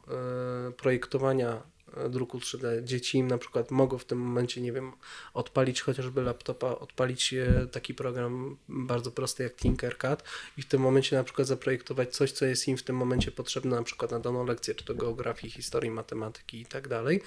projektowania 0.76 1.62
druku 2.10 2.38
3D. 2.38 2.84
Dzieci 2.84 3.18
im 3.18 3.28
na 3.28 3.38
przykład 3.38 3.70
mogą 3.70 3.98
w 3.98 4.04
tym 4.04 4.18
momencie, 4.18 4.60
nie 4.60 4.72
wiem, 4.72 4.92
odpalić 5.34 5.80
chociażby 5.80 6.22
laptopa, 6.22 6.66
odpalić 6.66 7.34
e, 7.34 7.66
taki 7.72 7.94
program 7.94 8.56
bardzo 8.68 9.10
prosty 9.10 9.42
jak 9.42 9.56
Tinkercad 9.56 10.24
i 10.56 10.62
w 10.62 10.66
tym 10.66 10.80
momencie 10.80 11.16
na 11.16 11.24
przykład 11.24 11.48
zaprojektować 11.48 12.16
coś, 12.16 12.32
co 12.32 12.44
jest 12.44 12.68
im 12.68 12.76
w 12.76 12.82
tym 12.82 12.96
momencie 12.96 13.32
potrzebne 13.32 13.76
na 13.76 13.82
przykład 13.82 14.10
na 14.10 14.20
daną 14.20 14.46
lekcję, 14.46 14.74
czy 14.74 14.84
to 14.84 14.94
geografii, 14.94 15.52
historii, 15.52 15.90
matematyki 15.90 16.60
i 16.60 16.66
tak 16.66 16.88
dalej. 16.88 17.22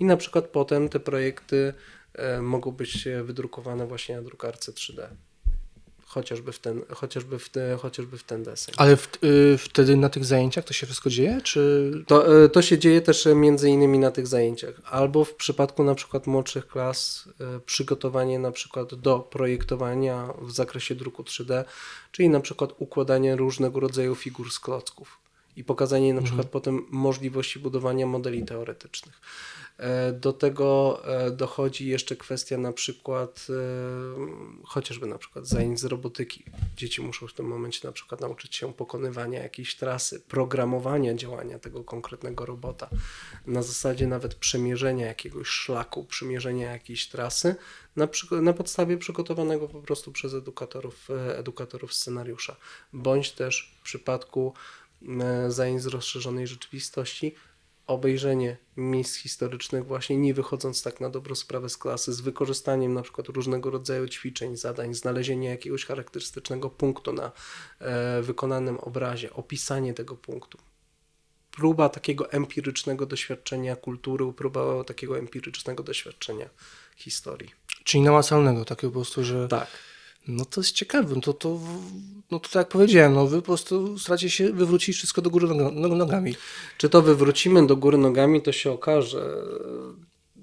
I 0.00 0.04
na 0.04 0.16
przykład 0.16 0.46
potem 0.46 0.88
te 0.88 1.00
projekty 1.00 1.74
e, 2.14 2.42
mogą 2.42 2.70
być 2.70 3.06
e, 3.06 3.24
wydrukowane 3.24 3.86
właśnie 3.86 4.16
na 4.16 4.22
drukarce 4.22 4.72
3D. 4.72 5.08
Chociażby 6.18 6.52
w 6.52 6.58
ten, 6.58 6.82
chociażby 6.94 7.38
w, 7.38 7.48
te, 7.48 7.76
chociażby 7.76 8.18
w 8.18 8.22
ten 8.22 8.42
deseń. 8.42 8.74
Ale 8.78 8.96
w, 8.96 9.08
y, 9.24 9.58
wtedy 9.58 9.96
na 9.96 10.08
tych 10.08 10.24
zajęciach 10.24 10.64
to 10.64 10.72
się 10.72 10.86
wszystko 10.86 11.10
dzieje, 11.10 11.40
czy... 11.44 11.92
To, 12.06 12.44
e, 12.44 12.48
to 12.48 12.62
się 12.62 12.78
dzieje 12.78 13.00
też 13.00 13.26
e, 13.26 13.34
między 13.34 13.70
innymi 13.70 13.98
na 13.98 14.10
tych 14.10 14.26
zajęciach. 14.26 14.74
Albo 14.84 15.24
w 15.24 15.34
przypadku 15.34 15.84
na 15.84 15.94
przykład 15.94 16.26
młodszych 16.26 16.68
klas 16.68 17.28
e, 17.40 17.60
przygotowanie 17.60 18.38
na 18.38 18.52
przykład 18.52 18.94
do 18.94 19.18
projektowania 19.18 20.28
w 20.42 20.50
zakresie 20.52 20.94
druku 20.94 21.22
3D, 21.22 21.64
czyli 22.12 22.28
na 22.28 22.40
przykład 22.40 22.70
układanie 22.78 23.36
różnego 23.36 23.80
rodzaju 23.80 24.14
figur 24.14 24.50
z 24.50 24.60
klocków 24.60 25.18
i 25.56 25.64
pokazanie 25.64 26.14
na 26.14 26.22
przykład 26.22 26.46
potem 26.46 26.86
możliwości 26.90 27.58
budowania 27.58 28.06
modeli 28.06 28.44
teoretycznych. 28.44 29.20
E, 29.78 30.12
Do 30.12 30.32
tego 30.32 31.00
e, 31.04 31.30
dochodzi 31.30 31.88
jeszcze 31.88 32.16
kwestia 32.16 32.58
na 32.58 32.72
przykład 32.72 33.46
e, 33.50 34.64
chociażby 34.64 35.06
na 35.06 35.18
przykład 35.18 35.46
zajęć 35.46 35.80
z 35.80 35.84
robotyki. 35.84 36.44
Dzieci 36.76 37.02
muszą 37.02 37.26
w 37.26 37.32
tym 37.32 37.46
momencie 37.46 37.80
na 37.84 37.92
przykład 37.92 38.20
nauczyć 38.20 38.56
się 38.56 38.72
pokonywania 38.72 39.42
jakiejś 39.42 39.76
trasy, 39.76 40.20
programowania 40.20 41.14
działania 41.14 41.58
tego 41.58 41.84
konkretnego 41.84 42.46
robota. 42.46 42.88
Na 43.46 43.62
zasadzie 43.62 44.06
nawet 44.06 44.34
przemierzenia 44.34 45.06
jakiegoś 45.06 45.48
szlaku, 45.48 46.04
przemierzenia 46.04 46.72
jakiejś 46.72 47.08
trasy 47.08 47.56
na, 47.96 48.08
na 48.42 48.52
podstawie 48.52 48.98
przygotowanego 48.98 49.68
po 49.68 49.82
prostu 49.82 50.12
przez 50.12 50.34
edukatorów, 50.34 51.08
edukatorów 51.36 51.94
scenariusza. 51.94 52.56
Bądź 52.92 53.32
też 53.32 53.74
w 53.80 53.82
przypadku 53.82 54.54
zajęć 55.48 55.82
z 55.82 55.86
rozszerzonej 55.86 56.46
rzeczywistości 56.46 57.34
obejrzenie 57.88 58.56
miejsc 58.76 59.16
historycznych 59.16 59.86
właśnie 59.86 60.16
nie 60.16 60.34
wychodząc 60.34 60.82
tak 60.82 61.00
na 61.00 61.10
dobrą 61.10 61.34
sprawę 61.34 61.68
z 61.68 61.76
klasy, 61.76 62.12
z 62.12 62.20
wykorzystaniem 62.20 62.94
na 62.94 63.02
przykład 63.02 63.28
różnego 63.28 63.70
rodzaju 63.70 64.08
ćwiczeń, 64.08 64.56
zadań, 64.56 64.94
znalezienie 64.94 65.48
jakiegoś 65.48 65.84
charakterystycznego 65.84 66.70
punktu 66.70 67.12
na 67.12 67.32
e, 67.78 68.22
wykonanym 68.22 68.78
obrazie, 68.78 69.32
opisanie 69.32 69.94
tego 69.94 70.16
punktu. 70.16 70.58
Próba 71.50 71.88
takiego 71.88 72.32
empirycznego 72.32 73.06
doświadczenia 73.06 73.76
kultury, 73.76 74.32
próba 74.32 74.84
takiego 74.84 75.18
empirycznego 75.18 75.82
doświadczenia 75.82 76.48
historii. 76.96 77.50
Czyli 77.84 78.04
namacalnego, 78.04 78.64
takiego 78.64 78.90
po 78.90 78.94
prostu, 78.94 79.24
że... 79.24 79.48
Tak. 79.48 79.68
No 80.28 80.44
to 80.44 80.60
jest 80.60 80.72
ciekawe, 80.72 81.14
no 81.14 81.20
to, 81.20 81.32
to, 81.32 81.60
no 82.30 82.40
to 82.40 82.48
tak 82.48 82.54
jak 82.54 82.68
powiedziałem, 82.68 83.14
no 83.14 83.26
wy 83.26 83.36
po 83.36 83.46
prostu 83.46 83.98
staracie 83.98 84.30
się 84.30 84.52
wywrócić 84.52 84.96
wszystko 84.96 85.22
do 85.22 85.30
góry 85.30 85.48
nog- 85.48 85.96
nogami. 85.96 86.34
Czy 86.78 86.88
to 86.88 87.02
wywrócimy 87.02 87.66
do 87.66 87.76
góry 87.76 87.98
nogami, 87.98 88.42
to 88.42 88.52
się 88.52 88.70
okaże. 88.70 89.36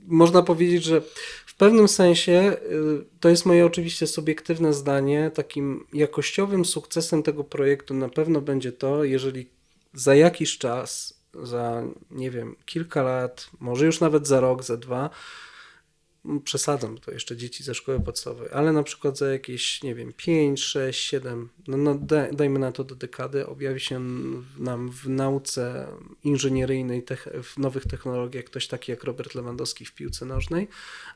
Można 0.07 0.41
powiedzieć, 0.41 0.83
że 0.83 1.01
w 1.45 1.55
pewnym 1.55 1.87
sensie 1.87 2.57
y, 2.71 3.19
to 3.19 3.29
jest 3.29 3.45
moje 3.45 3.65
oczywiście 3.65 4.07
subiektywne 4.07 4.73
zdanie. 4.73 5.31
Takim 5.33 5.85
jakościowym 5.93 6.65
sukcesem 6.65 7.23
tego 7.23 7.43
projektu 7.43 7.93
na 7.93 8.09
pewno 8.09 8.41
będzie 8.41 8.71
to, 8.71 9.03
jeżeli 9.03 9.47
za 9.93 10.15
jakiś 10.15 10.57
czas, 10.57 11.13
za 11.43 11.83
nie 12.11 12.31
wiem, 12.31 12.55
kilka 12.65 13.03
lat, 13.03 13.49
może 13.59 13.85
już 13.85 13.99
nawet 13.99 14.27
za 14.27 14.39
rok, 14.39 14.63
za 14.63 14.77
dwa, 14.77 15.09
przesadzam, 16.43 16.97
to 16.97 17.11
jeszcze 17.11 17.37
dzieci 17.37 17.63
ze 17.63 17.75
szkoły 17.75 17.99
podstawowej, 17.99 18.49
ale 18.53 18.73
na 18.73 18.83
przykład 18.83 19.17
za 19.17 19.31
jakieś, 19.31 19.83
nie 19.83 19.95
wiem, 19.95 20.13
5, 20.17 20.63
6, 20.63 21.03
7, 21.03 21.49
no, 21.67 21.77
no 21.77 21.95
da, 21.95 22.31
dajmy 22.31 22.59
na 22.59 22.71
to 22.71 22.83
do 22.83 22.95
dekady, 22.95 23.47
objawi 23.47 23.79
się 23.79 23.99
nam 24.57 24.89
w 24.89 25.09
nauce 25.09 25.87
inżynieryjnej, 26.23 27.03
w 27.43 27.57
nowych 27.57 27.87
technologiach 27.87 28.43
ktoś 28.43 28.67
taki 28.67 28.91
jak 28.91 29.03
Robert 29.03 29.35
Lewandowski 29.35 29.85
w 29.85 29.95
piłce 29.95 30.25
nożnej, 30.25 30.67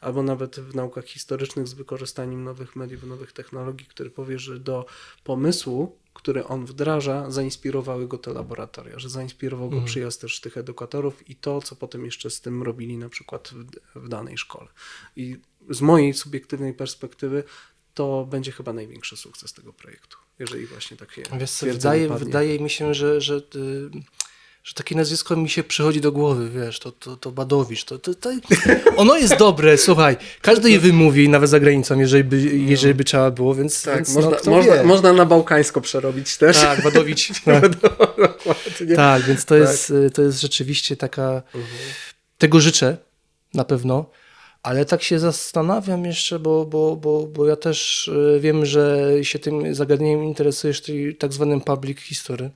albo 0.01 0.23
nawet 0.23 0.59
w 0.59 0.75
naukach 0.75 1.05
historycznych 1.05 1.67
z 1.67 1.73
wykorzystaniem 1.73 2.43
nowych 2.43 2.75
mediów, 2.75 3.03
nowych 3.03 3.31
technologii, 3.31 3.87
który 3.87 4.09
powie, 4.09 4.39
że 4.39 4.59
do 4.59 4.85
pomysłu, 5.23 5.97
który 6.13 6.45
on 6.45 6.65
wdraża, 6.65 7.31
zainspirowały 7.31 8.07
go 8.07 8.17
te 8.17 8.33
laboratoria, 8.33 8.99
że 8.99 9.09
zainspirował 9.09 9.69
go 9.69 9.81
przyjazd 9.81 10.21
też 10.21 10.41
tych 10.41 10.57
edukatorów 10.57 11.29
i 11.29 11.35
to, 11.35 11.61
co 11.61 11.75
potem 11.75 12.05
jeszcze 12.05 12.29
z 12.29 12.41
tym 12.41 12.63
robili 12.63 12.97
na 12.97 13.09
przykład 13.09 13.53
w, 13.95 13.99
w 13.99 14.09
danej 14.09 14.37
szkole. 14.37 14.67
I 15.15 15.37
z 15.69 15.81
mojej 15.81 16.13
subiektywnej 16.13 16.73
perspektywy 16.73 17.43
to 17.93 18.27
będzie 18.29 18.51
chyba 18.51 18.73
największy 18.73 19.17
sukces 19.17 19.53
tego 19.53 19.73
projektu. 19.73 20.17
jeżeli 20.39 20.65
właśnie 20.65 20.97
takie 20.97 21.23
Wiesz 21.39 21.51
co, 21.51 21.65
wydaje, 21.65 22.09
wydaje 22.09 22.59
mi 22.59 22.69
się, 22.69 22.93
że, 22.93 23.21
że, 23.21 23.35
y, 23.35 23.41
że 24.63 24.73
takie 24.73 24.95
nazwisko 24.95 25.35
mi 25.35 25.49
się 25.49 25.63
przychodzi 25.63 26.01
do 26.01 26.11
głowy, 26.11 26.49
wiesz, 26.49 26.79
to, 26.79 26.91
to, 26.91 27.17
to 27.17 27.31
Badowicz, 27.31 27.83
to, 27.83 27.99
to, 27.99 28.13
to, 28.13 28.29
ono 28.97 29.17
jest 29.17 29.35
dobre, 29.37 29.77
słuchaj, 29.77 30.17
każdy 30.41 30.71
je 30.71 30.79
wymówi, 30.79 31.29
nawet 31.29 31.49
za 31.49 31.59
granicą, 31.59 31.99
jeżeli 31.99 32.23
by, 32.23 32.41
jeżeli 32.55 32.93
by 32.93 33.03
trzeba 33.03 33.31
było, 33.31 33.55
więc, 33.55 33.83
Tak, 33.83 33.95
więc 33.95 34.15
można, 34.15 34.37
no, 34.45 34.51
można, 34.51 34.83
można 34.83 35.13
na 35.13 35.25
bałkańsko 35.25 35.81
przerobić 35.81 36.37
też. 36.37 36.57
Tak, 36.57 36.83
Badowicz. 36.83 37.29
Tak, 37.39 38.95
tak 38.95 39.23
więc 39.23 39.45
to, 39.45 39.55
Tak. 39.55 39.59
Mhm. 39.59 39.71
Jest, 39.71 39.89
y, 39.89 40.09
to 40.09 40.21
jest 40.21 40.41
rzeczywiście 40.41 40.97
taka, 40.97 41.41
tego 42.37 42.59
życzę 42.59 42.97
na 43.53 43.63
pewno, 43.63 44.05
ale 44.63 44.85
tak 44.85 45.03
się 45.03 45.19
zastanawiam 45.19 46.05
jeszcze, 46.05 46.39
bo, 46.39 46.65
bo, 46.65 46.95
bo, 46.95 47.27
bo 47.27 47.45
ja 47.45 47.55
też 47.55 48.07
y, 48.07 48.39
wiem, 48.41 48.65
że 48.65 49.09
się 49.21 49.39
tym 49.39 49.75
zagadnieniem 49.75 50.23
interesujesz, 50.23 50.81
czyli 50.81 51.15
tak 51.15 51.33
zwanym 51.33 51.61
public 51.61 51.99
history. 51.99 52.49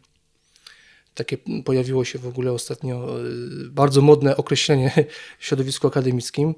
Takie 1.15 1.37
pojawiło 1.65 2.05
się 2.05 2.19
w 2.19 2.27
ogóle 2.27 2.51
ostatnio 2.51 3.19
y, 3.19 3.69
bardzo 3.69 4.01
modne 4.01 4.37
określenie 4.37 5.05
w 5.39 5.45
środowisku 5.45 5.87
akademickim. 5.87 6.55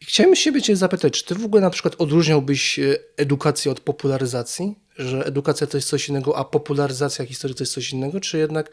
I 0.00 0.04
chciałem 0.04 0.34
Cię 0.62 0.76
zapytać, 0.76 1.12
czy 1.12 1.24
Ty 1.24 1.34
w 1.34 1.44
ogóle 1.44 1.62
na 1.62 1.70
przykład 1.70 1.94
odróżniałbyś 1.98 2.78
y, 2.78 2.98
edukację 3.16 3.72
od 3.72 3.80
popularyzacji? 3.80 4.74
Że 4.98 5.26
edukacja 5.26 5.66
to 5.66 5.76
jest 5.76 5.88
coś 5.88 6.08
innego, 6.08 6.36
a 6.36 6.44
popularyzacja 6.44 7.26
historii 7.26 7.56
to 7.56 7.62
jest 7.62 7.72
coś 7.72 7.92
innego? 7.92 8.20
Czy 8.20 8.38
jednak, 8.38 8.70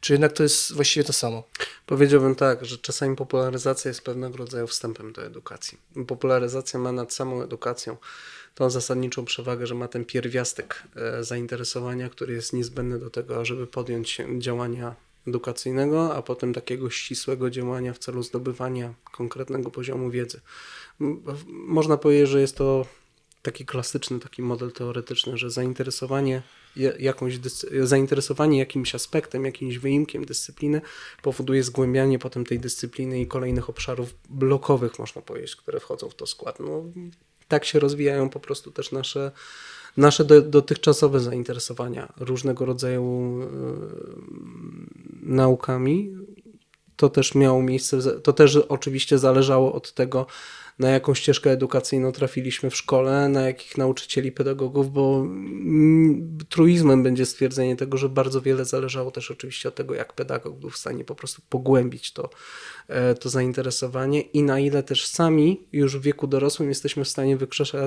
czy 0.00 0.12
jednak 0.12 0.32
to 0.32 0.42
jest 0.42 0.72
właściwie 0.72 1.04
to 1.04 1.12
samo? 1.12 1.48
Powiedziałbym 1.86 2.34
tak, 2.34 2.64
że 2.64 2.78
czasami 2.78 3.16
popularyzacja 3.16 3.88
jest 3.88 4.02
pewnego 4.02 4.36
rodzaju 4.36 4.66
wstępem 4.66 5.12
do 5.12 5.26
edukacji. 5.26 5.78
Popularyzacja 6.06 6.80
ma 6.80 6.92
nad 6.92 7.12
samą 7.12 7.42
edukacją 7.42 7.96
tą 8.54 8.70
zasadniczą 8.70 9.24
przewagę, 9.24 9.66
że 9.66 9.74
ma 9.74 9.88
ten 9.88 10.04
pierwiastek 10.04 10.82
e, 10.96 11.24
zainteresowania, 11.24 12.08
który 12.08 12.34
jest 12.34 12.52
niezbędny 12.52 12.98
do 12.98 13.10
tego, 13.10 13.40
ażeby 13.40 13.66
podjąć 13.66 14.18
działania 14.38 14.94
edukacyjnego, 15.28 16.14
a 16.14 16.22
potem 16.22 16.54
takiego 16.54 16.90
ścisłego 16.90 17.50
działania 17.50 17.92
w 17.92 17.98
celu 17.98 18.22
zdobywania 18.22 18.94
konkretnego 19.12 19.70
poziomu 19.70 20.10
wiedzy. 20.10 20.40
Można 21.48 21.96
powiedzieć, 21.96 22.28
że 22.28 22.40
jest 22.40 22.56
to 22.56 22.86
taki 23.42 23.66
klasyczny 23.66 24.20
taki 24.20 24.42
model 24.42 24.72
teoretyczny, 24.72 25.38
że 25.38 25.50
zainteresowanie 25.50 26.42
jakąś 26.98 27.38
zainteresowanie 27.82 28.58
jakimś 28.58 28.94
aspektem, 28.94 29.44
jakimś 29.44 29.78
wyimkiem 29.78 30.24
dyscypliny 30.24 30.80
powoduje 31.22 31.62
zgłębianie 31.62 32.18
potem 32.18 32.44
tej 32.44 32.58
dyscypliny 32.58 33.20
i 33.20 33.26
kolejnych 33.26 33.70
obszarów 33.70 34.14
blokowych, 34.30 34.98
można 34.98 35.22
powiedzieć, 35.22 35.56
które 35.56 35.80
wchodzą 35.80 36.08
w 36.08 36.14
to 36.14 36.26
skład. 36.26 36.60
No, 36.60 36.84
tak 37.52 37.64
się 37.64 37.78
rozwijają 37.78 38.28
po 38.28 38.40
prostu 38.40 38.70
też 38.70 38.92
nasze, 38.92 39.30
nasze 39.96 40.24
do, 40.24 40.42
dotychczasowe 40.42 41.20
zainteresowania 41.20 42.12
różnego 42.16 42.64
rodzaju 42.64 43.38
e, 43.42 43.46
naukami. 45.22 46.16
To 46.96 47.08
też 47.08 47.34
miało 47.34 47.62
miejsce, 47.62 47.98
to 48.20 48.32
też 48.32 48.56
oczywiście 48.56 49.18
zależało 49.18 49.72
od 49.72 49.92
tego, 49.92 50.26
na 50.78 50.90
jaką 50.90 51.14
ścieżkę 51.14 51.50
edukacyjną 51.50 52.12
trafiliśmy 52.12 52.70
w 52.70 52.76
szkole, 52.76 53.28
na 53.28 53.40
jakich 53.40 53.78
nauczycieli, 53.78 54.32
pedagogów, 54.32 54.92
bo 54.92 55.20
mm, 55.20 56.38
truizmem 56.48 57.02
będzie 57.02 57.26
stwierdzenie 57.26 57.76
tego, 57.76 57.98
że 57.98 58.08
bardzo 58.08 58.40
wiele 58.40 58.64
zależało 58.64 59.10
też 59.10 59.30
oczywiście 59.30 59.68
od 59.68 59.74
tego, 59.74 59.94
jak 59.94 60.12
pedagog 60.12 60.58
był 60.58 60.70
w 60.70 60.76
stanie 60.76 61.04
po 61.04 61.14
prostu 61.14 61.42
pogłębić 61.48 62.12
to, 62.12 62.30
e, 62.88 63.14
to 63.14 63.28
zainteresowanie 63.28 64.20
i 64.20 64.42
na 64.42 64.60
ile 64.60 64.82
też 64.82 65.06
sami 65.06 65.60
już 65.72 65.98
w 65.98 66.02
wieku 66.02 66.26
dorosłym 66.26 66.68
jesteśmy 66.68 67.04
w 67.04 67.08
stanie 67.08 67.36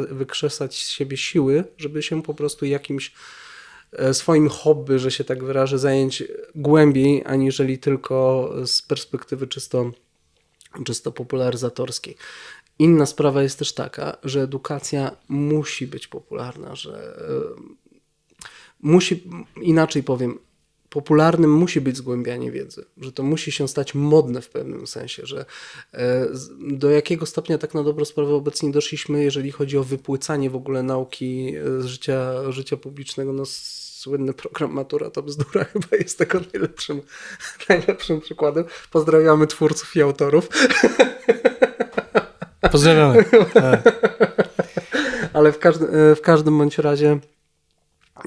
wykrzesać 0.09 0.83
z 0.83 0.89
siebie 0.89 1.17
siły, 1.17 1.63
żeby 1.77 2.03
się 2.03 2.23
po 2.23 2.33
prostu 2.33 2.65
jakimś 2.65 3.13
e, 3.91 4.13
swoim 4.13 4.49
hobby, 4.49 4.99
że 4.99 5.11
się 5.11 5.23
tak 5.23 5.43
wyrażę, 5.43 5.79
zająć 5.79 6.23
głębiej, 6.55 7.23
aniżeli 7.25 7.77
tylko 7.77 8.49
z 8.65 8.81
perspektywy 8.81 9.47
czysto, 9.47 9.91
czysto 10.85 11.11
popularyzatorskiej. 11.11 12.15
Inna 12.79 13.05
sprawa 13.05 13.43
jest 13.43 13.59
też 13.59 13.73
taka, 13.73 14.17
że 14.23 14.41
edukacja 14.41 15.11
musi 15.29 15.87
być 15.87 16.07
popularna, 16.07 16.75
że 16.75 17.17
e, 17.17 17.85
musi, 18.81 19.23
inaczej 19.61 20.03
powiem, 20.03 20.39
popularnym 20.95 21.51
musi 21.51 21.81
być 21.81 21.97
zgłębianie 21.97 22.51
wiedzy, 22.51 22.85
że 22.97 23.11
to 23.11 23.23
musi 23.23 23.51
się 23.51 23.67
stać 23.67 23.95
modne 23.95 24.41
w 24.41 24.49
pewnym 24.49 24.87
sensie, 24.87 25.25
że 25.25 25.45
e, 25.93 26.27
do 26.59 26.89
jakiego 26.89 27.25
stopnia 27.25 27.57
tak 27.57 27.73
na 27.73 27.83
dobrą 27.83 28.05
sprawę 28.05 28.33
obecnie 28.33 28.71
doszliśmy, 28.71 29.23
jeżeli 29.23 29.51
chodzi 29.51 29.77
o 29.77 29.83
wypłycanie 29.83 30.49
w 30.49 30.55
ogóle 30.55 30.83
nauki 30.83 31.55
e, 31.55 31.81
z 31.81 31.85
życia, 31.85 32.51
życia 32.51 32.77
publicznego, 32.77 33.33
no 33.33 33.43
słynny 33.45 34.33
program 34.33 34.71
Matura 34.71 35.09
to 35.09 35.23
bzdura 35.23 35.63
chyba 35.73 35.97
jest 35.99 36.17
tego 36.17 36.39
najlepszym, 36.53 37.01
najlepszym 37.69 38.21
przykładem. 38.21 38.65
Pozdrawiamy 38.91 39.47
twórców 39.47 39.95
i 39.95 40.01
autorów. 40.01 40.49
Pozdrawiamy. 42.71 43.25
Ale 45.33 45.51
w, 45.51 45.59
każdy, 45.59 46.15
w 46.15 46.21
każdym 46.21 46.57
bądź 46.57 46.77
razie 46.77 47.19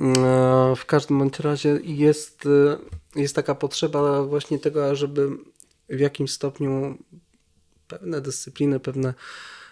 e, 0.01 0.75
w 0.77 0.87
każdym 0.87 1.19
bądź 1.19 1.41
razie 1.41 1.79
jest, 1.85 2.47
e, 2.47 2.79
jest 3.21 3.35
taka 3.35 3.55
potrzeba 3.55 4.23
właśnie 4.23 4.59
tego, 4.59 4.97
żeby 4.97 5.29
w 5.89 6.01
jakimś 6.01 6.33
stopniu 6.33 6.99
pewne 7.89 8.21
dyscypliny, 8.21 8.81
pewne, 8.81 9.15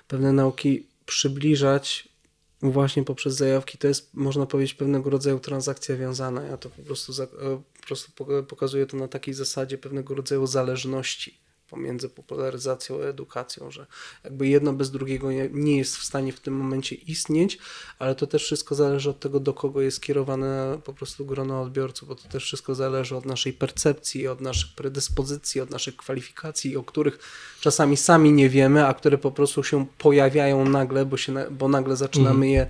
pewne 0.09 0.33
nauki 0.33 0.87
przybliżać 1.07 2.09
właśnie 2.63 3.05
poprzez 3.05 3.35
zajawki. 3.35 3.79
To 3.79 3.89
jest, 3.89 4.15
można 4.15 4.47
powiedzieć, 4.47 4.75
pewnego 4.75 5.11
rodzaju 5.11 5.41
transakcja 5.41 5.97
wiązana. 5.97 6.43
Ja 6.43 6.57
to 6.57 6.71
po 6.71 6.83
prostu, 6.83 7.13
za, 7.13 7.25
e, 7.25 7.29
po 7.81 7.87
prostu 7.87 8.25
poka- 8.25 8.43
pokazuję 8.43 8.87
to 8.87 8.97
na 8.97 9.09
takiej 9.09 9.35
zasadzie 9.35 9.79
pewnego 9.79 10.15
rodzaju 10.15 10.47
zależności 10.47 11.46
pomiędzy 11.71 12.09
popularyzacją 12.09 12.97
a 13.03 13.05
edukacją, 13.05 13.71
że 13.71 13.87
jakby 14.25 14.49
jedno 14.49 14.73
bez 14.73 14.91
drugiego 14.91 15.33
nie, 15.33 15.49
nie 15.53 15.77
jest 15.77 15.97
w 15.97 16.05
stanie 16.05 16.33
w 16.33 16.41
tym 16.41 16.55
momencie 16.55 16.97
istnieć, 16.97 17.59
ale 17.99 18.15
to 18.15 18.27
też 18.27 18.45
wszystko 18.45 18.75
zależy 18.75 19.11
od 19.11 19.21
tego, 19.21 19.41
do 19.41 19.55
kogo 19.55 19.81
jest 19.81 20.01
kierowane 20.01 20.79
po 20.85 20.93
prostu 20.93 21.27
grono 21.27 21.63
odbiorców, 21.63 22.09
bo 22.09 22.15
to 22.15 22.29
też 22.29 22.45
wszystko 22.45 22.75
zależy 22.75 23.17
od 23.17 23.27
naszej 23.27 23.53
percepcji, 23.53 24.29
od 24.29 24.41
naszych 24.41 24.75
predyspozycji, 24.75 25.61
od 25.61 25.71
naszych 25.71 25.97
kwalifikacji, 25.97 26.77
o 26.77 26.83
których 26.83 27.19
czasami 27.61 27.97
sami 27.97 28.33
nie 28.33 28.49
wiemy, 28.49 28.87
a 28.87 28.95
które 28.95 29.19
po 29.19 29.31
prostu 29.31 29.63
się 29.63 29.87
pojawiają 29.99 30.69
nagle, 30.69 31.07
bo, 31.07 31.17
się, 31.17 31.35
bo 31.51 31.69
nagle 31.69 31.97
zaczynamy 31.97 32.49
je 32.49 32.67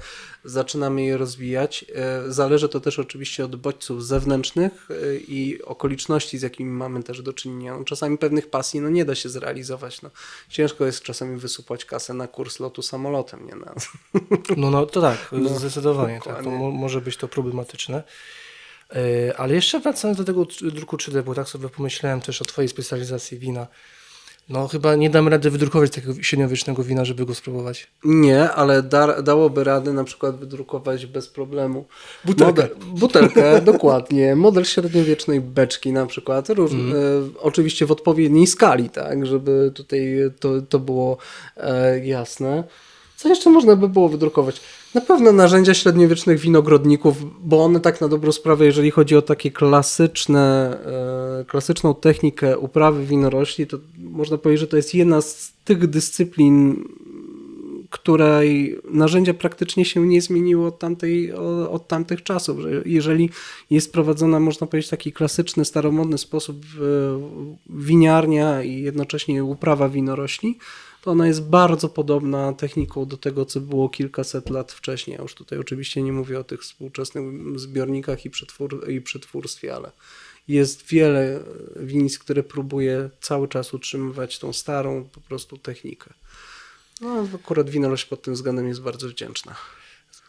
zaczynamy 0.46 1.02
je 1.02 1.16
rozwijać. 1.16 1.84
E, 1.94 2.32
Zależy 2.32 2.68
to 2.68 2.80
też 2.80 2.98
oczywiście 2.98 3.44
od 3.44 3.56
bodźców 3.56 4.06
zewnętrznych 4.06 4.88
e, 4.90 5.16
i 5.16 5.62
okoliczności, 5.62 6.38
z 6.38 6.42
jakimi 6.42 6.70
mamy 6.70 7.02
też 7.02 7.22
do 7.22 7.32
czynienia. 7.32 7.76
No, 7.78 7.84
czasami 7.84 8.18
pewnych 8.18 8.50
pasji 8.50 8.80
no, 8.80 8.88
nie 8.88 9.04
da 9.04 9.14
się 9.14 9.28
zrealizować. 9.28 10.02
No, 10.02 10.10
ciężko 10.48 10.86
jest 10.86 11.02
czasami 11.02 11.38
wysupłać 11.38 11.84
kasę 11.84 12.14
na 12.14 12.28
kurs 12.28 12.60
lotu 12.60 12.82
samolotem. 12.82 13.46
Nie? 13.46 13.54
Na, 13.54 13.74
No, 14.56 14.70
no 14.70 14.86
to 14.86 15.00
tak, 15.00 15.30
zdecydowanie. 15.58 16.20
Tak, 16.24 16.44
to 16.44 16.50
mo- 16.50 16.70
może 16.70 17.00
być 17.00 17.16
to 17.16 17.28
problematyczne. 17.28 18.02
E, 18.94 19.36
Ale 19.36 19.54
jeszcze 19.54 19.80
wracając 19.80 20.18
do 20.18 20.24
tego 20.24 20.46
druku 20.62 20.96
3D, 20.96 21.22
bo 21.22 21.34
tak 21.34 21.48
sobie 21.48 21.68
pomyślałem 21.68 22.20
też 22.20 22.42
o 22.42 22.44
Twojej 22.44 22.68
specjalizacji 22.68 23.38
wina. 23.38 23.66
No 24.48 24.68
chyba 24.68 24.94
nie 24.94 25.10
dam 25.10 25.28
rady 25.28 25.50
wydrukować 25.50 25.90
takiego 25.90 26.22
średniowiecznego 26.22 26.82
wina, 26.82 27.04
żeby 27.04 27.26
go 27.26 27.34
spróbować. 27.34 27.86
Nie, 28.04 28.50
ale 28.50 28.82
da, 28.82 29.22
dałoby 29.22 29.64
radę 29.64 29.92
na 29.92 30.04
przykład 30.04 30.36
wydrukować 30.36 31.06
bez 31.06 31.28
problemu 31.28 31.84
Butelkę. 32.24 32.62
Model, 32.62 32.76
butelkę, 32.86 33.60
dokładnie. 33.72 34.36
Model 34.36 34.64
średniowiecznej 34.64 35.40
beczki 35.40 35.92
na 35.92 36.06
przykład. 36.06 36.50
Róż, 36.50 36.72
e, 36.72 36.76
oczywiście 37.40 37.86
w 37.86 37.92
odpowiedniej 37.92 38.46
skali, 38.46 38.90
tak, 38.90 39.26
żeby 39.26 39.72
tutaj 39.74 40.16
to, 40.40 40.62
to 40.62 40.78
było 40.78 41.16
e, 41.56 42.06
jasne. 42.06 42.64
Co 43.16 43.28
jeszcze 43.28 43.50
można 43.50 43.76
by 43.76 43.88
było 43.88 44.08
wydrukować? 44.08 44.60
Na 44.96 45.02
pewno 45.02 45.32
narzędzia 45.32 45.74
średniowiecznych 45.74 46.38
winogrodników, 46.38 47.16
bo 47.48 47.64
one 47.64 47.80
tak 47.80 48.00
na 48.00 48.08
dobrą 48.08 48.32
sprawę, 48.32 48.66
jeżeli 48.66 48.90
chodzi 48.90 49.16
o 49.16 49.22
takie 49.22 49.50
klasyczne, 49.50 50.78
e, 51.40 51.44
klasyczną 51.44 51.94
technikę 51.94 52.58
uprawy 52.58 53.06
winorośli, 53.06 53.66
to 53.66 53.78
można 53.98 54.38
powiedzieć, 54.38 54.60
że 54.60 54.66
to 54.66 54.76
jest 54.76 54.94
jedna 54.94 55.20
z 55.20 55.52
tych 55.64 55.86
dyscyplin, 55.86 56.84
której 57.90 58.78
narzędzia 58.90 59.34
praktycznie 59.34 59.84
się 59.84 60.06
nie 60.06 60.22
zmieniły 60.22 60.66
od, 60.66 60.78
tamtej, 60.78 61.32
od 61.70 61.88
tamtych 61.88 62.22
czasów. 62.22 62.60
Że 62.60 62.82
jeżeli 62.86 63.30
jest 63.70 63.92
prowadzona, 63.92 64.40
można 64.40 64.66
powiedzieć, 64.66 64.90
taki 64.90 65.12
klasyczny, 65.12 65.64
staromodny 65.64 66.18
sposób 66.18 66.56
e, 66.56 66.78
winiarnia 67.70 68.62
i 68.62 68.80
jednocześnie 68.80 69.44
uprawa 69.44 69.88
winorośli, 69.88 70.58
to 71.06 71.10
ona 71.10 71.26
jest 71.26 71.42
bardzo 71.42 71.88
podobna 71.88 72.52
techniką 72.52 73.06
do 73.06 73.16
tego, 73.16 73.44
co 73.44 73.60
było 73.60 73.88
kilkaset 73.88 74.50
lat 74.50 74.72
wcześniej. 74.72 75.16
Ja 75.16 75.22
już 75.22 75.34
tutaj 75.34 75.58
oczywiście 75.58 76.02
nie 76.02 76.12
mówię 76.12 76.38
o 76.38 76.44
tych 76.44 76.62
współczesnych 76.62 77.24
zbiornikach 77.60 78.24
i, 78.24 78.30
przetwór, 78.30 78.90
i 78.90 79.00
przetwórstwie, 79.00 79.74
ale 79.74 79.90
jest 80.48 80.86
wiele 80.86 81.40
winic, 81.76 82.18
które 82.18 82.42
próbuje 82.42 83.10
cały 83.20 83.48
czas 83.48 83.74
utrzymywać 83.74 84.38
tą 84.38 84.52
starą 84.52 85.04
po 85.12 85.20
prostu 85.20 85.58
technikę. 85.58 86.10
No, 87.00 87.28
akurat 87.34 87.70
winorość 87.70 88.04
pod 88.04 88.22
tym 88.22 88.34
względem 88.34 88.68
jest 88.68 88.82
bardzo 88.82 89.08
wdzięczna. 89.08 89.54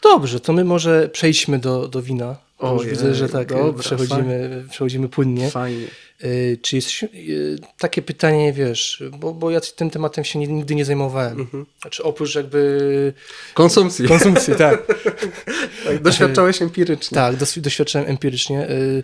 Dobrze, 0.03 0.39
to 0.39 0.53
my 0.53 0.65
może 0.65 1.09
przejdźmy 1.09 1.59
do, 1.59 1.87
do 1.87 2.01
wina. 2.01 2.46
O, 2.57 2.73
Już 2.73 2.85
widzę, 2.85 3.15
że 3.15 3.29
tak 3.29 3.47
dobra, 3.47 3.63
dobra, 3.63 3.83
przechodzimy, 3.83 4.63
przechodzimy 4.69 5.09
płynnie. 5.09 5.49
Fajnie. 5.51 5.87
Y, 6.23 6.59
Czy 6.61 6.75
jest 6.75 6.89
y, 7.03 7.59
takie 7.77 8.01
pytanie, 8.01 8.53
wiesz, 8.53 9.03
bo, 9.11 9.33
bo 9.33 9.51
ja 9.51 9.61
tym 9.61 9.89
tematem 9.89 10.23
się 10.23 10.39
nigdy 10.39 10.75
nie 10.75 10.85
zajmowałem. 10.85 11.39
Mhm. 11.39 11.65
Znaczy 11.81 12.03
oprócz 12.03 12.35
jakby 12.35 13.13
Konsumpcji. 13.53 14.07
konsumpcji, 14.07 14.55
tak. 14.55 14.85
tak, 15.85 16.01
doświadczałeś 16.01 16.61
empirycznie. 16.61 17.15
Tak, 17.15 17.35
doświadczałem 17.61 18.09
empirycznie. 18.09 18.69
Y, 18.69 19.03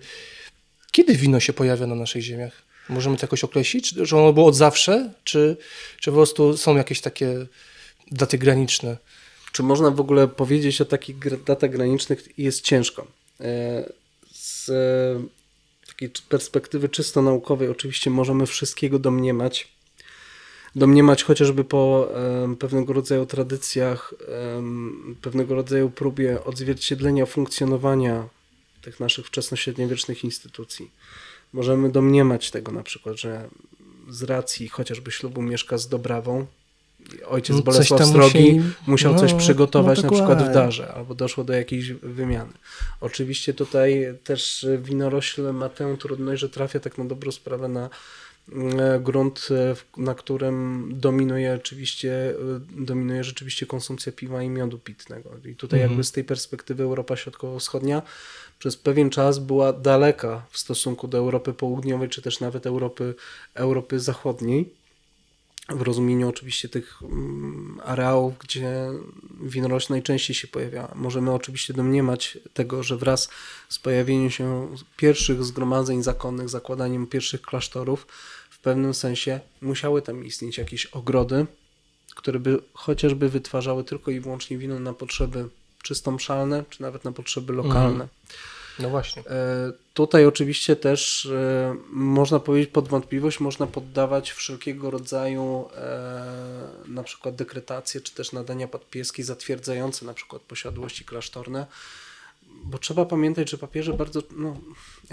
Kiedy 0.91 1.15
wino 1.15 1.39
się 1.39 1.53
pojawia 1.53 1.87
na 1.87 1.95
naszych 1.95 2.21
ziemiach? 2.21 2.61
Możemy 2.89 3.17
to 3.17 3.23
jakoś 3.23 3.43
określić? 3.43 3.93
Czy, 4.07 4.17
ono 4.17 4.33
było 4.33 4.47
od 4.47 4.55
zawsze? 4.55 5.09
Czy, 5.23 5.57
czy 5.99 6.11
po 6.11 6.17
prostu 6.17 6.57
są 6.57 6.77
jakieś 6.77 7.01
takie 7.01 7.45
daty 8.11 8.37
graniczne? 8.37 8.97
Czy 9.51 9.63
można 9.63 9.91
w 9.91 9.99
ogóle 9.99 10.27
powiedzieć 10.27 10.81
o 10.81 10.85
takich 10.85 11.43
datach 11.43 11.69
granicznych? 11.69 12.39
Jest 12.39 12.61
ciężko. 12.61 13.07
E, 13.39 13.93
Z 14.31 14.71
takiej 15.87 16.09
perspektywy 16.29 16.89
czysto 16.89 17.21
naukowej 17.21 17.69
oczywiście 17.69 18.09
możemy 18.09 18.45
wszystkiego 18.45 18.99
domniemać. 18.99 19.73
Domniemać 20.75 21.23
chociażby 21.23 21.63
po 21.63 22.09
pewnego 22.59 22.93
rodzaju 22.93 23.25
tradycjach, 23.25 24.13
pewnego 25.21 25.55
rodzaju 25.55 25.89
próbie 25.89 26.43
odzwierciedlenia 26.43 27.25
funkcjonowania 27.25 28.29
tych 28.81 28.99
naszych 28.99 29.27
wczesnośredniowiecznych 29.27 30.23
instytucji. 30.23 30.91
Możemy 31.53 31.89
domniemać 31.91 32.51
tego 32.51 32.71
na 32.71 32.83
przykład, 32.83 33.15
że 33.17 33.49
z 34.09 34.23
racji 34.23 34.67
chociażby 34.67 35.11
ślubu 35.11 35.41
mieszka 35.41 35.77
z 35.77 35.87
Dobrawą, 35.87 36.45
ojciec 37.27 37.55
No, 37.55 37.63
Bolesław 37.63 38.05
Strogi 38.05 38.61
musiał 38.87 39.13
no, 39.13 39.19
coś 39.19 39.33
przygotować 39.33 40.03
no 40.03 40.09
na 40.09 40.17
przykład 40.17 40.49
w 40.49 40.53
darze, 40.53 40.93
albo 40.93 41.15
doszło 41.15 41.43
do 41.43 41.53
jakiejś 41.53 41.91
wymiany. 41.91 42.53
Oczywiście 43.01 43.53
tutaj 43.53 44.05
też 44.23 44.67
winorośl 44.81 45.53
ma 45.53 45.69
tę 45.69 45.97
trudność, 45.99 46.41
że 46.41 46.49
trafia 46.49 46.79
tak 46.79 46.97
na 46.97 47.05
dobrą 47.05 47.31
sprawę 47.31 47.67
na 47.67 47.89
mm, 48.51 49.03
grunt, 49.03 49.47
e, 49.51 49.75
na 50.01 50.15
którym 50.15 50.89
dominuje 50.99 51.53
oczywiście, 51.53 52.29
e, 52.29 52.83
dominuje 52.85 53.23
rzeczywiście 53.23 53.65
konsumpcja 53.65 54.11
piwa 54.11 54.43
i 54.43 54.49
miodu 54.49 54.79
pitnego. 54.79 55.29
I 55.45 55.55
tutaj 55.55 55.79
Mhm. 55.79 55.91
jakby 55.91 56.03
z 56.03 56.11
tej 56.11 56.23
perspektywy 56.23 56.83
Europa 56.83 57.15
Środkowo-Wschodnia 57.15 58.01
przez 58.59 58.77
pewien 58.77 59.09
czas 59.09 59.39
była 59.39 59.73
daleka 59.73 60.45
w 60.49 60.57
stosunku 60.57 61.07
do 61.07 61.17
Europy 61.17 61.53
Południowej, 61.53 62.09
czy 62.09 62.21
też 62.21 62.39
nawet 62.39 62.65
Europy, 62.65 63.15
Europy 63.53 63.99
Zachodniej 63.99 64.73
w 65.69 65.81
rozumieniu 65.81 66.29
oczywiście 66.29 66.69
tych 66.69 67.01
mm, 67.01 67.79
areałów, 67.85 68.37
gdzie 68.37 68.89
winorośl 69.41 69.93
najczęściej 69.93 70.35
się 70.35 70.47
pojawiała. 70.47 70.91
Możemy 70.95 71.31
oczywiście 71.31 71.73
domniemać 71.73 72.37
tego, 72.53 72.83
że 72.83 72.97
wraz 72.97 73.29
z 73.69 73.79
pojawieniem 73.79 74.29
się 74.29 74.75
pierwszych 74.97 75.43
zgromadzeń 75.43 76.03
zakonnych, 76.03 76.49
zakładaniem 76.49 77.07
pierwszych 77.07 77.41
klasztorów, 77.41 78.07
w 78.49 78.59
pewnym 78.59 78.93
sensie 78.93 79.39
musiały 79.61 80.01
tam 80.01 80.25
istnieć 80.25 80.57
jakieś 80.57 80.85
ogrody, 80.85 81.45
które 82.15 82.39
by 82.39 82.59
chociażby 82.73 83.29
wytwarzały 83.29 83.83
tylko 83.83 84.11
i 84.11 84.19
wyłącznie 84.19 84.57
wino 84.57 84.79
na 84.79 84.93
potrzeby 84.93 85.49
czysto 85.83 86.11
mszalne, 86.11 86.63
czy 86.69 86.81
nawet 86.81 87.03
na 87.03 87.11
potrzeby 87.11 87.53
lokalne. 87.53 88.07
No 88.79 88.89
właśnie. 88.89 89.21
E, 89.21 89.71
Tutaj 89.93 90.25
oczywiście 90.25 90.75
też 90.75 91.25
e, 91.25 91.75
można 91.89 92.39
powiedzieć 92.39 92.69
pod 92.69 92.87
wątpliwość, 92.87 93.39
można 93.39 93.67
poddawać 93.67 94.31
wszelkiego 94.31 94.91
rodzaju 94.91 95.69
e, 95.75 96.67
na 96.87 97.03
przykład 97.03 97.35
dekretacje, 97.35 98.01
czy 98.01 98.13
też 98.13 98.31
nadania 98.31 98.67
podpieski 98.67 99.23
zatwierdzające 99.23 100.05
na 100.05 100.13
przykład 100.13 100.41
posiadłości 100.41 101.05
klasztorne, 101.05 101.65
bo 102.63 102.77
trzeba 102.77 103.05
pamiętać, 103.05 103.49
że 103.49 103.57
papieże 103.57 103.93
bardzo, 103.93 104.21
no, 104.31 104.57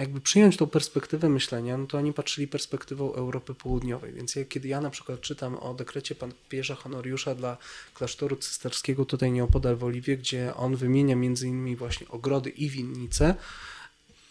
jakby 0.00 0.20
przyjąć 0.20 0.56
tą 0.56 0.66
perspektywę 0.66 1.28
myślenia, 1.28 1.76
no 1.76 1.86
to 1.86 1.98
oni 1.98 2.12
patrzyli 2.12 2.48
perspektywą 2.48 3.12
Europy 3.12 3.54
Południowej, 3.54 4.12
więc 4.12 4.36
ja, 4.36 4.44
kiedy 4.44 4.68
ja 4.68 4.80
na 4.80 4.90
przykład 4.90 5.20
czytam 5.20 5.56
o 5.56 5.74
dekrecie 5.74 6.14
papieża 6.14 6.74
Honoriusza 6.74 7.34
dla 7.34 7.56
klasztoru 7.94 8.36
cysterskiego 8.36 9.04
tutaj 9.04 9.32
nieopodal 9.32 9.76
w 9.76 9.84
Oliwie, 9.84 10.16
gdzie 10.16 10.54
on 10.54 10.76
wymienia 10.76 11.16
między 11.16 11.48
innymi 11.48 11.76
właśnie 11.76 12.08
ogrody 12.08 12.50
i 12.50 12.70
winnice, 12.70 13.34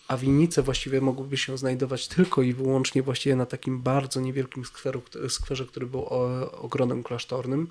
a 0.07 0.17
winnice 0.17 0.63
właściwie 0.63 1.01
mogłyby 1.01 1.37
się 1.37 1.57
znajdować 1.57 2.07
tylko 2.07 2.41
i 2.41 2.53
wyłącznie 2.53 3.03
właściwie 3.03 3.35
na 3.35 3.45
takim 3.45 3.81
bardzo 3.81 4.21
niewielkim 4.21 4.65
skweru, 4.65 5.01
skwerze, 5.29 5.65
który 5.65 5.85
był 5.85 6.05
o- 6.05 6.51
ogrodem 6.51 7.03
klasztornym. 7.03 7.67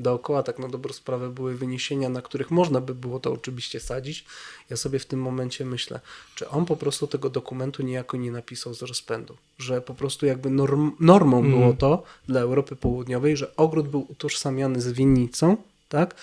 Dookoła 0.00 0.42
tak 0.42 0.58
na 0.58 0.68
dobrą 0.68 0.92
sprawę 0.92 1.28
były 1.28 1.54
wyniesienia, 1.54 2.08
na 2.08 2.22
których 2.22 2.50
można 2.50 2.80
by 2.80 2.94
było 2.94 3.20
to 3.20 3.32
oczywiście 3.32 3.80
sadzić. 3.80 4.24
Ja 4.70 4.76
sobie 4.76 4.98
w 4.98 5.06
tym 5.06 5.22
momencie 5.22 5.64
myślę, 5.64 6.00
czy 6.34 6.48
on 6.48 6.66
po 6.66 6.76
prostu 6.76 7.06
tego 7.06 7.30
dokumentu 7.30 7.82
niejako 7.82 8.16
nie 8.16 8.32
napisał 8.32 8.74
z 8.74 8.82
rozpędu, 8.82 9.36
że 9.58 9.80
po 9.80 9.94
prostu 9.94 10.26
jakby 10.26 10.50
norm, 10.50 10.92
normą 11.00 11.36
Mhm. 11.38 11.58
było 11.58 11.72
to 11.72 12.02
dla 12.28 12.40
Europy 12.40 12.76
Południowej, 12.76 13.36
że 13.36 13.56
ogród 13.56 13.88
był 13.88 14.06
utożsamiany 14.08 14.80
z 14.80 14.92
winnicą, 14.92 15.56
tak? 15.88 16.14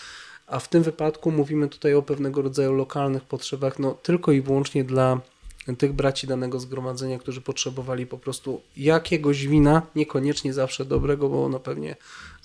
A 0.48 0.60
w 0.60 0.68
tym 0.70 0.84
wypadku 0.84 1.32
mówimy 1.32 1.68
tutaj 1.68 1.94
o 1.94 2.02
pewnego 2.02 2.42
rodzaju 2.42 2.74
lokalnych 2.74 3.24
potrzebach, 3.24 3.80
no 3.80 3.98
tylko 4.04 4.32
i 4.32 4.42
wyłącznie 4.42 4.84
dla 4.84 5.22
tych 5.78 5.94
braci 5.94 6.28
danego 6.28 6.60
zgromadzenia, 6.60 7.20
którzy 7.20 7.42
potrzebowali 7.42 8.06
po 8.06 8.18
prostu 8.18 8.62
jakiegoś 8.78 9.48
wina, 9.48 9.82
niekoniecznie 9.96 10.54
zawsze 10.54 10.86
dobrego, 10.86 11.30
bo 11.30 11.46
ono 11.46 11.60
pewnie 11.60 11.96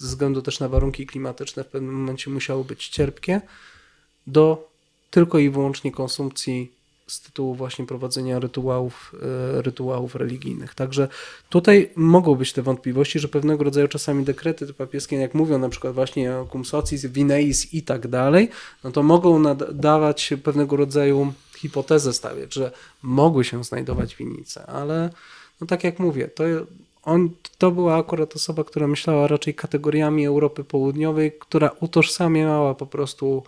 ze 0.02 0.08
względu 0.08 0.42
też 0.42 0.60
na 0.60 0.68
warunki 0.68 1.06
klimatyczne 1.06 1.64
w 1.64 1.66
pewnym 1.66 1.94
momencie 1.94 2.30
musiało 2.30 2.64
być 2.64 2.88
cierpkie, 2.88 3.40
do 4.26 4.68
tylko 5.10 5.38
i 5.38 5.50
wyłącznie 5.50 5.92
konsumpcji 5.92 6.72
z 7.06 7.20
tytułu 7.20 7.54
właśnie 7.54 7.86
prowadzenia 7.86 8.38
rytuałów, 8.38 9.14
e, 9.58 9.62
rytuałów 9.62 10.14
religijnych. 10.14 10.74
Także 10.74 11.08
tutaj 11.48 11.90
mogą 11.96 12.34
być 12.34 12.52
te 12.52 12.62
wątpliwości, 12.62 13.18
że 13.18 13.28
pewnego 13.28 13.64
rodzaju 13.64 13.88
czasami 13.88 14.24
dekrety 14.24 14.74
papieskie, 14.74 15.16
jak 15.16 15.34
mówią 15.34 15.58
na 15.58 15.68
przykład 15.68 15.94
właśnie 15.94 16.36
o 16.36 16.46
cum 16.52 16.64
socis, 16.64 17.06
vineis 17.06 17.74
i 17.74 17.82
tak 17.82 18.08
dalej, 18.08 18.48
no 18.84 18.90
to 18.90 19.02
mogą 19.02 19.38
nadawać 19.38 20.34
pewnego 20.44 20.76
rodzaju 20.76 21.32
hipotezę 21.56 22.12
stawiać, 22.12 22.54
że 22.54 22.72
mogły 23.02 23.44
się 23.44 23.64
znajdować 23.64 24.16
winnice, 24.16 24.66
ale 24.66 25.10
no 25.60 25.66
tak 25.66 25.84
jak 25.84 25.98
mówię, 25.98 26.28
to 26.28 26.44
on, 27.02 27.30
to 27.58 27.70
była 27.70 27.96
akurat 27.96 28.36
osoba, 28.36 28.64
która 28.64 28.86
myślała 28.86 29.26
raczej 29.26 29.54
kategoriami 29.54 30.26
Europy 30.26 30.64
Południowej, 30.64 31.32
która 31.40 31.70
utożsamiała 31.80 32.74
po 32.74 32.86
prostu 32.86 33.42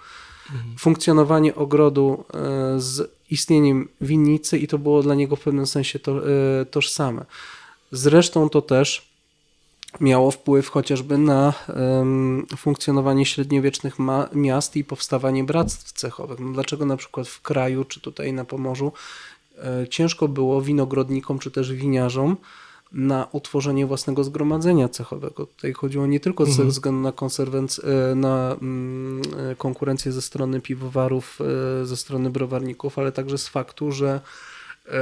funkcjonowanie 0.79 1.55
ogrodu 1.55 2.25
e, 2.35 2.81
z 2.81 3.11
istnieniem 3.31 3.89
winnicy 4.01 4.59
i 4.59 4.69
to 4.69 4.79
było 4.79 5.03
dla 5.03 5.15
niego 5.15 5.37
w 5.37 5.41
pewnym 5.41 5.67
sensie 5.67 5.99
to, 5.99 6.13
e, 6.31 6.67
tożsame. 6.67 7.25
Zresztą 7.93 8.49
to 8.49 8.63
też 8.63 9.15
miało 10.01 10.31
wpływ 10.31 10.69
chociażby 10.69 11.19
na 11.19 11.53
em, 11.69 12.47
funkcjonowanie 12.57 13.27
średniowiecznych 13.27 13.97
miast 14.33 14.77
i 14.77 14.85
powstawanie 14.85 15.45
bractw 15.45 15.93
cechowych. 15.93 16.41
No 16.41 16.53
dlaczego 16.53 16.87
na 16.87 16.97
przykład 16.97 17.29
w 17.29 17.43
kraju, 17.43 17.85
czy 17.85 18.01
tutaj 18.01 18.33
na 18.33 18.45
Pomorzu, 18.45 18.93
e, 19.59 19.89
ciężko 19.89 20.29
było 20.29 20.63
winogrodnikom, 20.63 21.39
czy 21.39 21.51
też 21.51 21.73
winiarzom 21.73 22.37
na 22.95 23.29
utworzenie 23.33 23.87
własnego 23.87 24.25
zgromadzenia 24.25 24.89
cechowego. 24.89 25.47
Tutaj 25.47 25.73
chodziło 25.73 26.07
nie 26.07 26.21
tylko 26.21 26.47
ze 26.47 26.65
względu 26.65 27.01
na, 27.01 27.13
e, 27.13 28.15
na 28.15 28.57
mm, 28.63 29.23
e, 29.53 29.57
konkurencję 29.57 30.13
ze 30.13 30.23
strony 30.23 30.61
piwowarów, 30.61 31.39
e, 31.83 31.87
ze 31.87 31.97
strony 31.97 32.31
browarników, 32.31 32.99
ale 32.99 33.13
także 33.13 33.39
z 33.39 33.49
faktu, 33.49 33.93
że 33.93 34.21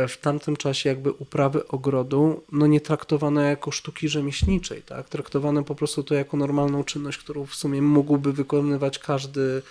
w 0.09 0.17
tamtym 0.21 0.57
czasie 0.57 0.89
jakby 0.89 1.13
uprawy 1.13 1.69
ogrodu 1.69 2.43
no 2.53 2.67
nie 2.67 2.81
traktowano 2.81 3.41
jako 3.41 3.71
sztuki 3.71 4.09
rzemieślniczej, 4.09 4.83
tak? 4.83 5.09
Traktowano 5.09 5.63
po 5.63 5.75
prostu 5.75 6.03
to 6.03 6.15
jako 6.15 6.37
normalną 6.37 6.85
czynność, 6.85 7.19
którą 7.19 7.47
w 7.47 7.55
sumie 7.55 7.83
mógłby 7.83 8.33
wykonywać 8.33 8.99
każdy, 8.99 9.63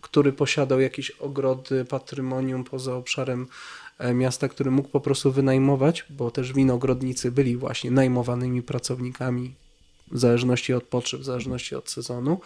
który 0.00 0.32
posiadał 0.32 0.80
jakieś 0.80 1.10
ogrody, 1.10 1.84
patrymonium 1.84 2.64
poza 2.64 2.94
obszarem 2.94 3.46
miasta, 4.14 4.48
który 4.48 4.70
mógł 4.70 4.88
po 4.88 5.00
prostu 5.00 5.32
wynajmować, 5.32 6.04
bo 6.10 6.30
też 6.30 6.52
winogrodnicy 6.52 7.32
byli 7.32 7.56
właśnie 7.56 7.90
najmowanymi 7.90 8.62
pracownikami 8.62 9.54
w 10.10 10.18
zależności 10.18 10.74
od 10.74 10.84
potrzeb, 10.84 11.20
w 11.20 11.24
zależności 11.24 11.74
od 11.74 11.90
sezonu 11.90 12.40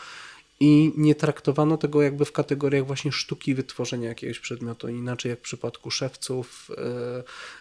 i 0.60 0.92
nie 0.96 1.14
traktowano 1.14 1.76
tego 1.76 2.02
jakby 2.02 2.24
w 2.24 2.32
kategoriach 2.32 2.86
właśnie 2.86 3.12
sztuki 3.12 3.54
wytworzenia 3.54 4.08
jakiegoś 4.08 4.38
przedmiotu, 4.38 4.88
inaczej 4.88 5.30
jak 5.30 5.38
w 5.38 5.42
przypadku 5.42 5.90
szewców, 5.90 6.70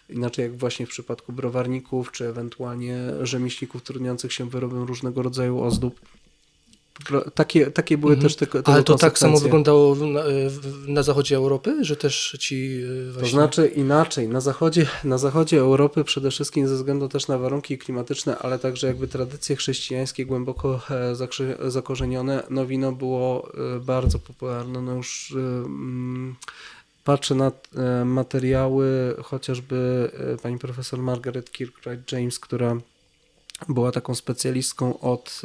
e, 0.08 0.14
inaczej 0.14 0.42
jak 0.42 0.56
właśnie 0.56 0.86
w 0.86 0.88
przypadku 0.88 1.32
browarników, 1.32 2.12
czy 2.12 2.26
ewentualnie 2.26 2.98
rzemieślników 3.22 3.82
trudniących 3.82 4.32
się 4.32 4.50
wyrobem 4.50 4.82
różnego 4.82 5.22
rodzaju 5.22 5.60
ozdób. 5.60 6.00
Takie, 7.34 7.70
takie 7.70 7.98
były 7.98 8.12
mhm. 8.12 8.28
też 8.28 8.36
te, 8.36 8.46
te 8.62 8.72
Ale 8.72 8.82
to 8.82 8.94
tak 8.94 9.18
samo 9.18 9.40
wyglądało 9.40 9.94
na, 9.94 10.22
na, 10.86 11.02
zachodzie 11.02 11.36
Europy, 11.36 11.84
że 11.84 11.96
też 11.96 12.36
ci 12.40 12.82
e, 13.08 13.12
właśnie... 13.12 13.30
To 13.30 13.36
znaczy 13.36 13.66
inaczej. 13.66 14.28
Na 14.28 14.40
zachodzie, 14.40 14.86
na 15.04 15.18
zachodzie 15.18 15.60
Europy 15.60 16.04
przede 16.04 16.30
wszystkim 16.30 16.68
ze 16.68 16.74
względu 16.74 17.08
też 17.08 17.28
na 17.28 17.38
warunki 17.38 17.78
klimatyczne, 17.78 18.38
ale 18.38 18.58
także 18.58 18.86
jakby 18.86 19.08
tradycje 19.08 19.56
chrześcijańskie 19.56 20.26
głęboko 20.26 20.80
e, 20.90 21.70
zakorzenione, 21.70 22.42
no 22.50 22.66
wino 22.66 22.92
było 22.92 23.52
e, 23.76 23.80
bardzo 23.80 24.18
popularne. 24.18 24.82
No 24.82 24.92
już 24.94 25.32
mm, 25.36 26.36
patrzę 27.04 27.34
na 27.34 27.52
materiały 28.04 29.16
chociażby 29.22 30.10
pani 30.42 30.58
profesor 30.58 30.98
Margaret 30.98 31.52
Kirkwright 31.52 32.12
James, 32.12 32.38
która 32.38 32.76
była 33.68 33.92
taką 33.92 34.14
specjalistką 34.14 35.00
od 35.00 35.42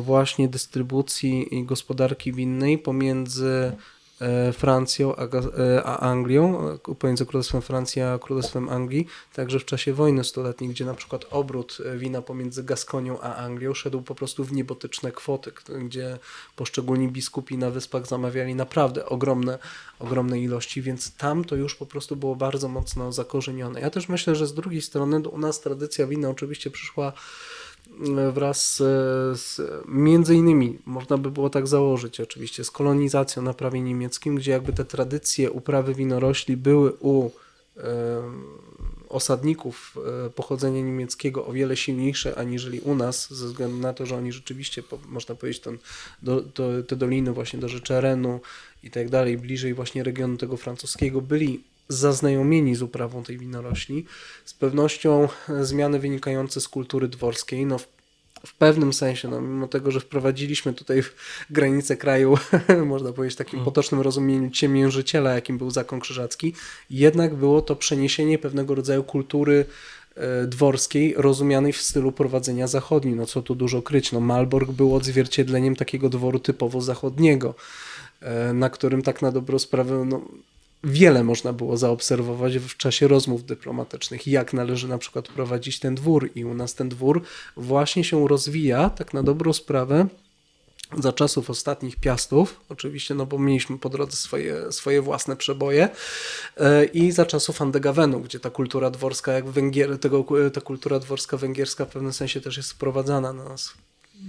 właśnie 0.00 0.48
dystrybucji 0.48 1.58
i 1.58 1.64
gospodarki 1.64 2.32
winnej 2.32 2.78
pomiędzy 2.78 3.72
e, 4.20 4.52
Francją 4.52 5.16
a, 5.16 5.24
e, 5.24 5.84
Anglią, 5.84 6.78
pomiędzy 6.98 7.26
Królestwem 7.26 7.62
Francji 7.62 8.02
a 8.02 8.18
Królestwem 8.18 8.68
Anglii, 8.68 9.06
także 9.34 9.58
w 9.58 9.64
czasie 9.64 9.92
wojny 9.92 10.24
stuletniej, 10.24 10.70
gdzie 10.70 10.84
na 10.84 10.94
przykład 10.94 11.26
obrót 11.30 11.78
wina 11.96 12.22
pomiędzy 12.22 12.64
Gaskonią 12.64 13.20
a 13.20 13.36
Anglią 13.36 13.74
szedł 13.74 14.02
po 14.02 14.14
prostu 14.14 14.44
w 14.44 14.52
niebotyczne 14.52 15.12
kwoty, 15.12 15.52
gdzie 15.84 16.18
poszczególni 16.56 17.08
biskupi 17.08 17.58
na 17.58 17.70
wyspach 17.70 18.06
zamawiali 18.06 18.54
naprawdę 18.54 19.06
ogromne, 19.06 19.58
ogromne 19.98 20.40
ilości, 20.40 20.82
więc 20.82 21.16
tam 21.16 21.44
to 21.44 21.56
już 21.56 21.74
po 21.74 21.86
prostu 21.86 22.16
było 22.16 22.36
bardzo 22.36 22.68
mocno 22.68 23.12
zakorzenione. 23.12 23.80
Ja 23.80 23.90
też 23.90 24.08
myślę, 24.08 24.34
że 24.34 24.46
z 24.46 24.54
drugiej 24.54 24.82
strony 24.82 25.28
u 25.28 25.38
nas 25.38 25.60
tradycja 25.60 26.06
wina 26.06 26.30
oczywiście 26.30 26.70
przyszła 26.70 27.12
wraz 28.32 28.76
z, 29.32 29.60
między 29.88 30.34
innymi, 30.34 30.78
można 30.86 31.18
by 31.18 31.30
było 31.30 31.50
tak 31.50 31.66
założyć 31.66 32.20
oczywiście, 32.20 32.64
z 32.64 32.70
kolonizacją 32.70 33.42
na 33.42 33.54
prawie 33.54 33.80
niemieckim, 33.80 34.34
gdzie 34.34 34.52
jakby 34.52 34.72
te 34.72 34.84
tradycje 34.84 35.50
uprawy 35.50 35.94
winorośli 35.94 36.56
były 36.56 36.92
u 36.92 37.30
osadników 39.12 39.98
e, 40.26 40.30
pochodzenia 40.30 40.82
niemieckiego 40.82 41.46
o 41.46 41.52
wiele 41.52 41.76
silniejsze 41.76 42.38
aniżeli 42.38 42.80
u 42.80 42.94
nas, 42.94 43.34
ze 43.34 43.46
względu 43.46 43.78
na 43.78 43.92
to, 43.92 44.06
że 44.06 44.16
oni 44.16 44.32
rzeczywiście, 44.32 44.82
można 45.08 45.34
powiedzieć, 45.34 45.62
ten, 45.62 45.78
do, 46.22 46.40
do, 46.40 46.82
te 46.82 46.96
doliny 46.96 47.32
właśnie 47.32 47.58
do 47.58 47.68
rzeczy 47.68 48.00
Renu 48.00 48.40
i 48.82 48.90
tak 48.90 49.10
dalej, 49.10 49.38
bliżej 49.38 49.74
właśnie 49.74 50.02
regionu 50.02 50.36
tego 50.36 50.56
francuskiego, 50.56 51.20
byli 51.20 51.60
zaznajomieni 51.92 52.74
z 52.74 52.82
uprawą 52.82 53.22
tej 53.22 53.38
winorośli. 53.38 54.04
Z 54.44 54.54
pewnością 54.54 55.28
zmiany 55.60 55.98
wynikające 55.98 56.60
z 56.60 56.68
kultury 56.68 57.08
dworskiej, 57.08 57.66
no 57.66 57.78
w, 57.78 57.88
w 58.46 58.54
pewnym 58.54 58.92
sensie, 58.92 59.28
no, 59.28 59.40
mimo 59.40 59.68
tego, 59.68 59.90
że 59.90 60.00
wprowadziliśmy 60.00 60.72
tutaj 60.72 61.02
w 61.02 61.14
granice 61.50 61.96
kraju, 61.96 62.38
można 62.86 63.12
powiedzieć 63.12 63.38
takim 63.38 63.50
hmm. 63.50 63.64
potocznym 63.64 64.00
rozumieniu 64.00 64.50
ciemiężyciela, 64.50 65.34
jakim 65.34 65.58
był 65.58 65.70
zakon 65.70 66.00
krzyżacki, 66.00 66.54
jednak 66.90 67.34
było 67.34 67.62
to 67.62 67.76
przeniesienie 67.76 68.38
pewnego 68.38 68.74
rodzaju 68.74 69.04
kultury 69.04 69.64
e, 70.16 70.46
dworskiej, 70.46 71.14
rozumianej 71.16 71.72
w 71.72 71.82
stylu 71.82 72.12
prowadzenia 72.12 72.66
zachodnim. 72.66 73.16
No 73.16 73.26
co 73.26 73.42
tu 73.42 73.54
dużo 73.54 73.82
kryć, 73.82 74.12
no 74.12 74.20
Malbork 74.20 74.70
był 74.70 74.94
odzwierciedleniem 74.94 75.76
takiego 75.76 76.08
dworu 76.08 76.38
typowo 76.38 76.80
zachodniego, 76.80 77.54
e, 78.20 78.52
na 78.52 78.70
którym 78.70 79.02
tak 79.02 79.22
na 79.22 79.32
dobrą 79.32 79.58
sprawę 79.58 80.04
no, 80.04 80.20
wiele 80.84 81.24
można 81.24 81.52
było 81.52 81.76
zaobserwować 81.76 82.58
w 82.58 82.76
czasie 82.76 83.08
rozmów 83.08 83.44
dyplomatycznych, 83.44 84.26
jak 84.26 84.52
należy 84.52 84.88
na 84.88 84.98
przykład 84.98 85.28
prowadzić 85.28 85.78
ten 85.78 85.94
dwór. 85.94 86.30
I 86.34 86.44
u 86.44 86.54
nas 86.54 86.74
ten 86.74 86.88
dwór 86.88 87.22
właśnie 87.56 88.04
się 88.04 88.28
rozwija, 88.28 88.90
tak 88.90 89.14
na 89.14 89.22
dobrą 89.22 89.52
sprawę, 89.52 90.06
za 90.98 91.12
czasów 91.12 91.50
ostatnich 91.50 91.96
piastów, 91.96 92.60
oczywiście, 92.68 93.14
no 93.14 93.26
bo 93.26 93.38
mieliśmy 93.38 93.78
po 93.78 93.88
drodze 93.88 94.16
swoje, 94.16 94.72
swoje 94.72 95.02
własne 95.02 95.36
przeboje, 95.36 95.88
e, 96.56 96.84
i 96.84 97.12
za 97.12 97.26
czasów 97.26 97.62
Andegawenu, 97.62 98.20
gdzie 98.20 98.40
ta 98.40 98.50
kultura 98.50 98.90
dworska, 98.90 99.32
jak 99.32 99.48
Węgier, 99.48 99.98
tego, 99.98 100.26
ta 100.52 100.60
kultura 100.60 100.98
dworska 100.98 101.36
węgierska 101.36 101.84
w 101.84 101.88
pewnym 101.88 102.12
sensie 102.12 102.40
też 102.40 102.56
jest 102.56 102.72
wprowadzana 102.72 103.32
na 103.32 103.44
nas. 103.44 103.74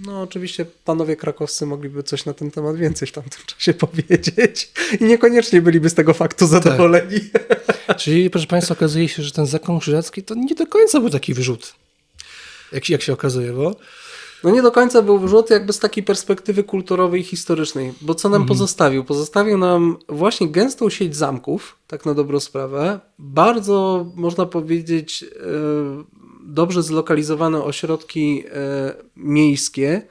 No, 0.02 0.22
oczywiście 0.22 0.66
panowie 0.84 1.16
krakowscy 1.16 1.66
mogliby 1.66 2.02
coś 2.02 2.24
na 2.24 2.34
ten 2.34 2.50
temat 2.50 2.76
więcej 2.76 3.08
w 3.08 3.12
tamtym 3.12 3.40
czasie 3.56 3.74
powiedzieć 3.74 4.72
i 5.00 5.04
niekoniecznie 5.04 5.62
byliby 5.62 5.90
z 5.90 5.94
tego 5.94 6.14
faktu 6.14 6.46
zadowoleni. 6.46 7.20
Tak. 7.86 7.96
Czyli, 8.00 8.30
proszę 8.30 8.46
Państwa, 8.46 8.74
okazuje 8.74 9.08
się, 9.08 9.22
że 9.22 9.30
ten 9.30 9.46
zakon 9.46 9.80
krzyżacki 9.80 10.22
to 10.22 10.34
nie 10.34 10.54
do 10.54 10.66
końca 10.66 11.00
był 11.00 11.10
taki 11.10 11.34
wyrzut, 11.34 11.74
jak, 12.72 12.88
jak 12.88 13.02
się 13.02 13.12
okazuje, 13.12 13.52
bo... 13.52 13.76
No 14.44 14.50
nie 14.50 14.62
do 14.62 14.72
końca 14.72 15.02
był 15.02 15.18
wyrzut 15.18 15.50
jakby 15.50 15.72
z 15.72 15.78
takiej 15.78 16.04
perspektywy 16.04 16.64
kulturowej 16.64 17.20
i 17.20 17.24
historycznej, 17.24 17.92
bo 18.00 18.14
co 18.14 18.28
nam 18.28 18.42
mhm. 18.42 18.48
pozostawił? 18.48 19.04
Pozostawił 19.04 19.58
nam 19.58 19.96
właśnie 20.08 20.48
gęstą 20.48 20.90
sieć 20.90 21.16
zamków, 21.16 21.78
tak 21.86 22.06
na 22.06 22.14
dobrą 22.14 22.40
sprawę, 22.40 23.00
bardzo, 23.18 24.06
można 24.14 24.46
powiedzieć... 24.46 25.24
Dobrze 26.46 26.82
zlokalizowane 26.82 27.62
ośrodki 27.62 28.44
e, 28.46 28.94
miejskie, 29.16 30.02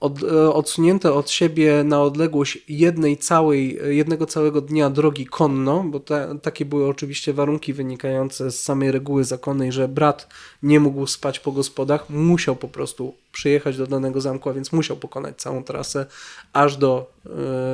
od, 0.00 0.22
e, 0.22 0.52
odsunięte 0.52 1.12
od 1.12 1.30
siebie 1.30 1.84
na 1.84 2.02
odległość 2.02 2.58
jednej 2.68 3.16
całej, 3.16 3.78
jednego 3.88 4.26
całego 4.26 4.60
dnia 4.60 4.90
drogi 4.90 5.26
konno, 5.26 5.84
bo 5.84 6.00
te, 6.00 6.38
takie 6.42 6.64
były 6.64 6.88
oczywiście 6.88 7.32
warunki 7.32 7.72
wynikające 7.72 8.50
z 8.50 8.62
samej 8.62 8.92
reguły 8.92 9.24
zakonnej, 9.24 9.72
że 9.72 9.88
brat 9.88 10.28
nie 10.62 10.80
mógł 10.80 11.06
spać 11.06 11.40
po 11.40 11.52
gospodach, 11.52 12.10
musiał 12.10 12.56
po 12.56 12.68
prostu 12.68 13.14
przyjechać 13.32 13.76
do 13.76 13.86
danego 13.86 14.20
zamku, 14.20 14.50
a 14.50 14.52
więc 14.52 14.72
musiał 14.72 14.96
pokonać 14.96 15.36
całą 15.36 15.64
trasę 15.64 16.06
aż 16.52 16.76
do, 16.76 17.12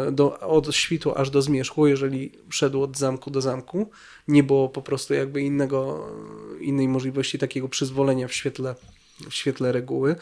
e, 0.09 0.13
do 0.13 0.41
od 0.41 0.75
świtu 0.75 1.13
aż 1.19 1.31
do 1.31 1.43
zmierzchu, 1.43 1.87
jeżeli 1.87 2.33
szedł 2.51 2.83
od 2.83 2.99
zamku 2.99 3.31
do 3.31 3.41
zamku. 3.41 3.91
Nie 4.29 4.43
było 4.43 4.69
po 4.69 4.83
prostu 4.83 5.15
jakby 5.15 5.43
innego, 5.43 6.09
innej 6.61 6.89
możliwości 6.89 7.39
takiego 7.39 7.69
przyzwolenia 7.69 8.29
w 8.29 8.33
świetle, 8.33 8.75
w 9.31 9.35
świetle 9.35 9.73
reguły. 9.73 10.17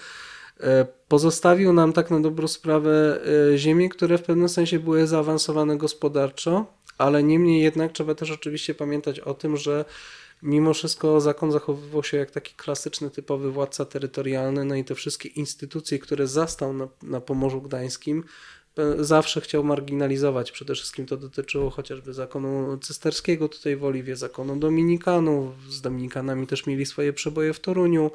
E, 0.60 0.86
pozostawił 1.08 1.72
nam 1.72 1.92
tak 1.92 2.10
na 2.10 2.20
dobrą 2.20 2.48
sprawę 2.48 3.20
e, 3.52 3.58
ziemie, 3.58 3.88
które 3.88 4.18
w 4.18 4.22
pewnym 4.22 4.48
sensie 4.48 4.78
były 4.78 5.06
zaawansowane 5.06 5.76
gospodarczo, 5.76 6.66
ale 6.98 7.22
niemniej 7.22 7.62
jednak 7.62 7.92
trzeba 7.92 8.14
też 8.14 8.30
oczywiście 8.30 8.74
pamiętać 8.74 9.20
o 9.20 9.34
tym, 9.34 9.56
że 9.56 9.84
mimo 10.42 10.74
wszystko 10.74 11.20
zakon 11.20 11.52
zachowywał 11.52 12.04
się 12.04 12.16
jak 12.16 12.30
taki 12.30 12.54
klasyczny, 12.54 13.10
typowy 13.10 13.52
władca 13.52 13.84
terytorialny, 13.84 14.64
no 14.64 14.74
i 14.74 14.84
te 14.84 14.94
wszystkie 14.94 15.28
instytucje, 15.28 15.98
które 15.98 16.26
zastał 16.26 16.72
na, 16.72 16.88
na 17.02 17.20
Pomorzu 17.20 17.62
Gdańskim, 17.62 18.24
e, 18.78 19.04
zawsze 19.04 19.40
chciał 19.40 19.64
marginalizować. 19.64 20.52
Przede 20.52 20.74
wszystkim 20.74 21.06
to 21.06 21.16
dotyczyło 21.16 21.70
chociażby 21.70 22.14
zakonu 22.14 22.78
cysterskiego 22.78 23.48
tutaj 23.48 23.76
w 23.76 23.84
Oliwie, 23.84 24.16
zakonu 24.16 24.56
dominikanów, 24.56 25.72
z 25.72 25.80
dominikanami 25.80 26.46
też 26.46 26.66
mieli 26.66 26.86
swoje 26.86 27.12
przeboje 27.12 27.52
w 27.52 27.60
Toruniu, 27.60 28.10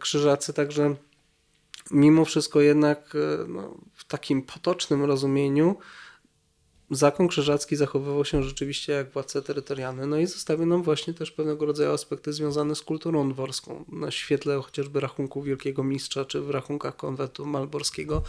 krzyżacy, 0.00 0.52
także 0.52 0.94
mimo 1.90 2.24
wszystko 2.24 2.60
jednak 2.60 3.14
e, 3.14 3.48
no, 3.48 3.74
w 3.94 4.04
takim 4.04 4.42
potocznym 4.42 5.04
rozumieniu 5.04 5.76
zakon 6.90 7.28
krzyżacki 7.28 7.76
zachowywał 7.76 8.24
się 8.24 8.42
rzeczywiście 8.42 8.92
jak 8.92 9.10
władca 9.10 9.42
terytorialny, 9.42 10.06
no 10.06 10.18
i 10.18 10.26
zostawił 10.26 10.66
nam 10.66 10.82
właśnie 10.82 11.14
też 11.14 11.30
pewnego 11.30 11.66
rodzaju 11.66 11.92
aspekty 11.92 12.32
związane 12.32 12.74
z 12.74 12.82
kulturą 12.82 13.28
dworską. 13.28 13.84
Na 13.88 14.10
świetle 14.10 14.62
chociażby 14.62 15.00
rachunku 15.00 15.42
Wielkiego 15.42 15.84
Mistrza, 15.84 16.24
czy 16.24 16.40
w 16.40 16.50
rachunkach 16.50 16.96
konwentu 16.96 17.46
malborskiego 17.46 18.22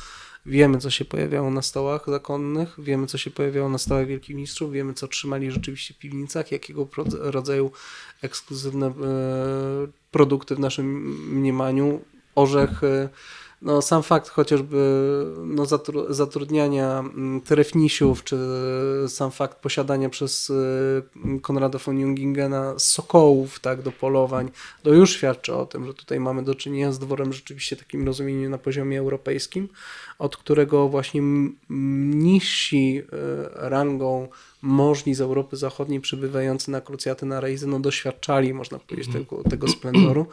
wiemy, 0.45 0.77
co 0.77 0.89
się 0.89 1.05
pojawiało 1.05 1.51
na 1.51 1.61
stołach 1.61 2.05
zakonnych, 2.07 2.75
wiemy, 2.77 3.07
co 3.07 3.17
się 3.17 3.31
pojawiało 3.31 3.69
na 3.69 3.77
stołach 3.77 4.07
Wielkich 4.07 4.35
Mistrzów, 4.35 4.71
wiemy, 4.71 4.93
co 4.93 5.07
trzymali 5.07 5.51
rzeczywiście 5.51 5.93
w 5.93 5.97
piwnicach, 5.97 6.51
jakiego 6.51 6.87
rodzaju 7.19 7.71
ekskluzywne 8.21 8.87
e, 8.87 8.93
produkty 10.11 10.55
w 10.55 10.59
naszym 10.59 10.85
mniemaniu, 11.35 12.01
orzech, 12.35 12.81
no, 13.61 13.81
sam 13.81 14.03
fakt 14.03 14.29
chociażby 14.29 14.77
no, 15.45 15.65
zatrudniania 16.09 16.99
mm, 16.99 17.41
trefnisiów, 17.41 18.23
czy 18.23 18.37
sam 19.07 19.31
fakt 19.31 19.57
posiadania 19.57 20.09
przez 20.09 20.49
y, 20.49 21.03
Konrada 21.41 21.79
von 21.79 21.99
Jungingena 21.99 22.73
sokołów 22.77 23.59
tak, 23.59 23.81
do 23.81 23.91
polowań, 23.91 24.51
to 24.83 24.93
już 24.93 25.11
świadczy 25.11 25.55
o 25.55 25.65
tym, 25.65 25.85
że 25.85 25.93
tutaj 25.93 26.19
mamy 26.19 26.43
do 26.43 26.55
czynienia 26.55 26.91
z 26.91 26.99
dworem 26.99 27.33
rzeczywiście 27.33 27.75
takim 27.75 28.05
rozumieniu 28.05 28.49
na 28.49 28.57
poziomie 28.57 28.99
europejskim, 28.99 29.69
od 30.19 30.37
którego 30.37 30.89
właśnie 30.89 31.21
niżsi 31.69 32.97
y, 32.97 33.05
rangą 33.53 34.27
możni 34.61 35.15
z 35.15 35.21
Europy 35.21 35.57
Zachodniej 35.57 36.01
przybywający 36.01 36.71
na 36.71 36.81
krucjaty 36.81 37.25
na 37.25 37.39
rejzy, 37.39 37.67
no 37.67 37.79
doświadczali, 37.79 38.53
można 38.53 38.79
powiedzieć, 38.79 39.07
mhm. 39.07 39.25
tego, 39.25 39.49
tego 39.49 39.67
splendoru. 39.67 40.27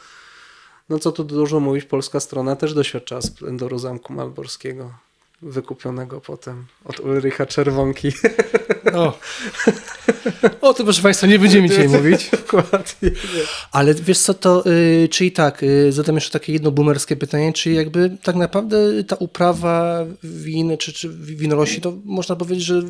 No 0.89 0.99
co 0.99 1.12
tu 1.12 1.24
dużo 1.24 1.61
mówić, 1.61 1.85
polska 1.85 2.20
strona 2.20 2.57
też 2.57 2.74
doświadczała 2.74 3.22
splendoru 3.22 3.78
Zamku 3.78 4.12
Malborskiego. 4.12 4.91
wykupionego 5.43 6.20
potem 6.20 6.66
od 6.85 7.01
Ulricha 7.01 7.47
Czerwonki. 7.47 8.12
O. 8.95 9.18
o 10.61 10.74
tym 10.74 10.87
proszę 10.87 11.03
Państwa 11.03 11.26
nie 11.26 11.39
będziemy 11.39 11.68
dzisiaj 11.68 11.89
mówić. 11.99 12.30
Dokładnie. 12.30 13.11
Ale 13.72 13.95
wiesz 13.95 14.18
co, 14.18 14.35
to 14.35 14.64
y, 14.66 15.09
czyli 15.09 15.32
tak, 15.32 15.62
y, 15.62 15.93
zadam 15.93 16.14
jeszcze 16.14 16.30
takie 16.30 16.53
jedno 16.53 16.70
boomerskie 16.70 17.16
pytanie, 17.16 17.53
czy 17.53 17.70
jakby 17.70 18.16
tak 18.22 18.37
naprawdę 18.37 19.05
ta 19.05 19.16
uprawa 19.16 20.07
win 20.22 20.76
czy, 20.78 20.93
czy 20.93 21.09
winorośli, 21.09 21.80
to 21.80 21.93
można 22.05 22.37
powiedzieć, 22.37 22.64
że 22.64 22.82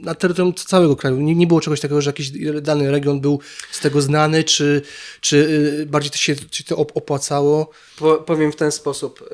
na 0.00 0.14
terytorium 0.14 0.54
całego 0.54 0.96
kraju. 0.96 1.20
Nie, 1.20 1.34
nie 1.34 1.46
było 1.46 1.60
czegoś 1.60 1.80
takiego, 1.80 2.00
że 2.00 2.08
jakiś 2.10 2.30
dany 2.62 2.90
region 2.90 3.20
był 3.20 3.40
z 3.70 3.80
tego 3.80 4.00
znany, 4.02 4.44
czy, 4.44 4.82
czy 5.20 5.36
y, 5.82 5.86
bardziej 5.86 6.10
to 6.10 6.16
się 6.16 6.34
czy 6.50 6.64
to 6.64 6.76
op- 6.76 6.92
opłacało. 6.94 7.70
Po, 7.98 8.14
powiem 8.14 8.52
w 8.52 8.56
ten 8.56 8.72
sposób. 8.72 9.22
y, 9.22 9.26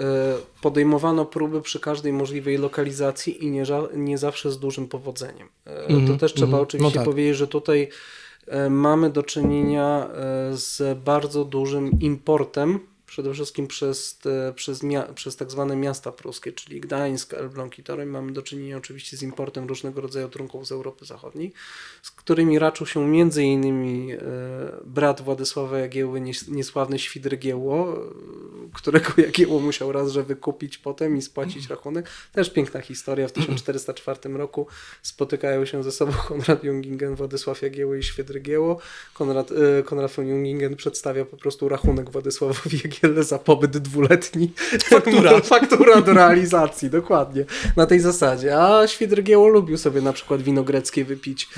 Podejmowano 0.63 1.25
próby 1.25 1.63
przy 1.63 1.81
każdej 1.81 2.13
możliwej 2.13 2.59
lokalizacji 2.59 3.45
i 3.45 3.51
nie, 3.51 3.65
nie 3.95 4.19
zawsze 4.19 4.53
z 4.53 4.59
dużym 4.59 4.89
powodzeniem. 4.89 5.49
Y, 5.67 5.71
To 5.89 5.95
Mhm, 5.95 6.19
też 6.19 6.33
trzeba 6.35 6.47
mhm. 6.47 6.63
oczywiście 6.63 6.99
No 6.99 7.05
tak. 7.05 7.05
powiedzieć, 7.05 7.37
że 7.37 7.47
tutaj 7.49 7.89
mamy 8.71 9.11
do 9.11 9.23
czynienia 9.23 10.09
z 10.53 10.99
bardzo 10.99 11.45
dużym 11.45 12.01
importem, 12.01 12.81
przede 13.07 13.35
wszystkim 13.35 13.67
przez, 13.67 14.19
te, 14.19 14.53
przez, 14.57 14.81
przez 15.15 15.37
tak 15.37 15.51
zwane 15.51 15.77
miasta 15.77 16.13
pruskie, 16.13 16.53
czyli 16.53 16.81
Gdańsk, 16.81 17.35
Elbląg 17.35 17.79
i 17.79 17.83
Toruń. 17.83 18.07
Mamy 18.07 18.33
do 18.33 18.43
czynienia 18.43 18.77
oczywiście 18.77 19.17
z 19.17 19.23
importem 19.23 19.67
różnego 19.67 20.01
rodzaju 20.01 20.29
trunków 20.29 20.67
z 20.67 20.73
Europy 20.73 21.05
Zachodniej, 21.05 21.53
z 22.03 22.11
którymi 22.11 22.59
raczył 22.59 22.87
się 22.87 23.09
między 23.09 23.43
innymi 23.43 24.13
e, 24.13 24.19
brat 24.85 25.21
Władysława 25.21 25.79
Jagieły, 25.79 26.21
nies- 26.21 26.49
niesławny 26.49 26.99
Świdr 26.99 27.37
Giełło, 27.37 27.97
e, 27.97 28.01
którego 28.73 29.13
Jagiełło 29.27 29.61
musiał 29.61 29.93
raz, 29.93 30.13
że 30.13 30.23
wykupić 30.23 30.79
potem 30.79 31.17
i 31.17 31.23
spłacić 31.23 31.69
rachunek. 31.69 32.11
Też 32.33 32.51
piękna 32.51 32.81
historia. 32.81 33.29
W 33.29 33.33
1404 33.33 34.29
roku 34.29 34.67
spotykają 35.03 35.65
się 35.65 35.83
ze 35.83 35.93
sobą 35.93 36.13
Konrad 36.29 36.65
Jungingen, 36.65 37.15
Władysław 37.15 37.63
Jagieły 37.63 37.99
i 37.99 38.03
Świdr 38.03 38.41
Giełło. 38.41 38.79
Konrad, 39.15 39.53
e, 39.53 39.83
Konrad 39.83 40.13
von 40.13 40.27
Jungingen 40.27 40.77
przedstawia 40.77 41.25
po 41.25 41.37
prostu 41.37 41.69
rachunek 41.69 42.11
Władysławowi 42.11 42.79
Jagielle 43.07 43.25
za 43.25 43.39
pobyt 43.39 43.79
dwuletni. 43.79 44.53
Faktura. 44.85 45.41
Faktura 45.57 46.01
do 46.01 46.13
realizacji, 46.13 46.91
dokładnie. 46.91 47.45
Na 47.77 47.87
tej 47.87 48.01
zasadzie. 48.01 48.59
A 48.63 48.87
Świdr 48.87 49.23
Giełło 49.23 49.49
lubił 49.49 49.79
sobie 49.79 50.01
na 50.01 50.13
przykład 50.13 50.43
wino 50.43 50.63
greckie 50.63 51.05
wypić 51.05 51.49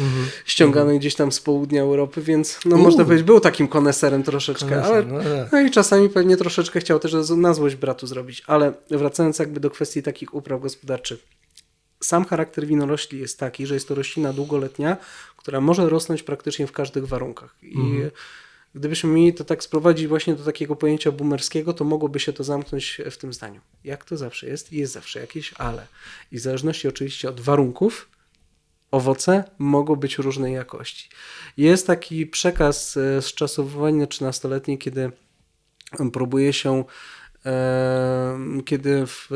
ściągane 0.45 0.99
gdzieś 0.99 1.15
tam 1.15 1.33
z 1.33 1.41
południa 1.41 1.83
Europy, 1.83 2.23
więc 2.23 2.61
no 2.65 2.77
U. 2.77 2.79
można 2.79 3.05
powiedzieć, 3.05 3.27
był 3.27 3.41
takim 3.41 3.69
koneserem 3.69 4.23
troszeczkę, 4.23 4.69
Koneser, 4.69 4.93
ale 4.93 5.05
no 5.05 5.19
tak. 5.19 5.53
no 5.53 5.61
i 5.61 5.71
czasami 5.71 6.09
pewnie 6.09 6.37
troszeczkę 6.37 6.81
chciał 6.81 6.99
też 6.99 7.13
na 7.37 7.55
złość 7.55 7.77
bratu 7.77 8.07
zrobić. 8.07 8.43
Ale 8.47 8.73
wracając 8.91 9.39
jakby 9.39 9.61
do 9.61 9.71
kwestii 9.71 10.03
takich 10.03 10.35
upraw 10.35 10.61
gospodarczych. 10.61 11.19
Sam 12.01 12.25
charakter 12.25 12.67
winorośli 12.67 13.19
jest 13.19 13.39
taki, 13.39 13.67
że 13.67 13.75
jest 13.75 13.89
to 13.89 13.95
roślina 13.95 14.33
długoletnia, 14.33 14.97
która 15.37 15.61
może 15.61 15.89
rosnąć 15.89 16.23
praktycznie 16.23 16.67
w 16.67 16.73
każdych 16.73 17.09
warunkach. 17.09 17.55
I 17.63 17.77
gdybyśmy 18.75 19.11
mieli 19.11 19.35
to 19.35 19.45
tak 19.45 19.63
sprowadzić 19.63 20.07
właśnie 20.07 20.35
do 20.35 20.45
takiego 20.45 20.77
pojęcia 20.77 21.13
boomerskiego, 21.13 21.73
to 21.73 21.85
mogłoby 21.85 22.21
się 22.21 22.33
to 22.33 22.45
zamknąć 22.45 23.01
w 23.11 23.17
tym 23.17 23.33
zdaniu. 23.33 23.61
Jak 23.85 24.05
to 24.05 24.17
zawsze 24.17 24.47
jest? 24.47 24.73
Jest 24.73 24.93
zawsze 24.93 25.21
jakieś 25.21 25.55
ale. 25.59 25.87
I 26.33 26.37
w 26.37 26.41
zależności 26.41 26.89
oczywiście 26.89 27.29
od 27.29 27.41
warunków, 27.41 28.09
owoce 28.91 29.45
mogą 29.59 29.97
być 29.97 30.19
różnej 30.19 30.55
jakości. 30.55 31.09
Jest 31.57 31.87
taki 31.87 32.27
przekaz 32.27 32.97
e, 32.97 33.23
z 33.23 33.35
czasów 33.35 33.73
wojny 33.73 34.07
13-letniej, 34.07 34.79
kiedy 34.79 35.11
próbuje 36.13 36.53
się 36.53 36.85
kiedy 38.65 39.07
w, 39.07 39.29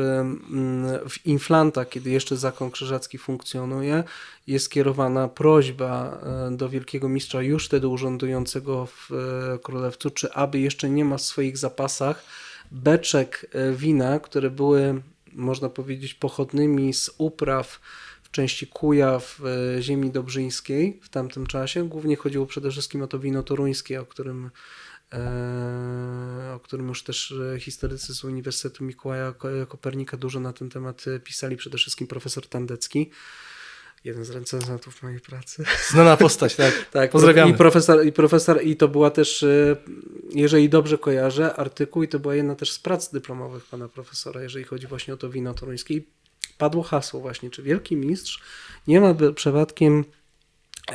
w 1.09 1.25
Inflanta, 1.25 1.85
kiedy 1.85 2.09
jeszcze 2.09 2.37
zakon 2.37 2.71
krzyżacki 2.71 3.17
funkcjonuje, 3.17 4.03
jest 4.47 4.71
kierowana 4.71 5.27
prośba 5.27 6.19
e, 6.51 6.57
do 6.57 6.69
wielkiego 6.69 7.09
mistrza 7.09 7.41
już 7.41 7.65
wtedy 7.65 7.87
urzędującego 7.87 8.85
w 8.85 9.11
e, 9.11 9.59
Królewcu, 9.59 10.09
czy 10.09 10.33
aby 10.33 10.59
jeszcze 10.59 10.89
nie 10.89 11.05
ma 11.05 11.17
w 11.17 11.21
swoich 11.21 11.57
zapasach 11.57 12.25
beczek 12.71 13.45
e, 13.51 13.73
wina, 13.73 14.19
które 14.19 14.49
były, 14.49 15.01
można 15.33 15.69
powiedzieć, 15.69 16.13
pochodnymi 16.13 16.93
z 16.93 17.11
upraw 17.17 17.79
w 18.23 18.31
części 18.31 18.67
Kujaw 18.67 19.41
ziemi 19.79 20.11
dobrzyńskiej 20.11 20.99
w 21.01 21.09
tamtym 21.09 21.47
czasie. 21.47 21.89
Głównie 21.89 22.15
chodziło 22.15 22.45
przede 22.45 22.71
wszystkim 22.71 23.01
o 23.01 23.07
to 23.07 23.19
wino 23.19 23.43
toruńskie, 23.43 24.01
o 24.01 24.05
którym 24.05 24.49
o 26.55 26.59
którym 26.59 26.87
już 26.87 27.03
też 27.03 27.33
e, 27.55 27.59
historycy 27.59 28.15
z 28.15 28.23
Uniwersytetu 28.23 28.83
Mikołaja 28.83 29.33
Ko- 29.33 29.67
Kopernika 29.67 30.17
dużo 30.17 30.39
na 30.39 30.53
ten 30.53 30.69
temat 30.69 31.05
e, 31.07 31.19
pisali, 31.19 31.57
przede 31.57 31.77
wszystkim 31.77 32.07
profesor 32.07 32.47
Tandecki, 32.47 33.09
jeden 34.03 34.25
z 34.25 34.29
recenzentów 34.29 35.03
mojej 35.03 35.19
pracy. 35.19 35.63
Znana 35.89 36.17
postać, 36.17 36.55
tak. 36.55 36.73
Tak, 36.91 37.11
Pozdrawiamy. 37.11 37.51
I 37.51 37.53
profesor, 37.53 38.05
i 38.05 38.11
profesor, 38.11 38.63
i 38.63 38.75
to 38.75 38.87
była 38.87 39.09
też, 39.09 39.43
e, 39.43 39.75
jeżeli 40.33 40.69
dobrze 40.69 40.97
kojarzę, 40.97 41.55
artykuł, 41.55 42.03
i 42.03 42.07
to 42.07 42.19
była 42.19 42.35
jedna 42.35 42.55
też 42.55 42.71
z 42.71 42.79
prac 42.79 43.11
dyplomowych 43.11 43.65
pana 43.65 43.87
profesora, 43.87 44.41
jeżeli 44.43 44.65
chodzi 44.65 44.87
właśnie 44.87 45.13
o 45.13 45.17
to 45.17 45.29
wino 45.29 45.53
toruńskie. 45.53 45.93
I 45.93 46.07
padło 46.57 46.83
hasło 46.83 47.19
właśnie, 47.19 47.49
czy 47.49 47.63
wielki 47.63 47.95
mistrz 47.95 48.41
nie 48.87 49.01
ma 49.01 49.15
przypadkiem 49.35 50.05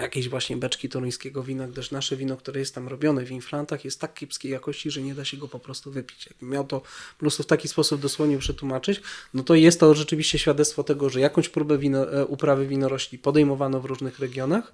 jakiejś 0.00 0.28
właśnie 0.28 0.56
beczki 0.56 0.88
toruńskiego 0.88 1.42
wina, 1.42 1.68
gdyż 1.68 1.90
nasze 1.90 2.16
wino, 2.16 2.36
które 2.36 2.60
jest 2.60 2.74
tam 2.74 2.88
robione 2.88 3.24
w 3.24 3.30
inflantach, 3.30 3.84
jest 3.84 4.00
tak 4.00 4.14
kiepskiej 4.14 4.52
jakości, 4.52 4.90
że 4.90 5.02
nie 5.02 5.14
da 5.14 5.24
się 5.24 5.36
go 5.36 5.48
po 5.48 5.58
prostu 5.58 5.90
wypić. 5.90 6.26
Jakbym 6.26 6.48
miał 6.48 6.64
to 6.66 6.80
po 6.80 7.18
prostu 7.18 7.42
w 7.42 7.46
taki 7.46 7.68
sposób 7.68 8.00
dosłownie 8.00 8.38
przetłumaczyć, 8.38 9.00
no 9.34 9.42
to 9.42 9.54
jest 9.54 9.80
to 9.80 9.94
rzeczywiście 9.94 10.38
świadectwo 10.38 10.84
tego, 10.84 11.10
że 11.10 11.20
jakąś 11.20 11.48
próbę 11.48 11.78
wino, 11.78 12.12
e, 12.12 12.26
uprawy 12.26 12.66
winorośli 12.66 13.18
podejmowano 13.18 13.80
w 13.80 13.84
różnych 13.84 14.18
regionach, 14.18 14.72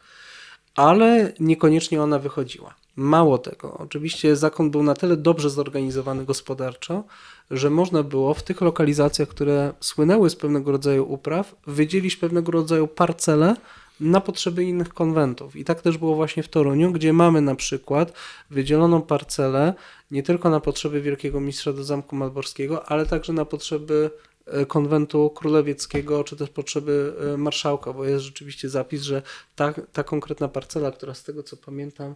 ale 0.74 1.32
niekoniecznie 1.40 2.02
ona 2.02 2.18
wychodziła. 2.18 2.74
Mało 2.96 3.38
tego, 3.38 3.78
oczywiście 3.78 4.36
zakon 4.36 4.70
był 4.70 4.82
na 4.82 4.94
tyle 4.94 5.16
dobrze 5.16 5.50
zorganizowany 5.50 6.24
gospodarczo, 6.24 7.04
że 7.50 7.70
można 7.70 8.02
było 8.02 8.34
w 8.34 8.42
tych 8.42 8.60
lokalizacjach, 8.60 9.28
które 9.28 9.72
słynęły 9.80 10.30
z 10.30 10.36
pewnego 10.36 10.72
rodzaju 10.72 11.12
upraw, 11.12 11.54
wydzielić 11.66 12.16
pewnego 12.16 12.52
rodzaju 12.52 12.86
parcele 12.88 13.56
na 14.04 14.20
potrzeby 14.20 14.64
innych 14.64 14.88
konwentów. 14.88 15.56
I 15.56 15.64
tak 15.64 15.82
też 15.82 15.98
było 15.98 16.14
właśnie 16.14 16.42
w 16.42 16.48
Toruniu, 16.48 16.92
gdzie 16.92 17.12
mamy 17.12 17.40
na 17.40 17.54
przykład 17.54 18.12
wydzieloną 18.50 19.02
parcelę 19.02 19.74
nie 20.10 20.22
tylko 20.22 20.50
na 20.50 20.60
potrzeby 20.60 21.00
Wielkiego 21.00 21.40
Mistrza 21.40 21.72
do 21.72 21.84
Zamku 21.84 22.16
Malborskiego, 22.16 22.88
ale 22.88 23.06
także 23.06 23.32
na 23.32 23.44
potrzeby 23.44 24.10
e, 24.46 24.66
konwentu 24.66 25.30
królewieckiego, 25.30 26.24
czy 26.24 26.36
też 26.36 26.50
potrzeby 26.50 27.14
e, 27.34 27.36
marszałka, 27.36 27.92
bo 27.92 28.04
jest 28.04 28.24
rzeczywiście 28.24 28.68
zapis, 28.68 29.02
że 29.02 29.22
ta, 29.56 29.72
ta 29.92 30.04
konkretna 30.04 30.48
parcela, 30.48 30.92
która 30.92 31.14
z 31.14 31.24
tego 31.24 31.42
co 31.42 31.56
pamiętam, 31.56 32.14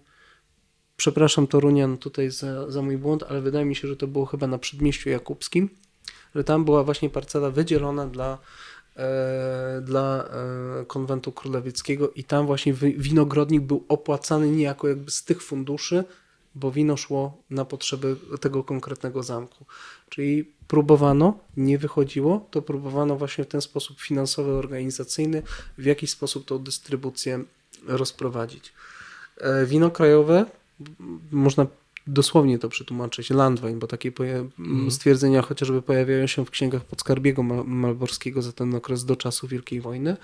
przepraszam 0.96 1.46
Torunian 1.46 1.98
tutaj 1.98 2.30
za, 2.30 2.70
za 2.70 2.82
mój 2.82 2.98
błąd, 2.98 3.24
ale 3.28 3.40
wydaje 3.40 3.64
mi 3.64 3.76
się, 3.76 3.88
że 3.88 3.96
to 3.96 4.06
było 4.06 4.26
chyba 4.26 4.46
na 4.46 4.58
Przedmieściu 4.58 5.10
Jakubskim, 5.10 5.68
że 6.34 6.44
tam 6.44 6.64
była 6.64 6.84
właśnie 6.84 7.10
parcela 7.10 7.50
wydzielona 7.50 8.06
dla, 8.06 8.38
dla 9.82 10.24
e, 10.80 10.84
konwentu 10.84 11.32
królewieckiego 11.32 12.10
i 12.10 12.24
tam 12.24 12.46
właśnie 12.46 12.72
wi- 12.72 12.98
winogrodnik 12.98 13.62
był 13.62 13.84
opłacany 13.88 14.50
niejako 14.50 14.88
jakby 14.88 15.10
z 15.10 15.24
tych 15.24 15.42
funduszy, 15.42 16.04
bo 16.54 16.70
wino 16.70 16.96
szło 16.96 17.42
na 17.50 17.64
potrzeby 17.64 18.16
tego 18.40 18.64
konkretnego 18.64 19.22
zamku. 19.22 19.64
Czyli 20.08 20.52
próbowano, 20.68 21.38
nie 21.56 21.78
wychodziło, 21.78 22.46
to 22.50 22.62
próbowano 22.62 23.16
właśnie 23.16 23.44
w 23.44 23.48
ten 23.48 23.60
sposób 23.60 24.00
finansowy, 24.00 24.50
organizacyjny, 24.52 25.42
w 25.78 25.84
jakiś 25.84 26.10
sposób 26.10 26.44
tą 26.44 26.58
dystrybucję 26.58 27.44
rozprowadzić. 27.86 28.72
E, 29.36 29.66
Wino 29.66 29.90
krajowe, 29.90 30.44
można 31.30 31.66
dosłownie 32.08 32.58
to 32.58 32.68
przetłumaczyć, 32.68 33.30
Landwein, 33.30 33.78
bo 33.78 33.86
takie 33.86 34.12
poja- 34.12 34.48
m, 34.58 34.90
stwierdzenia 34.90 35.42
chociażby 35.42 35.82
pojawiają 35.82 36.26
się 36.26 36.44
w 36.44 36.50
księgach 36.50 36.84
Podskarbiego 36.84 37.42
Mal- 37.42 37.64
Malborskiego 37.66 38.42
za 38.42 38.52
ten 38.52 38.74
okres 38.74 39.04
do 39.04 39.16
czasu 39.16 39.48
Wielkiej 39.48 39.80
Wojny. 39.80 40.16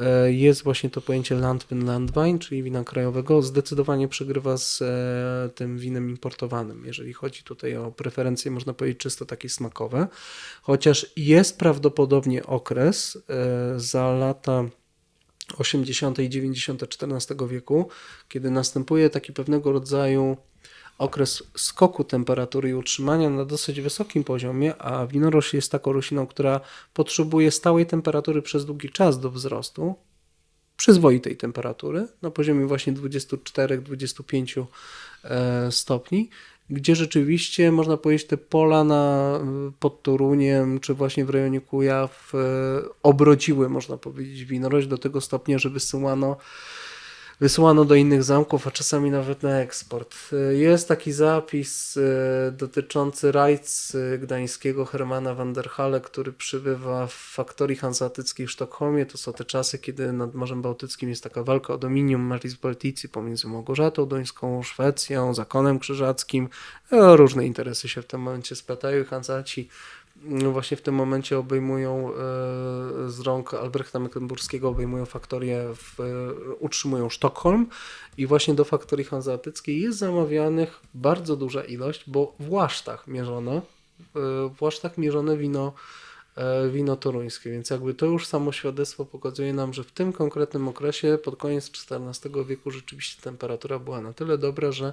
E, 0.00 0.32
Jest 0.32 0.62
właśnie 0.64 0.90
to 0.90 1.00
pojęcie 1.00 1.34
Landwein, 1.34 1.84
Landwein, 1.86 2.38
czyli 2.38 2.62
wina 2.62 2.84
krajowego, 2.84 3.42
zdecydowanie 3.42 4.08
przegrywa 4.08 4.56
z 4.56 4.82
e, 4.82 5.50
tym 5.54 5.78
winem 5.78 6.10
importowanym, 6.10 6.84
jeżeli 6.86 7.12
chodzi 7.12 7.42
tutaj 7.42 7.76
o 7.76 7.90
preferencje, 7.92 8.50
można 8.50 8.72
powiedzieć, 8.74 8.98
czysto 9.00 9.26
takie 9.26 9.48
smakowe. 9.48 10.06
Chociaż 10.62 11.06
jest 11.16 11.58
prawdopodobnie 11.58 12.46
okres 12.46 13.18
e, 13.28 13.80
za 13.80 14.10
lata 14.12 14.64
80. 15.58 16.18
i 16.18 16.28
90. 16.30 16.82
XIV 16.82 17.48
wieku, 17.48 17.88
kiedy 18.28 18.50
następuje 18.50 19.10
taki 19.10 19.32
pewnego 19.32 19.72
rodzaju 19.72 20.36
okres 20.98 21.42
skoku 21.56 22.04
temperatury 22.04 22.68
i 22.68 22.74
utrzymania 22.74 23.30
na 23.30 23.44
dosyć 23.44 23.80
wysokim 23.80 24.24
poziomie, 24.24 24.76
a 24.76 25.06
winorośl 25.06 25.56
jest 25.56 25.72
taką 25.72 25.92
rośliną, 25.92 26.26
która 26.26 26.60
potrzebuje 26.94 27.50
stałej 27.50 27.86
temperatury 27.86 28.42
przez 28.42 28.66
długi 28.66 28.90
czas 28.90 29.20
do 29.20 29.30
wzrostu, 29.30 29.94
przyzwoitej 30.76 31.36
temperatury, 31.36 32.08
na 32.22 32.30
poziomie 32.30 32.66
właśnie 32.66 32.92
24-25 32.92 34.64
e, 35.24 35.72
stopni. 35.72 36.30
gdzie 36.70 36.96
rzeczywiście 36.96 37.72
można 37.72 37.96
powiedzieć 37.96 38.26
te 38.26 38.36
pola 38.36 38.84
na, 38.84 39.38
pod 39.80 40.02
Toruniem, 40.02 40.80
czy 40.80 40.94
właśnie 40.94 41.24
w 41.24 41.30
rejonie 41.30 41.60
Kujaw 41.60 42.32
e, 42.34 42.38
obrodziły, 43.02 43.68
można 43.68 43.96
powiedzieć, 43.96 44.44
winorość 44.44 44.86
do 44.86 44.98
tego 44.98 45.20
stopnia, 45.20 45.58
że 45.58 45.70
wysyłano 45.70 46.36
wysyłano 47.40 47.84
do 47.84 47.94
innych 47.94 48.22
zamków, 48.22 48.66
a 48.66 48.70
czasami 48.70 49.10
nawet 49.10 49.42
na 49.42 49.60
eksport. 49.60 50.16
Jest 50.50 50.88
taki 50.88 51.12
zapis 51.12 51.96
e, 51.96 52.52
dotyczący 52.52 53.32
rajc 53.32 53.92
gdańskiego 54.18 54.84
Hermana 54.84 55.34
van 55.34 55.52
der 55.52 55.68
Halle, 55.68 56.00
który 56.00 56.32
przybywa 56.32 57.06
w 57.06 57.12
faktorii 57.12 57.76
hanseatyckiej 57.76 58.46
w 58.46 58.50
Sztokholmie. 58.50 59.06
To 59.06 59.18
są 59.18 59.32
te 59.32 59.44
czasy, 59.44 59.78
kiedy 59.78 60.12
nad 60.12 60.34
Morzem 60.34 60.62
Bałtyckim 60.62 61.08
jest 61.08 61.22
taka 61.22 61.42
walka 61.42 61.74
o 61.74 61.78
dominium 61.78 62.20
Maris 62.20 62.54
Baltici 62.54 63.08
pomiędzy 63.08 63.48
Małgorzatą 63.48 64.08
Dońską, 64.08 64.62
Szwecją, 64.62 65.34
Zakonem 65.34 65.78
Krzyżackim. 65.78 66.48
E, 66.92 67.16
różne 67.16 67.46
interesy 67.46 67.88
się 67.88 68.02
w 68.02 68.06
tym 68.06 68.20
momencie 68.20 68.56
splatają. 68.56 69.04
No 69.10 69.20
właśnie 70.52 70.76
w 70.76 70.82
tym 70.82 70.94
momencie 70.94 71.38
obejmują 71.38 72.08
e, 72.08 72.12
z 73.10 73.20
rąk 73.20 73.54
Albrechta 73.54 73.98
Mecklenburskiego 73.98 74.68
obejmują 74.68 75.06
faktorię, 75.06 75.68
w, 75.74 76.00
e, 76.00 76.04
utrzymują 76.54 77.08
Sztokholm 77.08 77.66
i 78.18 78.26
właśnie 78.26 78.54
do 78.54 78.64
faktorii 78.64 79.04
hanzeatyckiej 79.04 79.80
jest 79.80 79.98
zamawianych 79.98 80.80
bardzo 80.94 81.36
duża 81.36 81.64
ilość, 81.64 82.04
bo 82.06 82.34
w 82.40 82.52
łasztach 82.52 83.06
mierzono, 83.06 83.52
e, 83.52 83.62
w 84.56 84.62
łasztach 84.62 84.98
mierzone 84.98 85.36
wino 85.36 85.72
wino 86.70 86.96
toruńskie, 86.96 87.50
więc 87.50 87.70
jakby 87.70 87.94
to 87.94 88.06
już 88.06 88.26
samo 88.26 88.52
świadectwo 88.52 89.04
pokazuje 89.04 89.52
nam, 89.52 89.74
że 89.74 89.84
w 89.84 89.92
tym 89.92 90.12
konkretnym 90.12 90.68
okresie 90.68 91.18
pod 91.24 91.36
koniec 91.36 91.70
XIV 91.90 92.44
wieku 92.46 92.70
rzeczywiście 92.70 93.22
temperatura 93.22 93.78
była 93.78 94.00
na 94.00 94.12
tyle 94.12 94.38
dobra, 94.38 94.72
że 94.72 94.92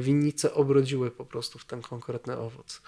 winnice 0.00 0.54
obrodziły 0.54 1.10
po 1.10 1.24
prostu 1.24 1.58
w 1.58 1.64
ten 1.64 1.82
konkretny 1.82 2.38
owoc. 2.38 2.82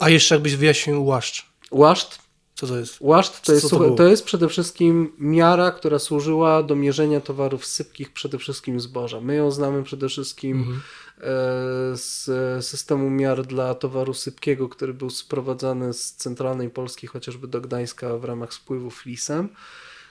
A 0.00 0.10
jeszcze 0.10 0.34
jakbyś 0.34 0.56
wyjaśnił 0.56 1.04
łaszcz. 1.04 1.46
Łaszcz? 1.70 2.18
Co 2.54 2.66
to 2.66 2.78
jest? 2.78 2.96
Łaszcz 3.00 3.40
to 3.40 3.52
jest, 3.52 3.70
to, 3.70 3.78
to, 3.78 3.90
to, 3.90 4.02
jest 4.02 4.24
przede 4.24 4.48
wszystkim 4.48 5.12
miara, 5.18 5.70
która 5.70 5.98
służyła 5.98 6.62
do 6.62 6.76
mierzenia 6.76 7.20
towarów 7.20 7.66
sypkich, 7.66 8.12
przede 8.12 8.38
wszystkim 8.38 8.80
zboża. 8.80 9.20
My 9.20 9.34
ją 9.34 9.50
znamy 9.50 9.82
przede 9.82 10.08
wszystkim 10.08 10.58
mhm. 10.58 10.80
E, 11.16 11.96
z 11.96 12.26
systemu 12.66 13.10
miar 13.10 13.46
dla 13.46 13.74
towaru 13.74 14.14
sypkiego, 14.14 14.68
który 14.68 14.94
był 14.94 15.10
sprowadzany 15.10 15.92
z 15.92 16.12
centralnej 16.12 16.70
Polski, 16.70 17.06
chociażby 17.06 17.48
do 17.48 17.60
Gdańska 17.60 18.18
w 18.18 18.24
ramach 18.24 18.54
spływu 18.54 18.90
flisem. 18.90 19.48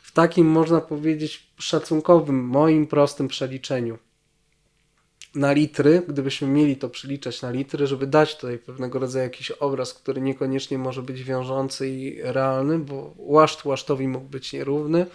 W 0.03 0.11
takim, 0.11 0.47
można 0.47 0.81
powiedzieć, 0.81 1.47
szacunkowym, 1.57 2.43
moim 2.43 2.87
prostym 2.87 3.27
przeliczeniu 3.27 3.97
na 5.35 5.51
litry, 5.51 6.01
gdybyśmy 6.07 6.47
mieli 6.47 6.77
to 6.77 6.89
przeliczać 6.89 7.41
na 7.41 7.51
litry, 7.51 7.87
żeby 7.87 8.07
dać 8.07 8.35
tutaj 8.35 8.57
pewnego 8.57 8.99
rodzaju 8.99 9.23
jakiś 9.23 9.51
obraz, 9.51 9.93
który 9.93 10.21
niekoniecznie 10.21 10.77
może 10.77 11.01
być 11.01 11.23
wiążący 11.23 11.89
i 11.89 12.21
realny, 12.21 12.79
bo 12.79 13.13
łaszcz 13.17 13.65
łasztowi 13.65 14.07
mógł 14.07 14.25
być 14.25 14.53
nierówny, 14.53 15.05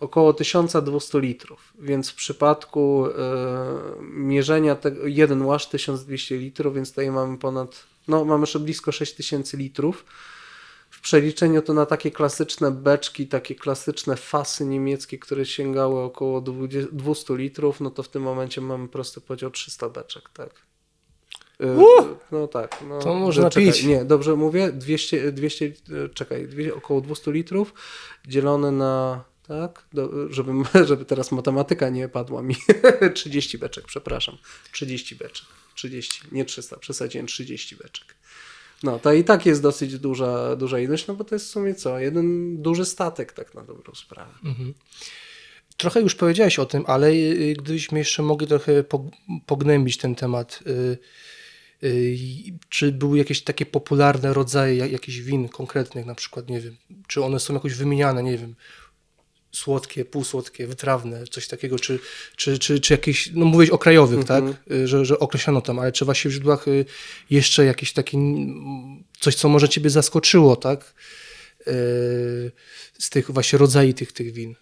około 0.00 0.32
1200 0.32 1.20
litrów, 1.20 1.72
więc 1.78 2.10
w 2.10 2.14
przypadku 2.14 3.06
y, 3.06 3.12
mierzenia 4.02 4.74
tego, 4.76 5.06
jeden 5.06 5.42
łaszcz 5.42 5.68
1200 5.68 6.36
litrów, 6.36 6.74
więc 6.74 6.90
tutaj 6.90 7.10
mamy 7.10 7.38
ponad, 7.38 7.84
no 8.08 8.24
mamy 8.24 8.42
jeszcze 8.42 8.58
blisko 8.58 8.92
6000 8.92 9.56
litrów, 9.56 10.04
przeliczeniu 11.02 11.62
to 11.62 11.74
na 11.74 11.86
takie 11.86 12.10
klasyczne 12.10 12.70
beczki, 12.70 13.26
takie 13.26 13.54
klasyczne 13.54 14.16
fasy 14.16 14.66
niemieckie, 14.66 15.18
które 15.18 15.46
sięgały 15.46 16.00
około 16.00 16.40
20, 16.40 16.90
200 16.92 17.36
litrów, 17.36 17.80
no 17.80 17.90
to 17.90 18.02
w 18.02 18.08
tym 18.08 18.22
momencie 18.22 18.60
mamy 18.60 18.88
prosty 18.88 19.20
podział 19.20 19.50
300 19.50 19.88
beczek, 19.88 20.28
tak. 20.34 20.50
Y, 21.60 21.66
uh, 21.66 22.06
no 22.32 22.48
tak. 22.48 22.84
No, 22.88 22.98
to 22.98 23.14
można 23.14 23.50
czekaj, 23.50 23.72
pić. 23.72 23.84
Nie, 23.84 24.04
dobrze 24.04 24.36
mówię, 24.36 24.72
200, 24.72 25.32
200 25.32 25.64
y, 25.64 25.72
czekaj, 26.14 26.48
około 26.76 27.00
200 27.00 27.32
litrów 27.32 27.74
dzielone 28.28 28.72
na 28.72 29.24
tak, 29.48 29.86
Do, 29.92 30.32
żeby, 30.32 30.52
żeby 30.88 31.04
teraz 31.04 31.32
matematyka 31.32 31.88
nie 31.88 32.08
padła 32.08 32.42
mi. 32.42 32.56
30 33.14 33.58
beczek, 33.58 33.84
przepraszam. 33.86 34.38
30 34.72 35.16
beczek. 35.16 35.46
30, 35.74 36.20
nie 36.32 36.44
300, 36.44 36.76
przesadziłem 36.76 37.26
30 37.26 37.76
beczek. 37.76 38.14
No, 38.82 38.98
to 38.98 39.12
i 39.12 39.24
tak 39.24 39.46
jest 39.46 39.62
dosyć 39.62 39.98
duża, 39.98 40.56
duża 40.56 40.80
ilość, 40.80 41.06
no 41.06 41.14
bo 41.14 41.24
to 41.24 41.34
jest 41.34 41.46
w 41.46 41.50
sumie 41.50 41.74
co? 41.74 41.98
Jeden 41.98 42.56
duży 42.62 42.84
statek, 42.84 43.32
tak 43.32 43.54
na 43.54 43.62
dobrą 43.62 43.94
sprawę. 43.94 44.32
Mhm. 44.44 44.74
Trochę 45.76 46.00
już 46.00 46.14
powiedziałeś 46.14 46.58
o 46.58 46.66
tym, 46.66 46.84
ale 46.86 47.08
y, 47.08 47.12
y, 47.12 47.54
gdybyśmy 47.58 47.98
jeszcze 47.98 48.22
mogli 48.22 48.46
trochę 48.46 48.84
pognębić 49.46 49.96
ten 49.96 50.14
temat. 50.14 50.60
Y, 50.66 50.98
czy 52.68 52.92
były 52.92 53.18
jakieś 53.18 53.42
takie 53.42 53.66
popularne 53.66 54.34
rodzaje 54.34 54.76
jakichś 54.76 55.18
win 55.18 55.48
konkretnych, 55.48 56.06
na 56.06 56.14
przykład, 56.14 56.48
nie 56.48 56.60
wiem, 56.60 56.76
czy 57.06 57.22
one 57.22 57.40
są 57.40 57.54
jakoś 57.54 57.74
wymieniane, 57.74 58.22
nie 58.22 58.38
wiem, 58.38 58.54
słodkie, 59.52 60.04
półsłodkie, 60.04 60.66
wytrawne, 60.66 61.26
coś 61.26 61.48
takiego, 61.48 61.78
czy, 61.78 61.98
czy, 62.36 62.58
czy, 62.58 62.80
czy 62.80 62.94
jakieś, 62.94 63.30
no 63.34 63.44
mówiłeś 63.44 63.70
o 63.70 63.78
krajowych, 63.78 64.14
mm 64.14 64.26
tak, 64.26 64.44
y, 64.72 64.88
że, 64.88 65.04
że 65.04 65.18
określano 65.18 65.60
tam, 65.60 65.78
ale 65.78 65.92
czy 65.92 66.04
właśnie 66.04 66.30
w 66.30 66.34
źródłach 66.34 66.68
y, 66.68 66.84
jeszcze 67.30 67.64
jakieś 67.64 67.92
takie, 67.92 68.18
coś, 69.20 69.34
co 69.34 69.48
może 69.48 69.68
ciebie 69.68 69.90
zaskoczyło, 69.90 70.56
tak, 70.56 70.94
y, 71.60 72.52
z 72.98 73.10
tych 73.10 73.30
właśnie 73.30 73.58
rodzajów 73.58 73.94
tych, 73.94 74.12
tych 74.12 74.32
win? 74.32 74.54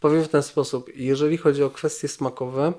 Powiem 0.00 0.24
w 0.24 0.28
ten 0.28 0.42
sposób, 0.42 0.90
jeżeli 0.94 1.36
chodzi 1.36 1.62
o 1.62 1.70
kwestie 1.70 2.08
smakowe, 2.08 2.72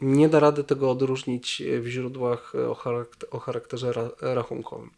nie 0.00 0.28
da 0.28 0.40
rady 0.40 0.64
tego 0.64 0.90
odróżnić 0.90 1.62
w 1.80 1.86
źródłach 1.86 2.54
o, 2.54 2.74
charakter, 2.74 3.28
o 3.32 3.38
charakterze 3.38 4.10
rachunkowym. 4.20 4.90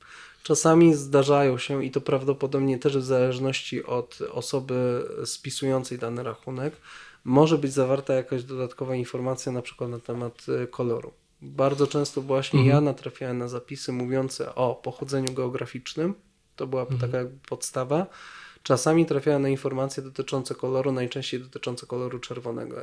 Czasami 0.43 0.95
zdarzają 0.95 1.59
się 1.59 1.85
i 1.85 1.91
to 1.91 2.01
prawdopodobnie 2.01 2.79
też 2.79 2.99
w 2.99 3.03
zależności 3.03 3.85
od 3.85 4.19
osoby 4.33 5.05
spisującej 5.25 5.99
dany 5.99 6.23
rachunek, 6.23 6.77
może 7.25 7.59
być 7.59 7.73
zawarta 7.73 8.15
jakaś 8.15 8.45
dodatkowa 8.45 8.95
informacja 8.95 9.53
na 9.53 9.63
przykład 9.63 9.91
na 9.91 9.99
temat 9.99 10.47
y, 10.49 10.67
koloru. 10.67 11.13
Bardzo 11.43 11.87
często 11.87 12.23
właśnie 12.23 12.61
mhm. 12.61 12.77
ja 12.77 12.81
natrafiałem 12.81 13.39
na 13.39 13.49
zapisy 13.49 13.93
mówiące 13.93 14.55
o 14.55 14.75
pochodzeniu 14.75 15.33
geograficznym, 15.33 16.15
to 16.57 16.67
była 16.67 16.83
mhm. 16.83 17.01
taka 17.01 17.19
podstawa, 17.49 18.07
Czasami 18.63 19.07
trafiałem 19.07 19.43
na 19.43 19.49
informacje 19.49 20.03
dotyczące 20.03 20.55
koloru, 20.55 20.93
najczęściej 20.93 21.41
dotyczące 21.41 21.87
koloru 21.87 22.19
czerwonego. 22.19 22.77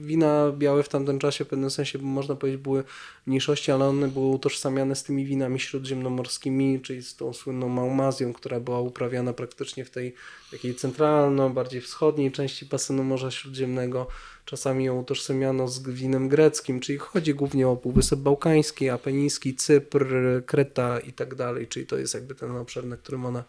Wina 0.00 0.52
białe 0.52 0.82
w 0.82 0.88
tamtym 0.88 1.18
czasie 1.18 1.44
w 1.44 1.48
pewnym 1.48 1.70
sensie 1.70 1.98
można 1.98 2.34
powiedzieć 2.34 2.62
były 2.62 2.84
mniejszości, 3.26 3.72
ale 3.72 3.84
one 3.84 4.08
były 4.08 4.26
utożsamiane 4.26 4.96
z 4.96 5.02
tymi 5.02 5.24
winami 5.24 5.60
śródziemnomorskimi, 5.60 6.80
czyli 6.80 7.02
z 7.02 7.16
tą 7.16 7.32
słynną 7.32 7.68
Maumazją, 7.68 8.32
która 8.32 8.60
była 8.60 8.80
uprawiana 8.80 9.32
praktycznie 9.32 9.84
w 9.84 9.90
tej 9.90 10.14
takiej 10.50 10.74
centralno, 10.74 11.50
bardziej 11.50 11.80
wschodniej 11.80 12.32
części 12.32 12.66
basenu 12.66 13.04
Morza 13.04 13.30
Śródziemnego. 13.30 14.06
Czasami 14.44 14.84
ją 14.84 15.00
utożsamiano 15.00 15.68
z 15.68 15.82
winem 15.88 16.28
greckim, 16.28 16.80
czyli 16.80 16.98
chodzi 16.98 17.34
głównie 17.34 17.68
o 17.68 17.76
Półwysep 17.76 18.18
Bałkański, 18.18 18.88
Apeniński, 18.88 19.54
Cypr, 19.54 20.06
Kreta 20.46 21.00
i 21.00 21.12
tak 21.12 21.34
dalej, 21.34 21.68
czyli 21.68 21.86
to 21.86 21.96
jest 21.96 22.14
jakby 22.14 22.34
ten 22.34 22.56
obszar, 22.56 22.84
na 22.84 22.96
którym 22.96 23.26
ona 23.26 23.44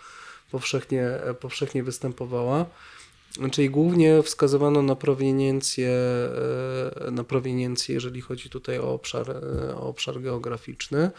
powszechnie, 0.51 1.19
powszechnie 1.39 1.83
występowała. 1.83 2.65
Czyli 3.51 3.69
głównie 3.69 4.23
wskazywano 4.23 4.81
na 4.81 4.95
proweniencję, 4.95 5.89
e, 7.07 7.11
na 7.11 7.23
proweniencję, 7.23 7.95
jeżeli 7.95 8.21
chodzi 8.21 8.49
tutaj 8.49 8.79
o 8.79 8.93
obszar, 8.93 9.29
e, 9.31 9.75
o 9.75 9.81
obszar 9.81 10.21
geograficzny. 10.21 11.11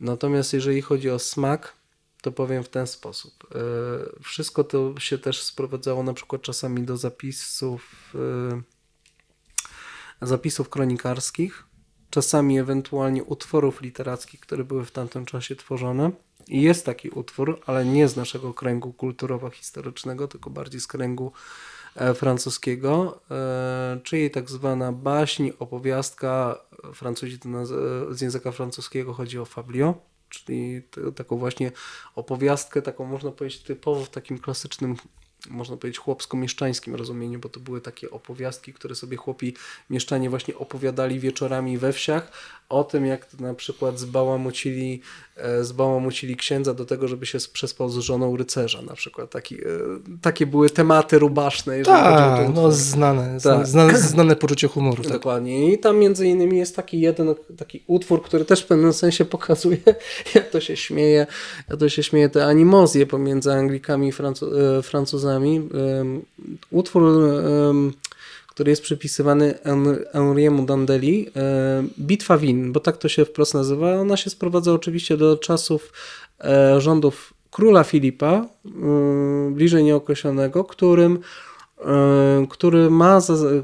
Natomiast 0.00 0.52
jeżeli 0.52 0.82
chodzi 0.82 1.10
o 1.10 1.18
smak, 1.18 1.72
to 2.22 2.32
powiem 2.32 2.64
w 2.64 2.68
ten 2.68 2.86
sposób. 2.86 3.32
E, 3.54 3.58
wszystko 4.22 4.64
to 4.64 4.94
się 4.98 5.18
też 5.18 5.42
sprowadzało 5.42 6.02
na 6.02 6.14
przykład 6.14 6.42
czasami 6.42 6.82
do 6.82 6.96
zapisów, 6.96 8.14
zapisów 10.22 10.68
kronikarskich, 10.68 11.64
czasami 12.10 12.58
ewentualnie 12.58 13.24
utworów 13.24 13.80
literackich, 13.80 14.40
które 14.40 14.64
były 14.64 14.84
w 14.84 14.90
tamtym 14.90 15.26
czasie 15.26 15.56
tworzone 15.56 16.10
jest 16.48 16.86
taki 16.86 17.10
utwór, 17.10 17.60
ale 17.66 17.84
nie 17.84 18.08
z 18.08 18.16
naszego 18.16 18.54
kręgu 18.54 18.92
kulturowo-historycznego, 18.92 20.28
tylko 20.28 20.50
bardziej 20.50 20.80
z 20.80 20.86
kręgu 20.86 21.32
e, 21.96 22.14
francuskiego, 22.14 23.20
e, 23.30 24.00
czyli 24.04 24.30
tak 24.30 24.50
zwana 24.50 24.92
baśń, 24.92 25.50
opowiastka, 25.58 26.60
Francuzi 26.94 27.38
to 27.38 27.66
z 28.14 28.20
języka 28.20 28.52
francuskiego 28.52 29.14
chodzi 29.14 29.38
o 29.38 29.44
fablio, 29.44 29.94
czyli 30.28 30.82
taką 31.16 31.36
właśnie 31.36 31.72
opowiastkę, 32.14 32.82
taką 32.82 33.04
można 33.04 33.30
powiedzieć 33.30 33.62
typowo 33.62 34.04
w 34.04 34.10
takim 34.10 34.38
klasycznym 34.38 34.96
można 35.50 35.76
powiedzieć, 35.76 35.98
chłopsko-mieszczańskim 35.98 36.94
rozumieniu, 36.94 37.38
bo 37.38 37.48
to 37.48 37.60
były 37.60 37.80
takie 37.80 38.10
opowiastki, 38.10 38.72
które 38.72 38.94
sobie 38.94 39.16
chłopi 39.16 39.54
mieszczanie 39.90 40.30
właśnie 40.30 40.56
opowiadali 40.56 41.20
wieczorami 41.20 41.78
we 41.78 41.92
wsiach 41.92 42.32
o 42.68 42.84
tym, 42.84 43.06
jak 43.06 43.40
na 43.40 43.54
przykład 43.54 43.98
zbałamucili, 43.98 45.00
e, 45.36 45.64
zbałamucili 45.64 46.36
księdza 46.36 46.74
do 46.74 46.84
tego, 46.84 47.08
żeby 47.08 47.26
się 47.26 47.38
przespał 47.52 47.90
z 47.90 47.98
żoną 47.98 48.36
rycerza 48.36 48.82
na 48.82 48.94
przykład. 48.94 49.30
Taki, 49.30 49.54
e, 49.54 49.68
takie 50.22 50.46
były 50.46 50.70
tematy 50.70 51.18
rubaszne. 51.18 51.82
Tak, 51.82 52.54
no 52.54 52.72
znane, 52.72 53.38
Tak. 53.42 53.66
znane, 53.66 53.98
znane 53.98 54.36
poczucie 54.36 54.68
humoru. 54.68 55.02
Tak. 55.02 55.12
Dokładnie. 55.12 55.72
I 55.72 55.78
tam 55.78 55.98
między 55.98 56.26
innymi 56.26 56.58
jest 56.58 56.76
taki 56.76 57.00
jeden 57.00 57.34
taki 57.56 57.84
utwór, 57.86 58.22
który 58.22 58.44
też 58.44 58.62
w 58.62 58.66
pewnym 58.66 58.92
sensie 58.92 59.24
pokazuje, 59.24 59.78
jak 60.34 60.50
to 60.50 60.60
się 60.60 60.76
śmieje, 60.76 61.26
jak 61.68 61.78
to 61.78 61.88
się 61.88 62.02
śmieje 62.02 62.28
te 62.28 62.46
animozje 62.46 63.06
pomiędzy 63.06 63.52
Anglikami 63.52 64.08
i 64.08 64.12
Francu- 64.12 64.78
e, 64.78 64.82
Francuzami. 65.28 65.56
Em, 66.00 66.22
Utwór, 66.70 67.02
em, 67.02 67.92
który 68.48 68.70
jest 68.70 68.82
przypisywany 68.82 69.54
Hen- 69.64 70.04
Henriemu 70.12 70.66
Dandeli, 70.66 71.26
e, 71.36 71.84
Bitwa 71.98 72.38
Win, 72.38 72.72
bo 72.72 72.80
tak 72.80 72.96
to 72.96 73.08
się 73.08 73.24
wprost 73.24 73.54
nazywa. 73.54 73.94
Ona 74.00 74.16
się 74.16 74.30
sprowadza 74.30 74.72
oczywiście 74.72 75.16
do 75.16 75.36
czasów 75.36 75.92
e, 76.40 76.80
rządów 76.80 77.34
króla 77.50 77.84
Filipa, 77.84 78.46
bliżej 79.50 79.84
nieokreślonego, 79.84 80.64
którym 80.64 81.18
który 82.48 82.90
ma, 82.90 83.20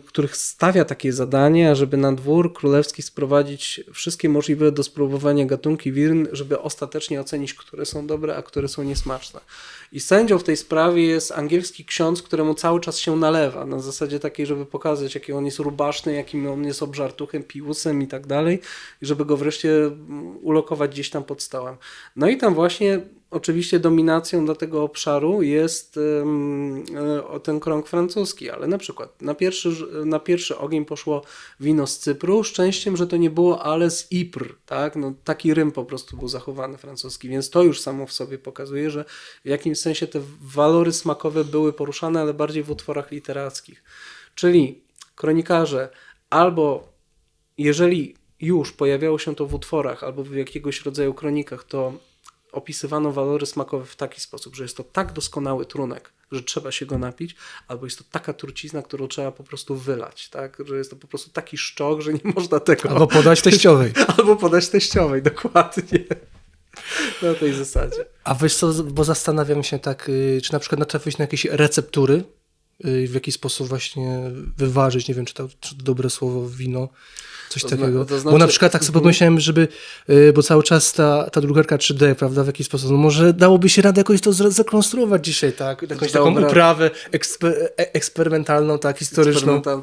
których 0.07 0.37
stawia 0.37 0.85
takie 0.85 1.13
zadanie, 1.13 1.77
żeby 1.77 1.97
na 1.97 2.13
dwór 2.13 2.53
królewski 2.53 3.03
sprowadzić 3.03 3.81
wszystkie 3.93 4.29
możliwe 4.29 4.73
do 4.73 4.83
spróbowania 4.83 5.47
gatunki 5.47 5.93
wirn, 5.93 6.27
żeby 6.33 6.61
ostatecznie 6.61 7.21
ocenić, 7.21 7.55
które 7.55 7.87
są 7.87 8.07
dobre, 8.07 8.37
a 8.37 8.43
które 8.43 8.69
są 8.69 8.83
niesmaczne. 8.83 9.41
I 9.93 10.01
sędzią 10.01 10.39
w 10.39 10.45
tej 10.45 10.57
sprawie 10.57 11.07
jest 11.07 11.33
angielski 11.33 11.85
ksiądz, 11.85 12.23
któremu 12.23 12.55
cały 12.55 12.81
czas 12.81 12.99
się 12.99 13.17
nalewa, 13.17 13.67
na 13.67 13.81
zasadzie 13.81 14.21
takiej, 14.21 14.47
żeby 14.47 14.67
pokazać, 14.67 15.15
jaki 15.15 15.33
on 15.33 15.47
jest 15.47 15.59
rubaszny, 15.59 16.15
jakim 16.15 16.47
on 16.47 16.65
jest 16.65 16.83
obżartuchem, 16.83 17.43
piłusem 17.43 18.03
i 18.03 18.07
tak 18.07 18.27
dalej, 18.27 18.61
i 19.03 19.07
żeby 19.07 19.25
go 19.25 19.37
wreszcie 19.37 19.91
ulokować 20.43 20.91
gdzieś 20.91 21.11
tam 21.11 21.25
pod 21.25 21.43
stołem. 21.43 21.77
No 22.17 22.29
i 22.29 22.37
tam 22.37 22.55
właśnie 22.55 23.01
oczywiście 23.35 23.81
dominacją 23.81 24.47
dla 24.47 24.55
tego 24.55 24.83
obszaru 24.83 25.43
jest 25.43 25.97
e, 25.97 27.41
ten 27.41 27.61
krąg 27.61 27.89
francuski, 27.89 28.51
ale 28.51 28.67
na 28.67 28.79
przykład 28.79 29.23
na 29.23 29.35
pierwszy, 29.35 29.69
na 30.05 30.19
pierwszy 30.19 30.59
ogień 30.59 30.85
poszło 30.85 31.23
wino 31.61 31.87
z 31.87 31.99
Cypru, 31.99 32.45
szczęściem, 32.45 32.97
że 32.97 33.07
to 33.07 33.17
nie 33.17 33.31
było 33.31 33.63
ale 33.63 33.91
z 33.91 34.09
Ypres, 34.13 34.53
tak? 34.67 34.97
No, 34.97 35.15
taki 35.25 35.55
rym 35.55 35.73
po 35.73 35.85
prostu 35.85 36.17
był 36.17 36.29
zachowany 36.29 36.79
francuski, 36.79 37.29
więc 37.29 37.51
to 37.51 37.63
już 37.63 37.81
samo 37.81 38.07
w 38.07 38.13
sobie 38.13 38.39
pokazuje, 38.39 38.91
że 38.91 39.05
w 39.45 39.49
jakimś 39.49 39.79
sensie 39.79 40.07
te 40.07 40.21
walory 40.43 40.93
smakowe 40.93 41.45
były 41.45 41.73
poruszane, 41.73 42.21
ale 42.21 42.35
bardziej 42.35 42.63
w 42.63 42.71
utworach 42.71 43.11
literackich. 43.11 43.85
Czyli 44.35 44.83
kronikarze 45.15 45.89
albo 46.31 46.89
jeżeli 47.59 48.15
już 48.41 48.73
pojawiało 48.73 49.19
się 49.19 49.35
to 49.35 49.47
w 49.47 49.55
utworach 49.55 50.05
albo 50.05 50.25
w 50.25 50.35
jakiegoś 50.35 50.85
rodzaju 50.85 51.15
kronikach, 51.15 51.65
to 51.65 51.93
opisywano 52.55 53.13
walory 53.13 53.47
smakowe 53.47 53.87
w 53.87 53.97
taki 53.97 54.21
sposób, 54.21 54.57
że 54.57 54.63
jest 54.63 54.77
to 54.77 54.85
tak 54.85 55.13
doskonały 55.13 55.67
trunek, 55.67 56.13
że 56.33 56.43
trzeba 56.43 56.73
się 56.73 56.87
go 56.87 56.99
napić, 56.99 57.37
albo 57.69 57.87
jest 57.87 57.99
to 57.99 58.05
taka 58.11 58.33
trucizna, 58.33 58.83
którą 58.83 59.09
trzeba 59.09 59.33
po 59.33 59.45
prostu 59.45 59.77
wylać, 59.77 60.29
tak? 60.29 60.63
Że 60.67 60.77
jest 60.77 60.91
to 60.91 60.97
po 60.97 61.07
prostu 61.07 61.31
taki 61.31 61.59
szczok, 61.59 62.01
że 62.01 62.13
nie 62.13 62.33
można 62.35 62.61
tego... 62.61 62.91
Albo 62.91 63.07
podać 63.07 63.43
teściowej. 63.43 63.93
albo 64.19 64.37
podać 64.37 64.69
teściowej, 64.69 65.23
dokładnie. 65.23 65.99
Na 67.23 67.35
tej 67.35 67.53
zasadzie. 67.53 68.05
A 68.25 68.35
wiesz 68.35 68.55
co, 68.55 68.73
bo 68.85 69.05
zastanawiam 69.05 69.63
się 69.63 69.79
tak, 69.79 70.09
y, 70.09 70.41
czy 70.45 70.53
na 70.53 70.59
przykład 70.59 70.79
natrafiłeś 70.79 71.19
na 71.19 71.23
jakieś 71.23 71.45
receptury, 71.45 72.25
w 72.81 73.11
jaki 73.15 73.33
sposób 73.33 73.69
właśnie 73.69 74.21
wyważyć, 74.59 75.09
nie 75.09 75.15
wiem, 75.15 75.25
czy 75.25 75.35
to, 75.35 75.49
czy 75.61 75.77
to 75.77 75.83
dobre 75.83 76.11
słowo, 76.11 76.49
wino, 76.49 76.89
coś 77.49 77.63
To 77.63 77.69
takiego. 77.69 78.05
to 78.05 78.15
Bo 78.15 78.19
znaczy- 78.21 78.39
na 78.39 78.47
przykład 78.47 78.73
tak 78.73 78.83
sobie 78.85 78.91
Mhm. 78.97 79.03
pomyślałem, 79.03 79.41
żeby, 79.41 79.69
y, 80.11 80.33
bo 80.33 80.43
cały 80.43 80.63
czas 80.63 80.93
ta, 80.93 81.31
ta 81.31 81.41
drukarka 81.41 81.77
3D, 81.79 82.15
prawda, 82.15 82.45
w 82.45 82.47
jakiś 82.47 82.67
sposób, 82.67 82.91
no 82.91 82.97
może 82.97 83.33
dałoby 83.33 83.69
się 83.69 83.83
radę 83.83 84.01
jakoś 84.01 84.21
to 84.21 84.31
zre- 84.31 84.51
zrekonstruować 84.51 85.25
dzisiaj, 85.25 85.53
tak? 85.53 85.83
Jakąś 85.91 86.13
taką 86.13 86.45
uprawę 86.47 86.91
ekspe, 87.13 87.49
e- 87.49 87.95
eksperymentalną, 87.95 88.79
tak, 88.79 88.99
historyczną. 88.99 89.61
Eksperymental- 89.61 89.83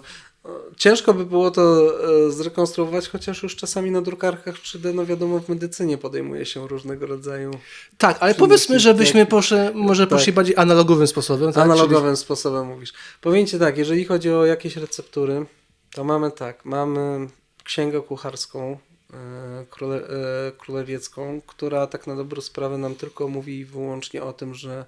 Ciężko 0.78 1.14
by 1.14 1.26
było 1.26 1.52
to 1.52 1.94
e, 2.28 2.32
zrekonstruować, 2.32 3.10
chociaż 3.10 3.44
już 3.44 3.56
czasami 3.56 3.92
na 3.92 4.02
drukarkach 4.02 4.56
3D, 4.56 4.94
no 4.94 5.06
wiadomo, 5.06 5.40
w 5.40 5.50
medycynie 5.50 5.98
podejmuje 5.98 6.46
się 6.46 6.68
różnego 6.68 7.06
rodzaju 7.06 7.52
Tak, 7.98 8.18
ale 8.20 8.36
powiedzmy, 8.36 8.80
żebyśmy 8.80 9.14
techniki. 9.14 9.32
poszli, 9.32 9.58
może 9.74 10.08
Tak. 10.08 10.10
poszli 10.20 10.34
bardziej 10.34 10.56
analogowym 10.58 11.08
sposobem, 11.08 11.54
tak? 11.54 11.64
analogowym 11.64 12.18
sposobem 12.18 12.68
mówisz. 12.68 12.94
Powiem 13.22 13.48
Ci 13.48 13.60
tak, 13.60 13.78
jeżeli 13.78 14.06
chodzi 14.06 14.32
o 14.32 14.46
jakieś 14.46 14.76
receptury, 14.76 15.46
to 15.94 16.04
mamy 16.04 16.32
tak, 16.32 16.66
mamy 16.66 17.28
księgę 17.64 18.02
kucharską 18.02 18.78
e, 19.14 19.66
króle, 19.70 19.96
e, 19.98 20.52
królewiecką, 20.58 21.42
która 21.48 21.88
tak 21.88 22.08
na 22.08 22.16
dobrą 22.16 22.42
sprawę 22.42 22.78
nam 22.78 22.96
tylko 22.96 23.28
mówi 23.28 23.66
wyłącznie 23.66 24.24
o 24.24 24.34
tym, 24.34 24.54
że 24.56 24.86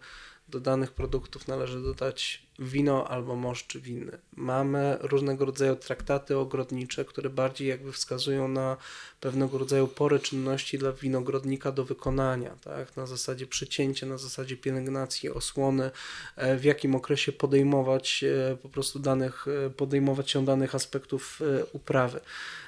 do 0.49 0.59
danych 0.59 0.91
produktów 0.91 1.47
należy 1.47 1.81
dodać 1.81 2.42
wino 2.59 3.07
albo 3.07 3.35
moszcz 3.35 3.77
winny. 3.77 4.17
Mamy 4.35 4.97
różnego 5.01 5.45
rodzaju 5.45 5.75
traktaty 5.75 6.37
ogrodnicze, 6.37 7.05
które 7.05 7.29
bardziej 7.29 7.67
jakby 7.67 7.91
wskazują 7.91 8.47
na 8.47 8.77
pewnego 9.21 9.57
rodzaju 9.57 9.87
pory 9.87 10.19
czynności 10.19 10.77
dla 10.77 10.91
winogrodnika 10.91 11.71
do 11.71 11.85
wykonania, 11.85 12.55
tak? 12.63 12.97
na 12.97 13.05
zasadzie 13.05 13.47
przycięcia, 13.47 14.05
na 14.05 14.17
zasadzie 14.17 14.57
pielęgnacji, 14.57 15.29
osłony, 15.29 15.91
e, 16.35 16.57
w 16.57 16.63
jakim 16.63 16.95
okresie 16.95 17.31
podejmować 17.31 18.23
e, 18.23 18.57
po 18.57 18.69
prostu 18.69 18.99
danych, 18.99 19.45
e, 19.65 19.69
podejmować 19.69 20.31
się 20.31 20.45
danych 20.45 20.75
aspektów 20.75 21.41
uprawy. 21.73 22.19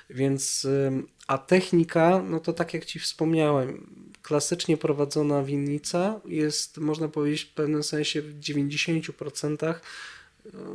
Więc, 0.09 0.67
a 1.27 1.37
technika, 1.37 2.23
no 2.29 2.39
to 2.39 2.53
tak 2.53 2.73
jak 2.73 2.85
Ci 2.85 2.99
wspomniałem, 2.99 3.89
klasycznie 4.21 4.77
prowadzona 4.77 5.43
winnica 5.43 6.21
jest, 6.25 6.77
można 6.77 7.07
powiedzieć, 7.07 7.41
w 7.41 7.53
pewnym 7.53 7.83
sensie 7.83 8.21
w 8.21 8.39
90% 8.39 9.75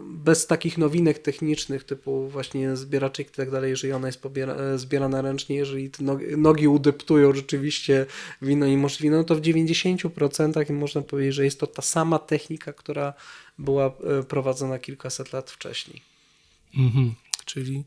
bez 0.05 0.47
takich 0.47 0.79
nowinek 0.79 1.19
technicznych 1.19 1.85
typu 1.85 2.29
właśnie 2.29 2.77
zbieraczek 2.77 3.29
i 3.29 3.31
tak 3.31 3.51
dalej, 3.51 3.71
jeżeli 3.71 3.93
ona 3.93 4.09
jest 4.09 4.23
pobiera, 4.23 4.55
e, 4.55 4.79
zbierana 4.79 5.23
ręcznie, 5.23 5.57
jeżeli 5.57 5.91
nogi, 6.37 6.69
udeptują 6.69 7.35
rzeczywiście 7.35 8.07
wino 8.43 8.67
i 8.67 8.77
mosz 8.77 9.03
wino, 9.03 9.25
to 9.25 9.35
w 9.35 9.41
90% 9.41 10.73
można 10.73 11.03
powiedzieć, 11.03 11.35
że 11.35 11.45
jest 11.45 11.61
to 11.61 11.67
ta 11.67 11.83
sama 11.83 12.19
technika, 12.19 12.73
która 12.73 13.15
była 13.59 13.87
e, 13.87 14.23
prowadzona 14.23 14.79
kilkaset 14.79 15.33
lat 15.33 15.51
wcześniej. 15.51 16.03
Mhm. 16.77 17.15
Czyli, 17.45 17.85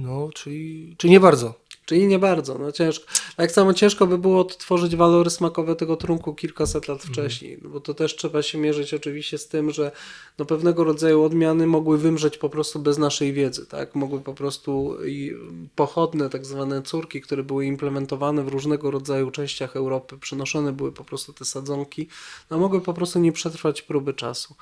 no, 0.00 0.28
czyli, 0.34 0.94
czyli 0.98 1.10
nie 1.10 1.20
bardzo. 1.20 1.66
Czyli 1.86 2.06
nie 2.06 2.18
bardzo, 2.18 2.58
no 2.58 2.72
ciężko. 2.72 3.06
Tak 3.36 3.52
samo 3.52 3.74
ciężko 3.74 4.06
by 4.06 4.18
było 4.18 4.40
odtworzyć 4.40 4.96
walory 4.96 5.30
smakowe 5.30 5.76
tego 5.76 5.96
trunku 5.96 6.34
kilkaset 6.34 6.88
lat 6.88 7.02
wcześniej, 7.02 7.58
no 7.62 7.68
bo 7.68 7.80
to 7.80 7.94
też 7.94 8.16
trzeba 8.16 8.42
się 8.42 8.58
mierzyć 8.58 8.94
oczywiście 8.94 9.38
z 9.38 9.48
tym, 9.48 9.70
że 9.70 9.92
no 10.38 10.44
pewnego 10.44 10.84
rodzaju 10.84 11.22
odmiany 11.22 11.66
mogły 11.66 11.98
wymrzeć 11.98 12.38
po 12.38 12.48
prostu 12.48 12.78
bez 12.78 12.98
naszej 12.98 13.32
wiedzy, 13.32 13.66
tak? 13.66 13.94
Mogły 13.94 14.20
po 14.20 14.34
prostu 14.34 14.98
i 15.06 15.34
pochodne, 15.74 16.30
tak 16.30 16.46
zwane 16.46 16.82
córki, 16.82 17.20
które 17.20 17.42
były 17.42 17.66
implementowane 17.66 18.44
w 18.44 18.48
różnego 18.48 18.90
rodzaju 18.90 19.30
częściach 19.30 19.76
Europy, 19.76 20.18
przynoszone 20.18 20.72
były 20.72 20.92
po 20.92 21.04
prostu 21.04 21.32
te 21.32 21.44
sadzonki, 21.44 22.08
no 22.50 22.58
mogły 22.58 22.80
po 22.80 22.94
prostu 22.94 23.18
nie 23.18 23.32
przetrwać 23.32 23.82
próby 23.82 24.14
czasu. 24.14 24.54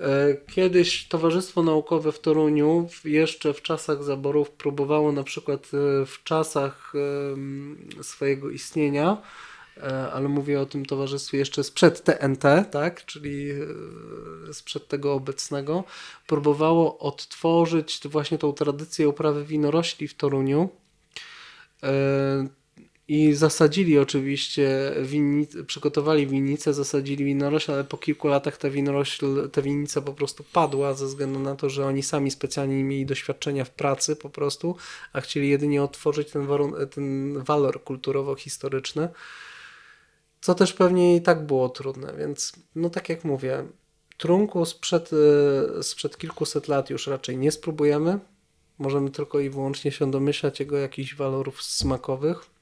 E, 0.00 0.36
Kiedyś 0.54 1.08
Towarzystwo 1.08 1.62
Naukowe 1.62 2.12
w 2.12 2.20
Toruniu, 2.20 2.88
jeszcze 3.04 3.54
w 3.54 3.62
czasach 3.62 4.04
zaborów, 4.04 4.50
próbowało 4.50 5.12
na 5.12 5.22
przykład 5.22 5.60
e, 5.64 6.06
w 6.06 6.22
czasach 6.24 6.92
swojego 8.02 8.50
istnienia, 8.50 9.22
e, 9.76 10.12
ale 10.12 10.28
mówię 10.28 10.60
o 10.60 10.66
tym 10.66 10.86
towarzystwie 10.86 11.38
jeszcze 11.38 11.64
sprzed 11.64 12.04
TNT, 12.04 12.64
tak, 12.70 13.04
czyli 13.04 13.48
sprzed 14.52 14.88
tego 14.88 15.12
obecnego, 15.12 15.84
próbowało 16.26 16.98
odtworzyć 16.98 18.00
właśnie 18.04 18.38
tą 18.38 18.52
tradycję 18.52 19.08
uprawy 19.08 19.44
winorośli 19.44 20.08
w 20.08 20.14
Toruniu. 20.14 20.68
I 23.08 23.32
zasadzili 23.32 23.98
oczywiście, 23.98 24.94
winnic, 25.02 25.56
przygotowali 25.66 26.26
winnicę, 26.26 26.74
zasadzili 26.74 27.24
winorośl, 27.24 27.72
ale 27.72 27.84
po 27.84 27.98
kilku 27.98 28.28
latach 28.28 28.56
ta 28.56 28.70
winorośl, 28.70 29.50
ta 29.50 29.62
winnica 29.62 30.00
po 30.02 30.12
prostu 30.12 30.44
padła 30.52 30.94
ze 30.94 31.06
względu 31.06 31.38
na 31.38 31.56
to, 31.56 31.70
że 31.70 31.86
oni 31.86 32.02
sami 32.02 32.30
specjalnie 32.30 32.76
nie 32.76 32.84
mieli 32.84 33.06
doświadczenia 33.06 33.64
w 33.64 33.70
pracy 33.70 34.16
po 34.16 34.30
prostu, 34.30 34.76
a 35.12 35.20
chcieli 35.20 35.48
jedynie 35.48 35.82
otworzyć 35.82 36.30
ten, 36.30 36.46
warun- 36.46 36.86
ten 36.86 37.38
walor 37.44 37.84
kulturowo-historyczny, 37.84 39.08
co 40.40 40.54
też 40.54 40.72
pewnie 40.72 41.16
i 41.16 41.22
tak 41.22 41.46
było 41.46 41.68
trudne, 41.68 42.14
więc 42.18 42.52
no 42.74 42.90
tak 42.90 43.08
jak 43.08 43.24
mówię, 43.24 43.64
trunku 44.18 44.64
sprzed, 44.64 45.10
e, 45.78 45.82
sprzed 45.82 46.18
kilkuset 46.18 46.68
lat 46.68 46.90
już 46.90 47.06
raczej 47.06 47.36
nie 47.36 47.52
spróbujemy, 47.52 48.18
możemy 48.78 49.10
tylko 49.10 49.40
i 49.40 49.50
wyłącznie 49.50 49.92
się 49.92 50.10
domyślać 50.10 50.60
jego 50.60 50.76
jakichś 50.76 51.14
walorów 51.14 51.62
smakowych, 51.62 52.55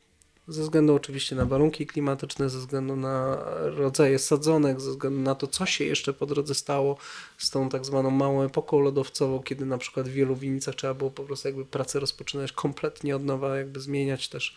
Ze 0.48 0.62
względu 0.62 0.94
oczywiście 0.94 1.36
na 1.36 1.44
warunki 1.44 1.86
klimatyczne, 1.86 2.50
ze 2.50 2.58
względu 2.58 2.96
na 2.96 3.44
rodzaje 3.60 4.18
sadzonek, 4.18 4.80
ze 4.80 4.90
względu 4.90 5.20
na 5.20 5.34
to, 5.34 5.46
co 5.46 5.66
się 5.66 5.84
jeszcze 5.84 6.12
po 6.12 6.26
drodze 6.26 6.54
stało 6.54 6.96
z 7.38 7.50
tą 7.50 7.68
tak 7.68 7.84
zwaną 7.84 8.10
małą 8.10 8.42
epoką 8.42 8.80
lodowcową, 8.80 9.42
kiedy 9.42 9.66
na 9.66 9.78
przykład 9.78 10.08
w 10.08 10.12
wielu 10.12 10.36
winnicach 10.36 10.74
trzeba 10.74 10.94
było 10.94 11.10
po 11.10 11.24
prostu 11.24 11.48
jakby 11.48 11.64
pracę 11.64 12.00
rozpoczynać 12.00 12.52
kompletnie 12.52 13.16
od 13.16 13.24
nowa, 13.24 13.56
jakby 13.56 13.80
zmieniać 13.80 14.28
też 14.28 14.56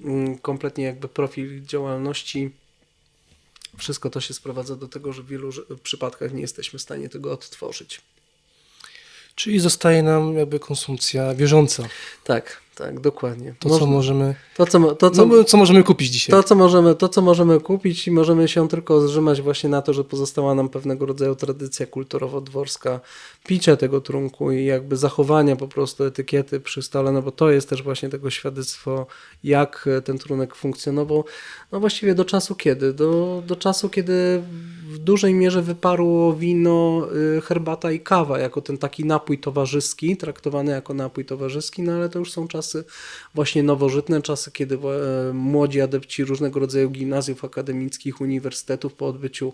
mm, 0.00 0.38
kompletnie 0.38 0.84
jakby 0.84 1.08
profil 1.08 1.62
działalności. 1.62 2.50
Wszystko 3.78 4.10
to 4.10 4.20
się 4.20 4.34
sprowadza 4.34 4.76
do 4.76 4.88
tego, 4.88 5.12
że 5.12 5.22
w 5.22 5.26
wielu 5.26 5.50
przypadkach 5.82 6.32
nie 6.32 6.40
jesteśmy 6.40 6.78
w 6.78 6.82
stanie 6.82 7.08
tego 7.08 7.32
odtworzyć. 7.32 8.00
Czyli 9.34 9.60
zostaje 9.60 10.02
nam 10.02 10.34
jakby 10.34 10.58
konsumpcja 10.60 11.34
wierząca. 11.34 11.82
Tak, 12.24 12.62
tak, 12.74 13.00
dokładnie. 13.00 13.54
To, 13.58 13.68
Moż- 13.68 13.78
co 13.78 13.86
możemy, 13.86 14.34
to, 14.56 14.66
co, 14.66 14.94
to, 14.94 15.10
co, 15.10 15.26
no, 15.26 15.44
co 15.44 15.56
możemy 15.56 15.82
kupić 15.82 16.08
dzisiaj. 16.08 16.32
To 16.32 16.42
co, 16.42 16.54
możemy, 16.54 16.94
to, 16.94 17.08
co 17.08 17.22
możemy 17.22 17.60
kupić 17.60 18.06
i 18.06 18.10
możemy 18.10 18.48
się 18.48 18.68
tylko 18.68 19.08
zrzymać 19.08 19.42
właśnie 19.42 19.70
na 19.70 19.82
to, 19.82 19.94
że 19.94 20.04
pozostała 20.04 20.54
nam 20.54 20.68
pewnego 20.68 21.06
rodzaju 21.06 21.34
tradycja 21.34 21.86
kulturowo-dworska 21.86 23.00
picia 23.46 23.76
tego 23.76 24.00
trunku 24.00 24.52
i 24.52 24.64
jakby 24.64 24.96
zachowania 24.96 25.56
po 25.56 25.68
prostu 25.68 26.04
etykiety 26.04 26.60
przy 26.60 26.82
stole, 26.82 27.12
no 27.12 27.22
bo 27.22 27.32
to 27.32 27.50
jest 27.50 27.68
też 27.68 27.82
właśnie 27.82 28.08
tego 28.08 28.30
świadectwo, 28.30 29.06
jak 29.44 29.88
ten 30.04 30.18
trunek 30.18 30.54
funkcjonował. 30.54 31.24
No 31.72 31.80
właściwie 31.80 32.14
do 32.14 32.24
czasu 32.24 32.54
kiedy? 32.54 32.92
Do, 32.92 33.42
do 33.46 33.56
czasu, 33.56 33.88
kiedy 33.88 34.42
w 34.92 34.98
dużej 34.98 35.34
mierze 35.34 35.62
wyparło 35.62 36.34
wino, 36.34 37.08
y, 37.36 37.40
herbata 37.40 37.92
i 37.92 38.00
kawa 38.00 38.38
jako 38.38 38.60
ten 38.60 38.78
taki 38.78 39.04
napój 39.04 39.38
towarzyski, 39.38 40.16
traktowany 40.16 40.72
jako 40.72 40.94
napój 40.94 41.24
towarzyski, 41.24 41.82
no 41.82 41.92
ale 41.92 42.08
to 42.08 42.18
już 42.18 42.32
są 42.32 42.48
czasy 42.48 42.84
właśnie 43.34 43.62
nowożytne, 43.62 44.22
czasy, 44.22 44.50
kiedy 44.52 44.74
e, 44.74 45.32
młodzi 45.32 45.80
adepci 45.80 46.24
różnego 46.24 46.60
rodzaju 46.60 46.90
gimnazjów 46.90 47.44
akademickich, 47.44 48.20
uniwersytetów 48.20 48.94
po 48.94 49.06
odbyciu 49.06 49.52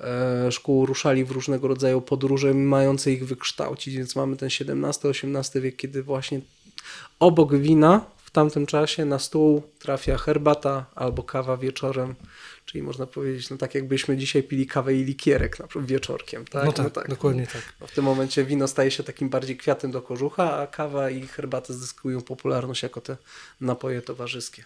e, 0.00 0.52
szkół 0.52 0.86
ruszali 0.86 1.24
w 1.24 1.30
różnego 1.30 1.68
rodzaju 1.68 2.00
podróże 2.00 2.54
mające 2.54 3.12
ich 3.12 3.26
wykształcić, 3.26 3.96
więc 3.96 4.16
mamy 4.16 4.36
ten 4.36 4.48
XVII-XVIII 4.84 5.62
wiek, 5.62 5.76
kiedy 5.76 6.02
właśnie 6.02 6.40
obok 7.20 7.56
wina 7.56 8.13
tamtym 8.34 8.66
czasie 8.66 9.04
na 9.04 9.18
stół 9.18 9.62
trafia 9.78 10.18
herbata 10.18 10.86
albo 10.94 11.22
kawa 11.22 11.56
wieczorem, 11.56 12.14
czyli 12.66 12.82
można 12.82 13.06
powiedzieć, 13.06 13.50
no 13.50 13.56
tak 13.56 13.74
jakbyśmy 13.74 14.16
dzisiaj 14.16 14.42
pili 14.42 14.66
kawę 14.66 14.94
i 14.94 15.04
likierek 15.04 15.58
na 15.58 15.66
przykład 15.66 15.86
wieczorkiem, 15.86 16.44
tak? 16.44 16.64
no 16.64 16.72
tak, 16.72 17.08
dokładnie 17.08 17.46
tak. 17.46 17.88
W 17.88 17.94
tym 17.94 18.04
momencie 18.04 18.44
wino 18.44 18.68
staje 18.68 18.90
się 18.90 19.02
takim 19.02 19.28
bardziej 19.28 19.56
kwiatem 19.56 19.90
do 19.90 20.02
kożucha, 20.02 20.56
a 20.56 20.66
kawa 20.66 21.10
i 21.10 21.26
herbata 21.26 21.74
zyskują 21.74 22.22
popularność 22.22 22.82
jako 22.82 23.00
te 23.00 23.16
napoje 23.60 24.02
towarzyskie. 24.02 24.64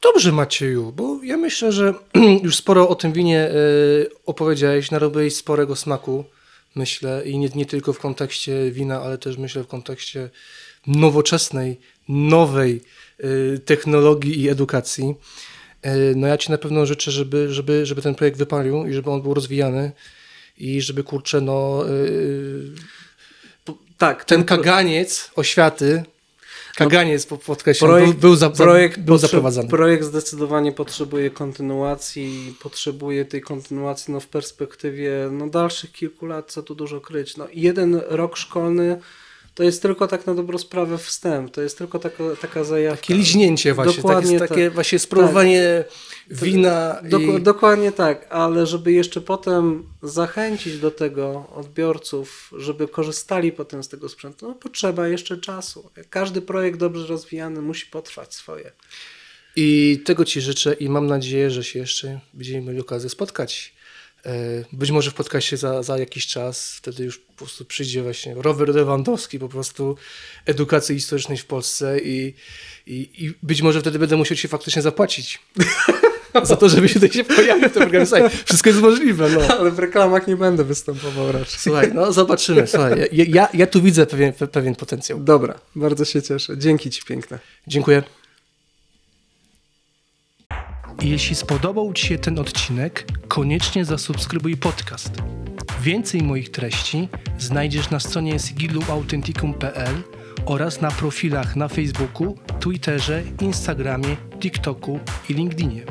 Dobrze 0.00 0.32
Macieju, 0.32 0.92
bo 0.92 1.20
ja 1.22 1.36
myślę, 1.36 1.72
że 1.72 1.94
już 2.46 2.56
sporo 2.56 2.88
o 2.88 2.94
tym 2.94 3.12
winie 3.12 3.50
y, 3.50 4.10
opowiedziałeś, 4.26 4.90
narobiłeś 4.90 5.36
sporego 5.36 5.76
smaku, 5.76 6.24
myślę, 6.74 7.22
i 7.24 7.38
nie, 7.38 7.48
nie 7.48 7.66
tylko 7.66 7.92
w 7.92 7.98
kontekście 7.98 8.70
wina, 8.70 9.02
ale 9.02 9.18
też 9.18 9.36
myślę 9.36 9.62
w 9.62 9.66
kontekście 9.66 10.30
nowoczesnej, 10.86 11.80
nowej 12.08 12.80
y, 13.24 13.60
technologii 13.64 14.42
i 14.42 14.48
edukacji. 14.48 15.14
Y, 15.86 16.14
no 16.16 16.26
ja 16.26 16.38
Ci 16.38 16.50
na 16.50 16.58
pewno 16.58 16.86
życzę, 16.86 17.10
żeby, 17.10 17.54
żeby, 17.54 17.86
żeby 17.86 18.02
ten 18.02 18.14
projekt 18.14 18.38
wypalił 18.38 18.86
i 18.86 18.92
żeby 18.92 19.10
on 19.10 19.22
był 19.22 19.34
rozwijany 19.34 19.92
i 20.58 20.80
żeby, 20.80 21.04
kurczę, 21.04 21.40
no 21.40 21.84
y, 21.88 22.72
Tak, 23.98 24.24
ten 24.24 24.44
kaganiec 24.44 25.30
oświaty, 25.36 26.02
kaganiec 26.76 27.26
po 27.26 27.38
podkreślam, 27.38 27.90
projekt, 27.90 28.12
był, 28.12 28.20
był, 28.20 28.36
za, 28.36 28.50
projekt, 28.50 29.00
był 29.00 29.18
zaprowadzany. 29.18 29.68
projekt 29.68 30.04
zdecydowanie 30.04 30.72
potrzebuje 30.72 31.30
kontynuacji, 31.30 32.54
potrzebuje 32.62 33.24
tej 33.24 33.40
kontynuacji 33.40 34.14
no, 34.14 34.20
w 34.20 34.26
perspektywie 34.26 35.28
no, 35.32 35.48
dalszych 35.48 35.92
kilku 35.92 36.26
lat, 36.26 36.52
co 36.52 36.62
tu 36.62 36.74
dużo 36.74 37.00
kryć. 37.00 37.36
No, 37.36 37.48
jeden 37.52 38.00
rok 38.08 38.36
szkolny 38.36 39.00
to 39.58 39.64
jest 39.64 39.82
tylko 39.82 40.06
tak 40.08 40.26
na 40.26 40.34
dobrą 40.34 40.58
sprawę 40.58 40.98
wstęp, 40.98 41.50
to 41.50 41.62
jest 41.62 41.78
tylko 41.78 41.98
taka, 41.98 42.24
taka 42.40 42.64
zajawka. 42.64 43.00
Takie 43.00 43.14
liźnięcie 43.14 43.74
właśnie, 43.74 43.96
Dokładnie 43.96 44.38
takie, 44.38 44.48
takie 44.48 44.64
tak. 44.64 44.74
właśnie 44.74 44.98
spróbowanie 44.98 45.84
wina 46.30 47.00
Dok- 47.02 47.38
i... 47.38 47.42
Dokładnie 47.42 47.92
tak, 47.92 48.26
ale 48.30 48.66
żeby 48.66 48.92
jeszcze 48.92 49.20
potem 49.20 49.86
zachęcić 50.02 50.78
do 50.78 50.90
tego 50.90 51.50
odbiorców, 51.54 52.50
żeby 52.56 52.88
korzystali 52.88 53.52
potem 53.52 53.82
z 53.82 53.88
tego 53.88 54.08
sprzętu, 54.08 54.48
no 54.48 54.54
potrzeba 54.54 55.08
jeszcze 55.08 55.38
czasu. 55.38 55.90
Każdy 56.10 56.42
projekt 56.42 56.78
dobrze 56.78 57.06
rozwijany 57.06 57.62
musi 57.62 57.86
potrwać 57.86 58.34
swoje. 58.34 58.72
I 59.56 59.98
tego 60.04 60.24
Ci 60.24 60.40
życzę 60.40 60.72
i 60.72 60.88
mam 60.88 61.06
nadzieję, 61.06 61.50
że 61.50 61.64
się 61.64 61.78
jeszcze 61.78 62.20
będziemy 62.34 62.66
mieli 62.66 62.80
okazję 62.80 63.10
spotkać. 63.10 63.77
E, 64.26 64.64
Być 64.72 64.90
może 64.90 65.10
w 65.10 65.14
podcaście 65.14 65.56
za, 65.56 65.82
za 65.82 65.98
jakiś 65.98 66.26
czas, 66.26 66.72
wtedy 66.72 67.04
już 67.04 67.18
po 67.18 67.32
prostu 67.32 67.64
przyjdzie 67.64 68.02
właśnie 68.02 68.34
Robert 68.34 68.74
Lewandowski 68.74 69.38
po 69.38 69.48
prostu 69.48 69.96
edukacji 70.46 70.94
historycznej 70.94 71.38
w 71.38 71.46
Polsce 71.46 71.98
i, 71.98 72.34
i, 72.86 73.10
i 73.18 73.34
być 73.42 73.62
może 73.62 73.80
wtedy 73.80 73.98
będę 73.98 74.16
musiał 74.16 74.36
Ci 74.36 74.48
faktycznie 74.48 74.82
zapłacić 74.82 75.38
za 76.42 76.56
to, 76.56 76.68
żeby 76.68 76.88
się 76.88 76.94
tutaj 76.94 77.10
się 77.12 77.24
pojawił 77.24 77.68
w 77.68 77.72
tym 77.72 77.82
programie. 77.82 78.06
Słuchaj, 78.06 78.30
wszystko 78.44 78.70
jest 78.70 78.82
możliwe, 78.82 79.28
no. 79.30 79.40
Ale 79.58 79.70
w 79.70 79.78
reklamach 79.78 80.26
nie 80.26 80.36
będę 80.36 80.64
występował 80.64 81.32
raczej. 81.32 81.58
Słuchaj, 81.58 81.90
no 81.94 82.12
zobaczymy. 82.12 82.66
Słuchaj, 82.66 83.08
ja, 83.12 83.24
ja, 83.28 83.48
ja 83.54 83.66
tu 83.66 83.82
widzę 83.82 84.06
pewien, 84.06 84.32
pewien 84.32 84.74
potencjał. 84.74 85.20
Dobra, 85.20 85.60
bardzo 85.76 86.04
się 86.04 86.22
cieszę. 86.22 86.58
Dzięki 86.58 86.90
Ci 86.90 87.02
piękne. 87.02 87.38
Dziękuję. 87.66 88.02
Jeśli 91.02 91.36
spodobał 91.36 91.92
Ci 91.92 92.06
się 92.06 92.18
ten 92.18 92.38
odcinek, 92.38 93.06
koniecznie 93.28 93.84
zasubskrybuj 93.84 94.56
podcast. 94.56 95.12
Więcej 95.80 96.22
moich 96.22 96.50
treści 96.50 97.08
znajdziesz 97.38 97.90
na 97.90 98.00
stronie 98.00 98.38
sigiluauthenticum.pl 98.38 99.94
oraz 100.46 100.80
na 100.80 100.90
profilach 100.90 101.56
na 101.56 101.68
Facebooku, 101.68 102.38
Twitterze, 102.60 103.22
Instagramie, 103.40 104.16
TikToku 104.40 105.00
i 105.28 105.34
LinkedInie. 105.34 105.82